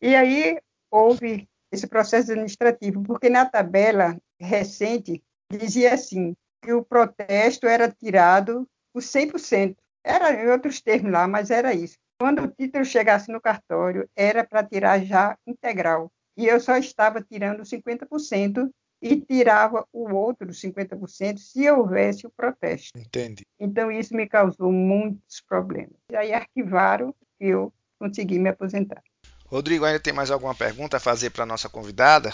E 0.00 0.14
aí 0.16 0.58
houve 0.90 1.48
esse 1.70 1.86
processo 1.86 2.32
administrativo, 2.32 3.02
porque 3.04 3.30
na 3.30 3.46
tabela 3.46 4.16
recente 4.40 5.22
dizia 5.50 5.94
assim 5.94 6.34
que 6.60 6.72
o 6.72 6.84
protesto 6.84 7.66
era 7.66 7.90
tirado 7.90 8.68
por 8.92 9.02
100%. 9.02 9.76
Era 10.04 10.32
em 10.32 10.48
outros 10.48 10.80
termos 10.80 11.12
lá, 11.12 11.28
mas 11.28 11.50
era 11.50 11.72
isso. 11.74 11.96
Quando 12.18 12.42
o 12.44 12.48
título 12.48 12.84
chegasse 12.84 13.30
no 13.30 13.40
cartório, 13.40 14.08
era 14.14 14.44
para 14.44 14.64
tirar 14.64 15.04
já 15.04 15.36
integral. 15.46 16.10
E 16.36 16.46
eu 16.46 16.60
só 16.60 16.76
estava 16.76 17.22
tirando 17.22 17.62
50% 17.62 18.70
e 19.00 19.20
tirava 19.20 19.86
o 19.92 20.14
outro 20.14 20.48
50% 20.48 21.38
se 21.38 21.68
houvesse 21.68 22.26
o 22.26 22.30
protesto. 22.30 22.96
Entendi. 22.96 23.44
Então, 23.58 23.90
isso 23.90 24.14
me 24.14 24.28
causou 24.28 24.70
muitos 24.70 25.40
problemas. 25.40 25.96
E 26.10 26.16
aí 26.16 26.32
arquivaram 26.32 27.14
e 27.40 27.48
eu 27.48 27.72
consegui 27.98 28.38
me 28.38 28.48
aposentar. 28.48 29.02
Rodrigo, 29.46 29.84
ainda 29.84 30.00
tem 30.00 30.12
mais 30.12 30.30
alguma 30.30 30.54
pergunta 30.54 30.96
a 30.96 31.00
fazer 31.00 31.30
para 31.30 31.42
a 31.42 31.46
nossa 31.46 31.68
convidada? 31.68 32.32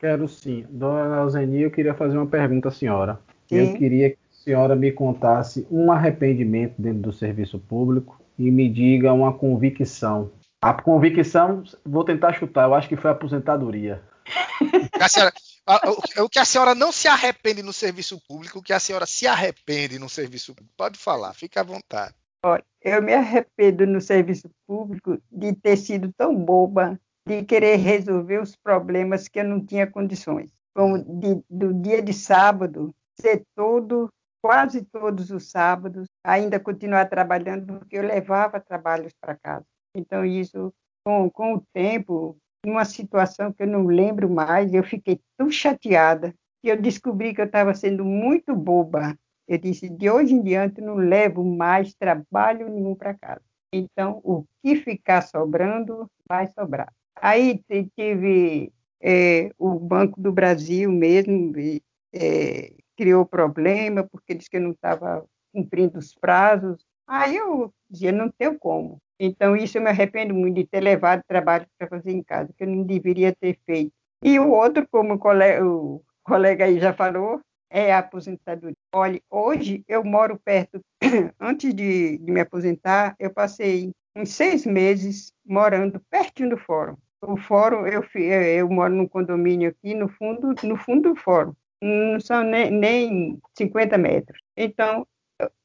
Quero 0.00 0.28
sim. 0.28 0.66
Dona 0.68 1.16
Alzeni, 1.16 1.62
eu 1.62 1.70
queria 1.70 1.94
fazer 1.94 2.18
uma 2.18 2.26
pergunta 2.26 2.68
à 2.68 2.72
senhora. 2.72 3.18
Sim. 3.48 3.56
Eu 3.56 3.74
queria 3.74 4.16
senhora 4.46 4.76
me 4.76 4.92
contasse 4.92 5.66
um 5.68 5.90
arrependimento 5.90 6.74
dentro 6.78 7.02
do 7.02 7.12
serviço 7.12 7.58
público 7.58 8.20
e 8.38 8.48
me 8.48 8.68
diga 8.68 9.12
uma 9.12 9.36
convicção. 9.36 10.30
A 10.62 10.72
convicção, 10.72 11.64
vou 11.84 12.04
tentar 12.04 12.32
chutar, 12.32 12.68
eu 12.68 12.74
acho 12.74 12.88
que 12.88 12.96
foi 12.96 13.10
a 13.10 13.12
aposentadoria. 13.12 14.00
A 15.00 15.08
senhora, 15.08 15.32
o 16.18 16.28
que 16.28 16.38
a 16.38 16.44
senhora 16.44 16.76
não 16.76 16.92
se 16.92 17.08
arrepende 17.08 17.60
no 17.60 17.72
serviço 17.72 18.20
público, 18.28 18.60
o 18.60 18.62
que 18.62 18.72
a 18.72 18.78
senhora 18.78 19.04
se 19.04 19.26
arrepende 19.26 19.98
no 19.98 20.08
serviço 20.08 20.54
público. 20.54 20.74
Pode 20.76 20.96
falar, 20.96 21.34
fique 21.34 21.58
à 21.58 21.64
vontade. 21.64 22.14
Olha, 22.44 22.64
eu 22.80 23.02
me 23.02 23.14
arrependo 23.14 23.84
no 23.84 24.00
serviço 24.00 24.48
público 24.64 25.18
de 25.30 25.54
ter 25.54 25.76
sido 25.76 26.12
tão 26.16 26.34
boba 26.36 26.98
de 27.26 27.42
querer 27.42 27.76
resolver 27.76 28.40
os 28.40 28.54
problemas 28.54 29.26
que 29.26 29.40
eu 29.40 29.44
não 29.44 29.64
tinha 29.64 29.88
condições. 29.88 30.52
Como 30.72 30.98
de, 30.98 31.42
do 31.50 31.74
dia 31.74 32.00
de 32.00 32.12
sábado 32.12 32.94
ser 33.20 33.42
todo 33.56 34.08
quase 34.46 34.84
todos 34.84 35.32
os 35.32 35.50
sábados, 35.50 36.06
ainda 36.22 36.60
continuar 36.60 37.06
trabalhando, 37.06 37.80
porque 37.80 37.98
eu 37.98 38.06
levava 38.06 38.60
trabalhos 38.60 39.12
para 39.20 39.34
casa. 39.34 39.64
Então, 39.92 40.24
isso, 40.24 40.72
com, 41.04 41.28
com 41.28 41.54
o 41.54 41.62
tempo, 41.74 42.38
numa 42.64 42.84
situação 42.84 43.52
que 43.52 43.64
eu 43.64 43.66
não 43.66 43.86
lembro 43.86 44.30
mais, 44.30 44.72
eu 44.72 44.84
fiquei 44.84 45.20
tão 45.36 45.50
chateada 45.50 46.32
que 46.62 46.68
eu 46.68 46.80
descobri 46.80 47.34
que 47.34 47.40
eu 47.40 47.46
estava 47.46 47.74
sendo 47.74 48.04
muito 48.04 48.54
boba. 48.54 49.18
Eu 49.48 49.58
disse, 49.58 49.88
de 49.88 50.08
hoje 50.08 50.34
em 50.34 50.42
diante, 50.42 50.80
não 50.80 50.94
levo 50.94 51.44
mais 51.44 51.92
trabalho 51.94 52.68
nenhum 52.68 52.94
para 52.94 53.14
casa. 53.14 53.42
Então, 53.72 54.20
o 54.22 54.44
que 54.62 54.76
ficar 54.76 55.22
sobrando, 55.22 56.08
vai 56.28 56.46
sobrar. 56.46 56.92
Aí 57.20 57.60
tive 57.98 58.72
é, 59.02 59.50
o 59.58 59.76
Banco 59.76 60.20
do 60.20 60.30
Brasil 60.30 60.92
mesmo, 60.92 61.52
é, 62.14 62.72
criou 62.96 63.26
problema, 63.26 64.04
porque 64.04 64.34
disse 64.34 64.50
que 64.50 64.58
não 64.58 64.70
estava 64.70 65.24
cumprindo 65.52 65.98
os 65.98 66.14
prazos. 66.14 66.84
Aí 67.06 67.36
eu 67.36 67.72
dizia, 67.88 68.12
não 68.12 68.30
tenho 68.30 68.58
como. 68.58 68.98
Então, 69.18 69.56
isso 69.56 69.78
eu 69.78 69.82
me 69.82 69.88
arrependo 69.88 70.34
muito 70.34 70.56
de 70.56 70.66
ter 70.66 70.80
levado 70.80 71.22
trabalho 71.26 71.66
para 71.78 71.88
fazer 71.88 72.12
em 72.12 72.22
casa, 72.22 72.52
que 72.56 72.64
eu 72.64 72.68
não 72.68 72.82
deveria 72.82 73.34
ter 73.34 73.58
feito. 73.64 73.92
E 74.22 74.38
o 74.38 74.50
outro, 74.50 74.86
como 74.90 75.14
o 75.14 75.18
colega, 75.18 75.64
o 75.64 76.02
colega 76.22 76.64
aí 76.64 76.78
já 76.78 76.92
falou, 76.92 77.40
é 77.70 77.92
a 77.92 77.98
aposentadoria. 77.98 78.76
Olha, 78.92 79.20
hoje 79.30 79.84
eu 79.88 80.04
moro 80.04 80.38
perto, 80.44 80.80
antes 81.40 81.72
de, 81.74 82.18
de 82.18 82.32
me 82.32 82.40
aposentar, 82.40 83.14
eu 83.18 83.32
passei 83.32 83.92
uns 84.16 84.30
seis 84.30 84.66
meses 84.66 85.32
morando 85.44 86.00
pertinho 86.10 86.50
do 86.50 86.56
fórum. 86.56 86.96
O 87.22 87.36
fórum, 87.36 87.86
eu, 87.86 88.02
eu 88.14 88.68
moro 88.68 88.94
num 88.94 89.08
condomínio 89.08 89.70
aqui 89.70 89.94
no 89.94 90.08
fundo, 90.08 90.54
no 90.62 90.76
fundo 90.76 91.10
do 91.10 91.16
fórum. 91.16 91.54
Não 91.82 92.20
são 92.20 92.42
nem, 92.42 92.70
nem 92.70 93.38
50 93.56 93.98
metros. 93.98 94.40
Então, 94.56 95.06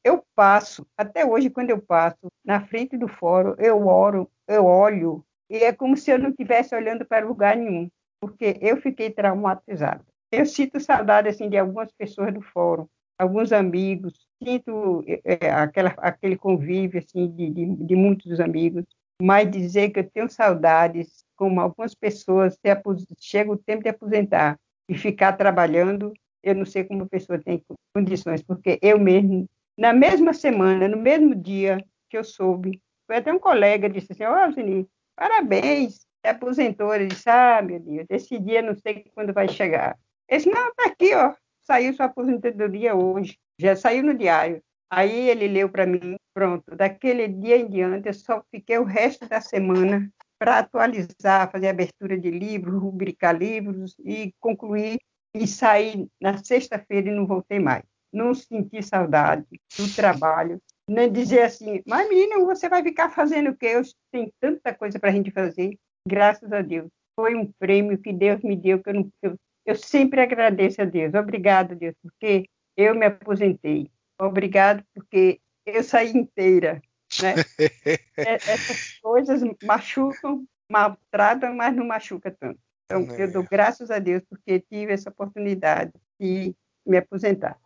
eu 0.04 0.24
passo, 0.34 0.86
até 0.96 1.24
hoje, 1.24 1.48
quando 1.48 1.70
eu 1.70 1.80
passo 1.80 2.30
na 2.44 2.66
frente 2.66 2.96
do 2.96 3.08
fórum, 3.08 3.54
eu 3.58 3.86
oro, 3.86 4.30
eu 4.46 4.66
olho, 4.66 5.24
e 5.48 5.56
é 5.56 5.72
como 5.72 5.96
se 5.96 6.10
eu 6.10 6.18
não 6.18 6.30
estivesse 6.30 6.74
olhando 6.74 7.04
para 7.04 7.26
lugar 7.26 7.56
nenhum, 7.56 7.88
porque 8.20 8.58
eu 8.60 8.76
fiquei 8.80 9.10
traumatizada. 9.10 10.04
Eu 10.30 10.46
sinto 10.46 10.80
saudade 10.80 11.28
assim 11.28 11.48
de 11.48 11.56
algumas 11.56 11.90
pessoas 11.92 12.32
do 12.32 12.42
fórum, 12.42 12.86
alguns 13.18 13.52
amigos, 13.52 14.26
sinto 14.42 15.04
é, 15.06 15.50
aquela, 15.50 15.90
aquele 15.98 16.36
convívio 16.36 16.98
assim 16.98 17.30
de, 17.30 17.50
de, 17.50 17.66
de, 17.66 17.94
muitos 17.94 18.40
amigos, 18.40 18.84
mas 19.20 19.50
dizer 19.50 19.90
que 19.90 20.00
eu 20.00 20.10
tenho 20.10 20.28
saudades, 20.28 21.24
como 21.36 21.60
algumas 21.60 21.94
pessoas 21.94 22.54
se 22.54 23.16
chega 23.20 23.52
o 23.52 23.56
tempo 23.56 23.82
de 23.82 23.88
aposentar 23.90 24.58
e 24.88 24.96
ficar 24.96 25.32
trabalhando, 25.34 26.12
eu 26.42 26.54
não 26.54 26.66
sei 26.66 26.84
como 26.84 27.04
a 27.04 27.08
pessoa 27.08 27.38
tem 27.38 27.62
condições, 27.94 28.42
porque 28.42 28.78
eu 28.82 28.98
mesmo 28.98 29.48
na 29.76 29.92
mesma 29.92 30.32
semana, 30.32 30.86
no 30.86 30.96
mesmo 30.96 31.34
dia 31.34 31.84
que 32.10 32.16
eu 32.16 32.24
soube, 32.24 32.80
foi 33.06 33.16
até 33.16 33.32
um 33.32 33.38
colega 33.38 33.88
disse 33.88 34.12
assim, 34.12 34.24
ó, 34.24 34.48
oh, 34.48 34.86
parabéns, 35.16 35.94
se 35.94 36.28
aposentou. 36.28 36.94
Ele 36.94 37.06
disse, 37.06 37.28
ah, 37.28 37.62
meu 37.62 37.80
Deus, 37.80 38.06
esse 38.10 38.38
dia 38.38 38.62
não 38.62 38.74
sei 38.76 39.04
quando 39.14 39.32
vai 39.32 39.48
chegar. 39.48 39.98
Ele 40.28 40.38
disse, 40.38 40.50
não, 40.50 40.74
tá 40.74 40.86
aqui, 40.86 41.14
ó, 41.14 41.34
saiu 41.62 41.94
sua 41.94 42.06
aposentadoria 42.06 42.94
hoje, 42.94 43.38
já 43.58 43.74
saiu 43.74 44.02
no 44.02 44.14
diário. 44.14 44.62
Aí 44.90 45.30
ele 45.30 45.48
leu 45.48 45.70
para 45.70 45.86
mim, 45.86 46.16
pronto, 46.34 46.76
daquele 46.76 47.26
dia 47.26 47.56
em 47.56 47.68
diante 47.68 48.08
eu 48.08 48.14
só 48.14 48.42
fiquei 48.50 48.76
o 48.78 48.84
resto 48.84 49.26
da 49.26 49.40
semana 49.40 50.10
para 50.42 50.58
atualizar, 50.58 51.52
fazer 51.52 51.68
abertura 51.68 52.18
de 52.18 52.28
livros, 52.28 52.82
rubricar 52.82 53.32
livros 53.32 53.94
e 54.04 54.34
concluir 54.40 54.98
e 55.32 55.46
sair 55.46 56.08
na 56.20 56.36
sexta-feira 56.42 57.08
e 57.08 57.14
não 57.14 57.28
voltei 57.28 57.60
mais 57.60 57.84
não 58.12 58.34
sentir 58.34 58.82
saudade 58.82 59.46
do 59.78 59.94
trabalho, 59.94 60.60
nem 60.86 61.10
dizer 61.10 61.42
assim, 61.42 61.80
mas 61.86 62.08
menina, 62.08 62.44
você 62.44 62.68
vai 62.68 62.82
ficar 62.82 63.08
fazendo 63.10 63.50
o 63.50 63.56
quê? 63.56 63.68
Eu 63.68 63.82
tenho 64.10 64.30
tanta 64.40 64.74
coisa 64.74 64.98
para 64.98 65.10
a 65.10 65.12
gente 65.12 65.30
fazer, 65.30 65.78
graças 66.06 66.52
a 66.52 66.60
Deus. 66.60 66.90
Foi 67.14 67.36
um 67.36 67.50
prêmio 67.58 67.96
que 67.96 68.12
Deus 68.12 68.42
me 68.42 68.56
deu, 68.56 68.82
que 68.82 68.90
eu, 68.90 68.94
não, 68.94 69.08
eu, 69.22 69.36
eu 69.64 69.76
sempre 69.76 70.20
agradeço 70.20 70.82
a 70.82 70.84
Deus. 70.84 71.14
Obrigado, 71.14 71.76
Deus, 71.76 71.94
porque 72.02 72.46
eu 72.76 72.94
me 72.94 73.06
aposentei. 73.06 73.88
Obrigado, 74.20 74.84
porque 74.92 75.40
eu 75.64 75.84
saí 75.84 76.10
inteira. 76.10 76.82
Né? 77.22 77.34
É, 78.16 78.34
essas 78.34 78.98
coisas 79.00 79.42
machucam, 79.64 80.46
maltratam, 80.70 81.54
mas 81.54 81.74
não 81.74 81.84
machuca 81.84 82.30
tanto. 82.30 82.58
Então, 82.84 83.16
eu 83.16 83.32
dou 83.32 83.42
graças 83.42 83.90
a 83.90 83.98
Deus 83.98 84.22
porque 84.28 84.60
tive 84.60 84.92
essa 84.92 85.10
oportunidade 85.10 85.92
de 86.20 86.54
me 86.86 86.98
aposentar. 86.98 87.58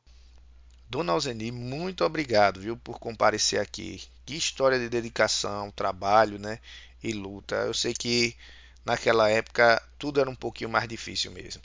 Dona 0.89 1.13
Alzeni, 1.13 1.51
muito 1.51 2.05
obrigado, 2.05 2.61
viu, 2.61 2.77
por 2.77 2.99
comparecer 2.99 3.61
aqui. 3.61 4.03
Que 4.25 4.37
história 4.37 4.79
de 4.79 4.89
dedicação, 4.89 5.71
trabalho, 5.73 6.39
né, 6.39 6.59
e 7.03 7.13
luta. 7.13 7.57
Eu 7.57 7.75
sei 7.75 7.93
que 7.93 8.37
naquela 8.85 9.29
época 9.29 9.83
tudo 9.99 10.21
era 10.21 10.31
um 10.31 10.35
pouquinho 10.35 10.71
mais 10.71 10.89
difícil 10.89 11.33
mesmo. 11.33 11.63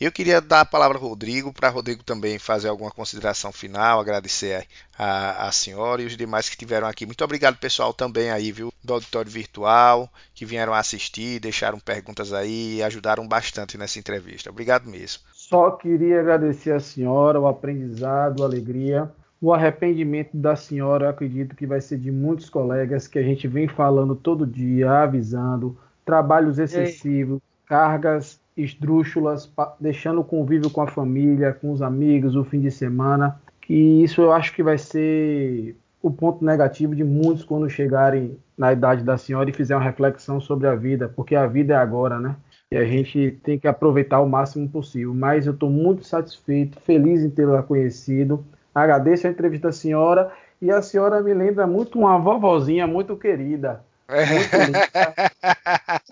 Eu 0.00 0.12
queria 0.12 0.40
dar 0.40 0.60
a 0.60 0.64
palavra 0.64 0.96
ao 0.96 1.02
Rodrigo, 1.02 1.52
para 1.52 1.68
Rodrigo 1.68 2.04
também 2.04 2.38
fazer 2.38 2.68
alguma 2.68 2.90
consideração 2.90 3.50
final, 3.50 3.98
agradecer 3.98 4.64
a, 4.96 5.48
a, 5.48 5.50
senhora 5.50 6.00
e 6.00 6.06
os 6.06 6.16
demais 6.16 6.48
que 6.48 6.54
estiveram 6.54 6.86
aqui. 6.86 7.04
Muito 7.04 7.24
obrigado, 7.24 7.58
pessoal, 7.58 7.92
também 7.92 8.30
aí, 8.30 8.52
viu, 8.52 8.72
do 8.82 8.92
auditório 8.94 9.28
virtual, 9.28 10.08
que 10.32 10.46
vieram 10.46 10.72
assistir, 10.72 11.40
deixaram 11.40 11.80
perguntas 11.80 12.32
aí 12.32 12.76
e 12.76 12.82
ajudaram 12.84 13.26
bastante 13.26 13.76
nessa 13.76 13.98
entrevista. 13.98 14.50
Obrigado 14.50 14.88
mesmo. 14.88 15.24
Só 15.32 15.72
queria 15.72 16.20
agradecer 16.20 16.72
a 16.72 16.80
senhora, 16.80 17.40
o 17.40 17.48
aprendizado, 17.48 18.44
a 18.44 18.46
alegria. 18.46 19.10
O 19.40 19.52
arrependimento 19.52 20.36
da 20.36 20.54
senhora, 20.54 21.06
eu 21.06 21.10
acredito 21.10 21.56
que 21.56 21.66
vai 21.66 21.80
ser 21.80 21.98
de 21.98 22.12
muitos 22.12 22.48
colegas 22.48 23.08
que 23.08 23.18
a 23.18 23.22
gente 23.22 23.48
vem 23.48 23.66
falando 23.66 24.14
todo 24.14 24.46
dia, 24.46 24.90
avisando, 24.90 25.76
trabalhos 26.04 26.58
excessivos, 26.58 27.40
cargas 27.66 28.40
esdrúxulas, 28.58 29.50
deixando 29.80 30.20
o 30.20 30.24
convívio 30.24 30.70
com 30.70 30.82
a 30.82 30.86
família, 30.86 31.52
com 31.52 31.72
os 31.72 31.80
amigos, 31.80 32.36
o 32.36 32.44
fim 32.44 32.60
de 32.60 32.70
semana. 32.70 33.40
Que 33.60 34.02
isso 34.02 34.20
eu 34.20 34.32
acho 34.32 34.54
que 34.54 34.62
vai 34.62 34.76
ser 34.76 35.76
o 36.02 36.10
ponto 36.10 36.44
negativo 36.44 36.94
de 36.94 37.04
muitos 37.04 37.44
quando 37.44 37.68
chegarem 37.70 38.36
na 38.56 38.72
idade 38.72 39.02
da 39.02 39.16
senhora 39.16 39.48
e 39.48 39.52
fizer 39.52 39.76
uma 39.76 39.84
reflexão 39.84 40.40
sobre 40.40 40.66
a 40.66 40.74
vida, 40.74 41.12
porque 41.14 41.34
a 41.34 41.46
vida 41.46 41.74
é 41.74 41.76
agora, 41.76 42.18
né? 42.18 42.36
e 42.70 42.76
a 42.76 42.84
gente 42.84 43.38
tem 43.42 43.58
que 43.58 43.66
aproveitar 43.66 44.20
o 44.20 44.28
máximo 44.28 44.68
possível. 44.68 45.14
Mas 45.14 45.46
eu 45.46 45.54
estou 45.54 45.70
muito 45.70 46.04
satisfeito, 46.04 46.78
feliz 46.80 47.22
em 47.22 47.30
tê-la 47.30 47.62
conhecido. 47.62 48.44
Agradeço 48.74 49.26
a 49.26 49.30
entrevista 49.30 49.68
da 49.68 49.72
senhora 49.72 50.30
e 50.60 50.70
a 50.70 50.82
senhora 50.82 51.22
me 51.22 51.32
lembra 51.32 51.66
muito 51.66 51.98
uma 51.98 52.18
vovozinha 52.18 52.86
muito 52.86 53.16
querida. 53.16 53.82
Muito 54.08 54.56
linda. 54.56 55.10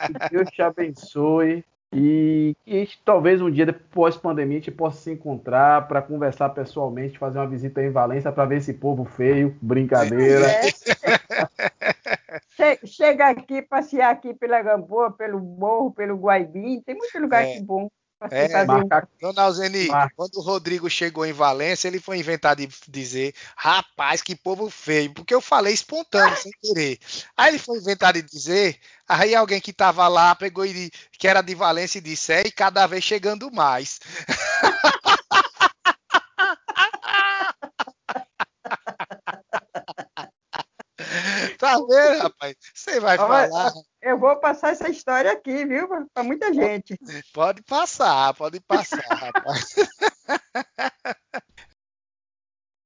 que 0.06 0.30
Deus 0.30 0.50
te 0.50 0.62
abençoe. 0.62 1.64
E 1.94 2.56
que 2.64 2.98
talvez 3.04 3.40
um 3.40 3.50
dia, 3.50 3.72
pós-pandemia, 3.72 4.58
a 4.58 4.60
gente 4.60 4.70
possa 4.70 5.00
se 5.00 5.12
encontrar 5.12 5.86
para 5.86 6.02
conversar 6.02 6.50
pessoalmente, 6.50 7.18
fazer 7.18 7.38
uma 7.38 7.48
visita 7.48 7.82
em 7.82 7.90
Valência 7.90 8.32
para 8.32 8.44
ver 8.44 8.58
esse 8.58 8.74
povo 8.74 9.04
feio, 9.04 9.56
brincadeira. 9.62 10.46
É. 10.46 10.62
Chega 12.84 13.28
aqui, 13.28 13.62
passear 13.62 14.10
aqui 14.10 14.34
pela 14.34 14.60
Gamboa, 14.62 15.12
pelo 15.12 15.40
Morro, 15.40 15.92
pelo 15.92 16.16
Guaibim, 16.16 16.80
tem 16.80 16.96
muito 16.96 17.18
lugar 17.18 17.44
é. 17.44 17.60
bom. 17.60 17.88
É, 18.30 18.48
Dona 19.20 19.42
Alzeni, 19.42 19.88
quando 20.16 20.36
o 20.36 20.40
Rodrigo 20.40 20.88
chegou 20.88 21.26
em 21.26 21.32
Valência, 21.32 21.86
ele 21.86 22.00
foi 22.00 22.18
inventar 22.18 22.56
de 22.56 22.66
dizer, 22.88 23.34
rapaz, 23.54 24.22
que 24.22 24.34
povo 24.34 24.70
feio, 24.70 25.12
porque 25.12 25.34
eu 25.34 25.40
falei 25.40 25.74
espontâneo, 25.74 26.36
sem 26.36 26.50
querer. 26.62 26.98
Aí 27.36 27.50
ele 27.50 27.58
foi 27.58 27.76
inventar 27.76 28.14
de 28.14 28.22
dizer, 28.22 28.80
aí 29.06 29.34
alguém 29.34 29.60
que 29.60 29.70
estava 29.70 30.08
lá 30.08 30.34
pegou 30.34 30.64
e 30.64 30.90
que 31.12 31.28
era 31.28 31.42
de 31.42 31.54
Valência 31.54 31.98
e 31.98 32.02
disse, 32.02 32.32
é, 32.32 32.42
e 32.46 32.50
cada 32.50 32.86
vez 32.86 33.04
chegando 33.04 33.50
mais. 33.52 34.00
Tá 41.58 41.76
vendo, 41.78 42.22
rapaz? 42.22 42.56
Você 42.74 43.00
vai 43.00 43.16
falar. 43.16 43.72
Eu 44.02 44.18
vou 44.18 44.36
passar 44.36 44.72
essa 44.72 44.88
história 44.88 45.32
aqui, 45.32 45.64
viu? 45.64 45.88
Para 46.12 46.22
muita 46.22 46.52
gente. 46.52 46.98
Pode 47.32 47.62
passar, 47.62 48.34
pode 48.34 48.60
passar, 48.60 49.00
rapaz. 49.08 49.74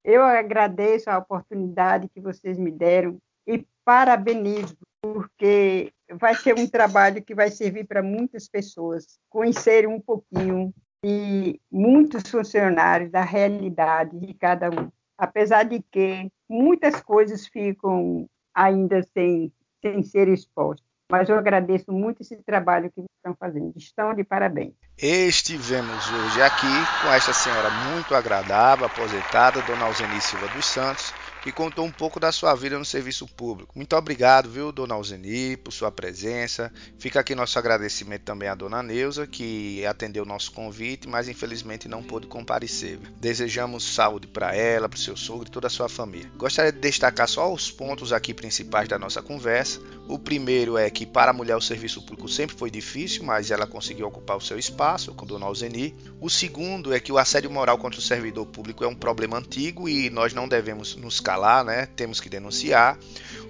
Eu 0.02 0.24
agradeço 0.24 1.10
a 1.10 1.18
oportunidade 1.18 2.08
que 2.08 2.20
vocês 2.20 2.58
me 2.58 2.70
deram 2.70 3.18
e 3.46 3.66
parabenizo, 3.84 4.76
porque 5.02 5.92
vai 6.12 6.34
ser 6.34 6.58
um 6.58 6.66
trabalho 6.66 7.22
que 7.22 7.34
vai 7.34 7.50
servir 7.50 7.86
para 7.86 8.02
muitas 8.02 8.48
pessoas 8.48 9.18
conhecerem 9.28 9.88
um 9.88 10.00
pouquinho 10.00 10.74
e 11.04 11.60
muitos 11.70 12.28
funcionários 12.30 13.10
da 13.10 13.22
realidade 13.22 14.18
de 14.18 14.34
cada 14.34 14.70
um. 14.70 14.90
Apesar 15.16 15.64
de 15.64 15.82
que 15.90 16.30
muitas 16.48 17.00
coisas 17.00 17.46
ficam 17.46 18.26
ainda 18.54 19.02
sem, 19.02 19.52
sem 19.80 20.02
ser 20.02 20.28
exposto. 20.28 20.84
mas 21.10 21.28
eu 21.28 21.36
agradeço 21.36 21.90
muito 21.92 22.22
esse 22.22 22.36
trabalho 22.36 22.90
que 22.90 23.04
estão 23.16 23.34
fazendo. 23.38 23.72
Estão 23.76 24.14
de 24.14 24.22
parabéns. 24.22 24.74
Estivemos 24.96 26.10
hoje 26.10 26.42
aqui 26.42 27.02
com 27.02 27.12
esta 27.12 27.32
senhora 27.32 27.68
muito 27.92 28.14
agradável, 28.14 28.86
aposentada, 28.86 29.60
Dona 29.62 29.86
Alzeni 29.86 30.20
Silva 30.20 30.46
dos 30.48 30.66
Santos, 30.66 31.12
que 31.42 31.50
contou 31.50 31.84
um 31.84 31.90
pouco 31.90 32.20
da 32.20 32.30
sua 32.30 32.54
vida 32.54 32.78
no 32.78 32.84
serviço 32.84 33.26
público. 33.26 33.72
Muito 33.74 33.96
obrigado, 33.96 34.50
viu, 34.50 34.70
dona 34.70 34.94
Alzeni, 34.94 35.56
por 35.56 35.72
sua 35.72 35.90
presença. 35.90 36.72
Fica 36.98 37.20
aqui 37.20 37.34
nosso 37.34 37.58
agradecimento 37.58 38.22
também 38.22 38.48
à 38.48 38.54
dona 38.54 38.82
Neuza, 38.82 39.26
que 39.26 39.84
atendeu 39.86 40.24
nosso 40.24 40.52
convite, 40.52 41.08
mas 41.08 41.28
infelizmente 41.28 41.88
não 41.88 42.02
pôde 42.02 42.26
comparecer. 42.26 42.98
Desejamos 43.18 43.94
saúde 43.94 44.26
para 44.26 44.54
ela, 44.54 44.88
para 44.88 44.96
o 44.96 45.00
seu 45.00 45.16
sogro 45.16 45.46
e 45.48 45.50
toda 45.50 45.66
a 45.66 45.70
sua 45.70 45.88
família. 45.88 46.30
Gostaria 46.36 46.72
de 46.72 46.78
destacar 46.78 47.28
só 47.28 47.52
os 47.52 47.70
pontos 47.70 48.12
aqui 48.12 48.34
principais 48.34 48.88
da 48.88 48.98
nossa 48.98 49.22
conversa. 49.22 49.80
O 50.06 50.18
primeiro 50.18 50.76
é 50.76 50.90
que 50.90 51.06
para 51.06 51.30
a 51.30 51.34
mulher 51.34 51.56
o 51.56 51.60
serviço 51.60 52.02
público 52.02 52.28
sempre 52.28 52.56
foi 52.56 52.70
difícil, 52.70 53.24
mas 53.24 53.50
ela 53.50 53.66
conseguiu 53.66 54.06
ocupar 54.06 54.36
o 54.36 54.40
seu 54.40 54.58
espaço 54.58 55.14
com 55.14 55.24
dona 55.24 55.46
Alzeni. 55.46 55.94
O 56.20 56.28
segundo 56.28 56.92
é 56.92 57.00
que 57.00 57.12
o 57.12 57.18
assédio 57.18 57.50
moral 57.50 57.78
contra 57.78 57.98
o 57.98 58.02
servidor 58.02 58.44
público 58.46 58.84
é 58.84 58.88
um 58.88 58.94
problema 58.94 59.38
antigo 59.38 59.88
e 59.88 60.10
nós 60.10 60.34
não 60.34 60.48
devemos 60.48 60.96
nos 60.96 61.20
calar, 61.30 61.64
né? 61.64 61.86
Temos 61.94 62.20
que 62.20 62.28
denunciar. 62.28 62.98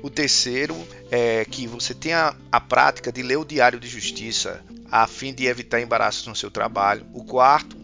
O 0.03 0.11
terceiro 0.11 0.77
é 1.11 1.47
que 1.47 1.67
você 1.67 1.95
tenha 1.95 2.37
a 2.53 2.61
prática 2.61 3.11
de 3.11 3.23
ler 3.23 3.39
o 3.39 3.45
Diário 3.45 3.81
de 3.81 3.89
Justiça 3.89 4.63
a 4.93 5.07
fim 5.07 5.33
de 5.33 5.47
evitar 5.47 5.81
embaraços 5.81 6.27
no 6.27 6.37
seu 6.37 6.51
trabalho. 6.51 7.07
O 7.15 7.25
quarto 7.25 7.81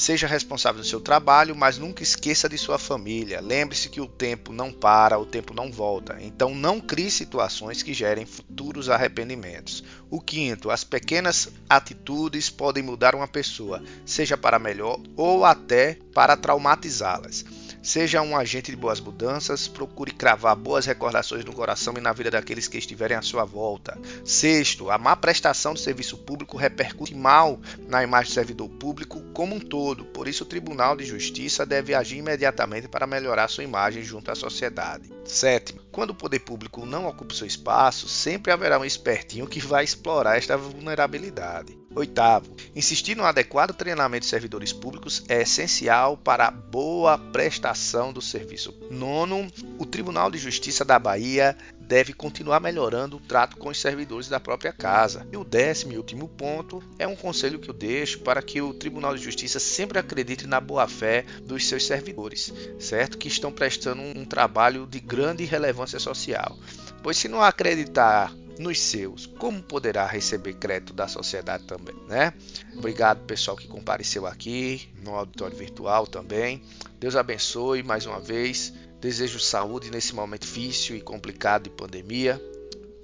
Seja 0.00 0.26
responsável 0.26 0.80
do 0.80 0.86
seu 0.86 0.98
trabalho, 0.98 1.54
mas 1.54 1.76
nunca 1.76 2.02
esqueça 2.02 2.48
de 2.48 2.56
sua 2.56 2.78
família. 2.78 3.38
Lembre-se 3.38 3.90
que 3.90 4.00
o 4.00 4.06
tempo 4.06 4.50
não 4.50 4.72
para, 4.72 5.18
o 5.18 5.26
tempo 5.26 5.52
não 5.52 5.70
volta. 5.70 6.16
Então 6.22 6.54
não 6.54 6.80
crie 6.80 7.10
situações 7.10 7.82
que 7.82 7.92
gerem 7.92 8.24
futuros 8.24 8.88
arrependimentos. 8.88 9.84
O 10.08 10.18
quinto, 10.18 10.70
as 10.70 10.84
pequenas 10.84 11.50
atitudes 11.68 12.48
podem 12.48 12.82
mudar 12.82 13.14
uma 13.14 13.28
pessoa, 13.28 13.82
seja 14.06 14.38
para 14.38 14.58
melhor 14.58 14.98
ou 15.18 15.44
até 15.44 15.98
para 16.14 16.34
traumatizá-las. 16.34 17.44
Seja 17.82 18.20
um 18.20 18.36
agente 18.36 18.70
de 18.70 18.76
boas 18.76 19.00
mudanças, 19.00 19.66
procure 19.66 20.12
cravar 20.12 20.54
boas 20.54 20.84
recordações 20.84 21.46
no 21.46 21.52
coração 21.54 21.94
e 21.96 22.00
na 22.00 22.12
vida 22.12 22.30
daqueles 22.30 22.68
que 22.68 22.76
estiverem 22.76 23.16
à 23.16 23.22
sua 23.22 23.44
volta. 23.44 23.98
Sexto, 24.22 24.90
a 24.90 24.98
má 24.98 25.16
prestação 25.16 25.72
do 25.72 25.80
serviço 25.80 26.18
público 26.18 26.58
repercute 26.58 27.14
mal 27.14 27.58
na 27.88 28.02
imagem 28.02 28.30
do 28.30 28.34
servidor 28.34 28.68
público 28.68 29.22
como 29.32 29.54
um 29.54 29.60
todo, 29.60 30.04
por 30.04 30.28
isso 30.28 30.44
o 30.44 30.46
Tribunal 30.46 30.94
de 30.94 31.06
Justiça 31.06 31.64
deve 31.64 31.94
agir 31.94 32.18
imediatamente 32.18 32.86
para 32.86 33.06
melhorar 33.06 33.48
sua 33.48 33.64
imagem 33.64 34.02
junto 34.02 34.30
à 34.30 34.34
sociedade. 34.34 35.10
Sétimo, 35.24 35.80
quando 35.90 36.10
o 36.10 36.14
poder 36.14 36.40
público 36.40 36.84
não 36.84 37.06
ocupa 37.06 37.34
seu 37.34 37.46
espaço, 37.46 38.08
sempre 38.08 38.52
haverá 38.52 38.78
um 38.78 38.84
espertinho 38.84 39.46
que 39.46 39.58
vai 39.58 39.84
explorar 39.84 40.36
esta 40.36 40.54
vulnerabilidade. 40.54 41.79
Oitavo, 41.92 42.54
insistir 42.74 43.16
no 43.16 43.24
adequado 43.24 43.74
treinamento 43.74 44.22
de 44.22 44.30
servidores 44.30 44.72
públicos 44.72 45.24
é 45.28 45.42
essencial 45.42 46.16
para 46.16 46.46
a 46.46 46.50
boa 46.50 47.18
prestação 47.18 48.12
do 48.12 48.22
serviço. 48.22 48.72
Nono, 48.88 49.50
o 49.76 49.84
Tribunal 49.84 50.30
de 50.30 50.38
Justiça 50.38 50.84
da 50.84 51.00
Bahia 51.00 51.56
deve 51.80 52.12
continuar 52.12 52.60
melhorando 52.60 53.16
o 53.16 53.20
trato 53.20 53.56
com 53.56 53.68
os 53.68 53.80
servidores 53.80 54.28
da 54.28 54.38
própria 54.38 54.72
casa. 54.72 55.26
E 55.32 55.36
o 55.36 55.42
décimo 55.42 55.92
e 55.92 55.96
último 55.96 56.28
ponto 56.28 56.80
é 56.96 57.08
um 57.08 57.16
conselho 57.16 57.58
que 57.58 57.68
eu 57.68 57.74
deixo 57.74 58.20
para 58.20 58.40
que 58.40 58.62
o 58.62 58.72
Tribunal 58.72 59.16
de 59.16 59.24
Justiça 59.24 59.58
sempre 59.58 59.98
acredite 59.98 60.46
na 60.46 60.60
boa-fé 60.60 61.24
dos 61.42 61.66
seus 61.66 61.84
servidores, 61.84 62.54
certo? 62.78 63.18
Que 63.18 63.26
estão 63.26 63.50
prestando 63.50 64.00
um 64.00 64.24
trabalho 64.24 64.86
de 64.86 65.00
grande 65.00 65.44
relevância 65.44 65.98
social. 65.98 66.56
Pois 67.02 67.16
se 67.16 67.26
não 67.26 67.42
acreditar 67.42 68.32
nos 68.60 68.78
seus, 68.80 69.26
como 69.26 69.62
poderá 69.62 70.06
receber 70.06 70.54
crédito 70.54 70.92
da 70.92 71.08
sociedade 71.08 71.64
também, 71.64 71.96
né? 72.06 72.32
Obrigado 72.76 73.24
pessoal 73.24 73.56
que 73.56 73.66
compareceu 73.66 74.26
aqui 74.26 74.88
no 75.02 75.14
auditório 75.14 75.56
virtual 75.56 76.06
também. 76.06 76.62
Deus 76.98 77.16
abençoe 77.16 77.82
mais 77.82 78.06
uma 78.06 78.20
vez. 78.20 78.72
Desejo 79.00 79.40
saúde 79.40 79.90
nesse 79.90 80.14
momento 80.14 80.42
difícil 80.42 80.94
e 80.94 81.00
complicado 81.00 81.64
de 81.64 81.70
pandemia. 81.70 82.40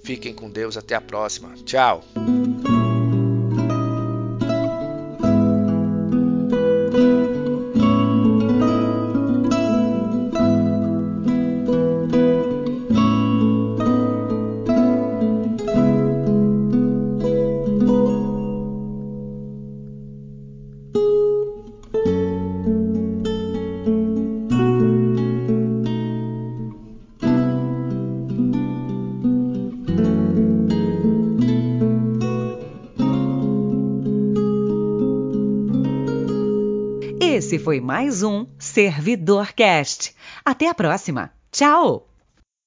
Fiquem 0.03 0.33
com 0.33 0.49
Deus, 0.49 0.77
até 0.77 0.93
a 0.93 1.01
próxima. 1.01 1.53
Tchau. 1.65 2.03
Mais 37.87 38.21
um 38.21 38.45
Servidor 38.59 39.53
Cast. 39.53 40.13
Até 40.43 40.67
a 40.67 40.73
próxima. 40.73 41.31
Tchau! 41.49 42.06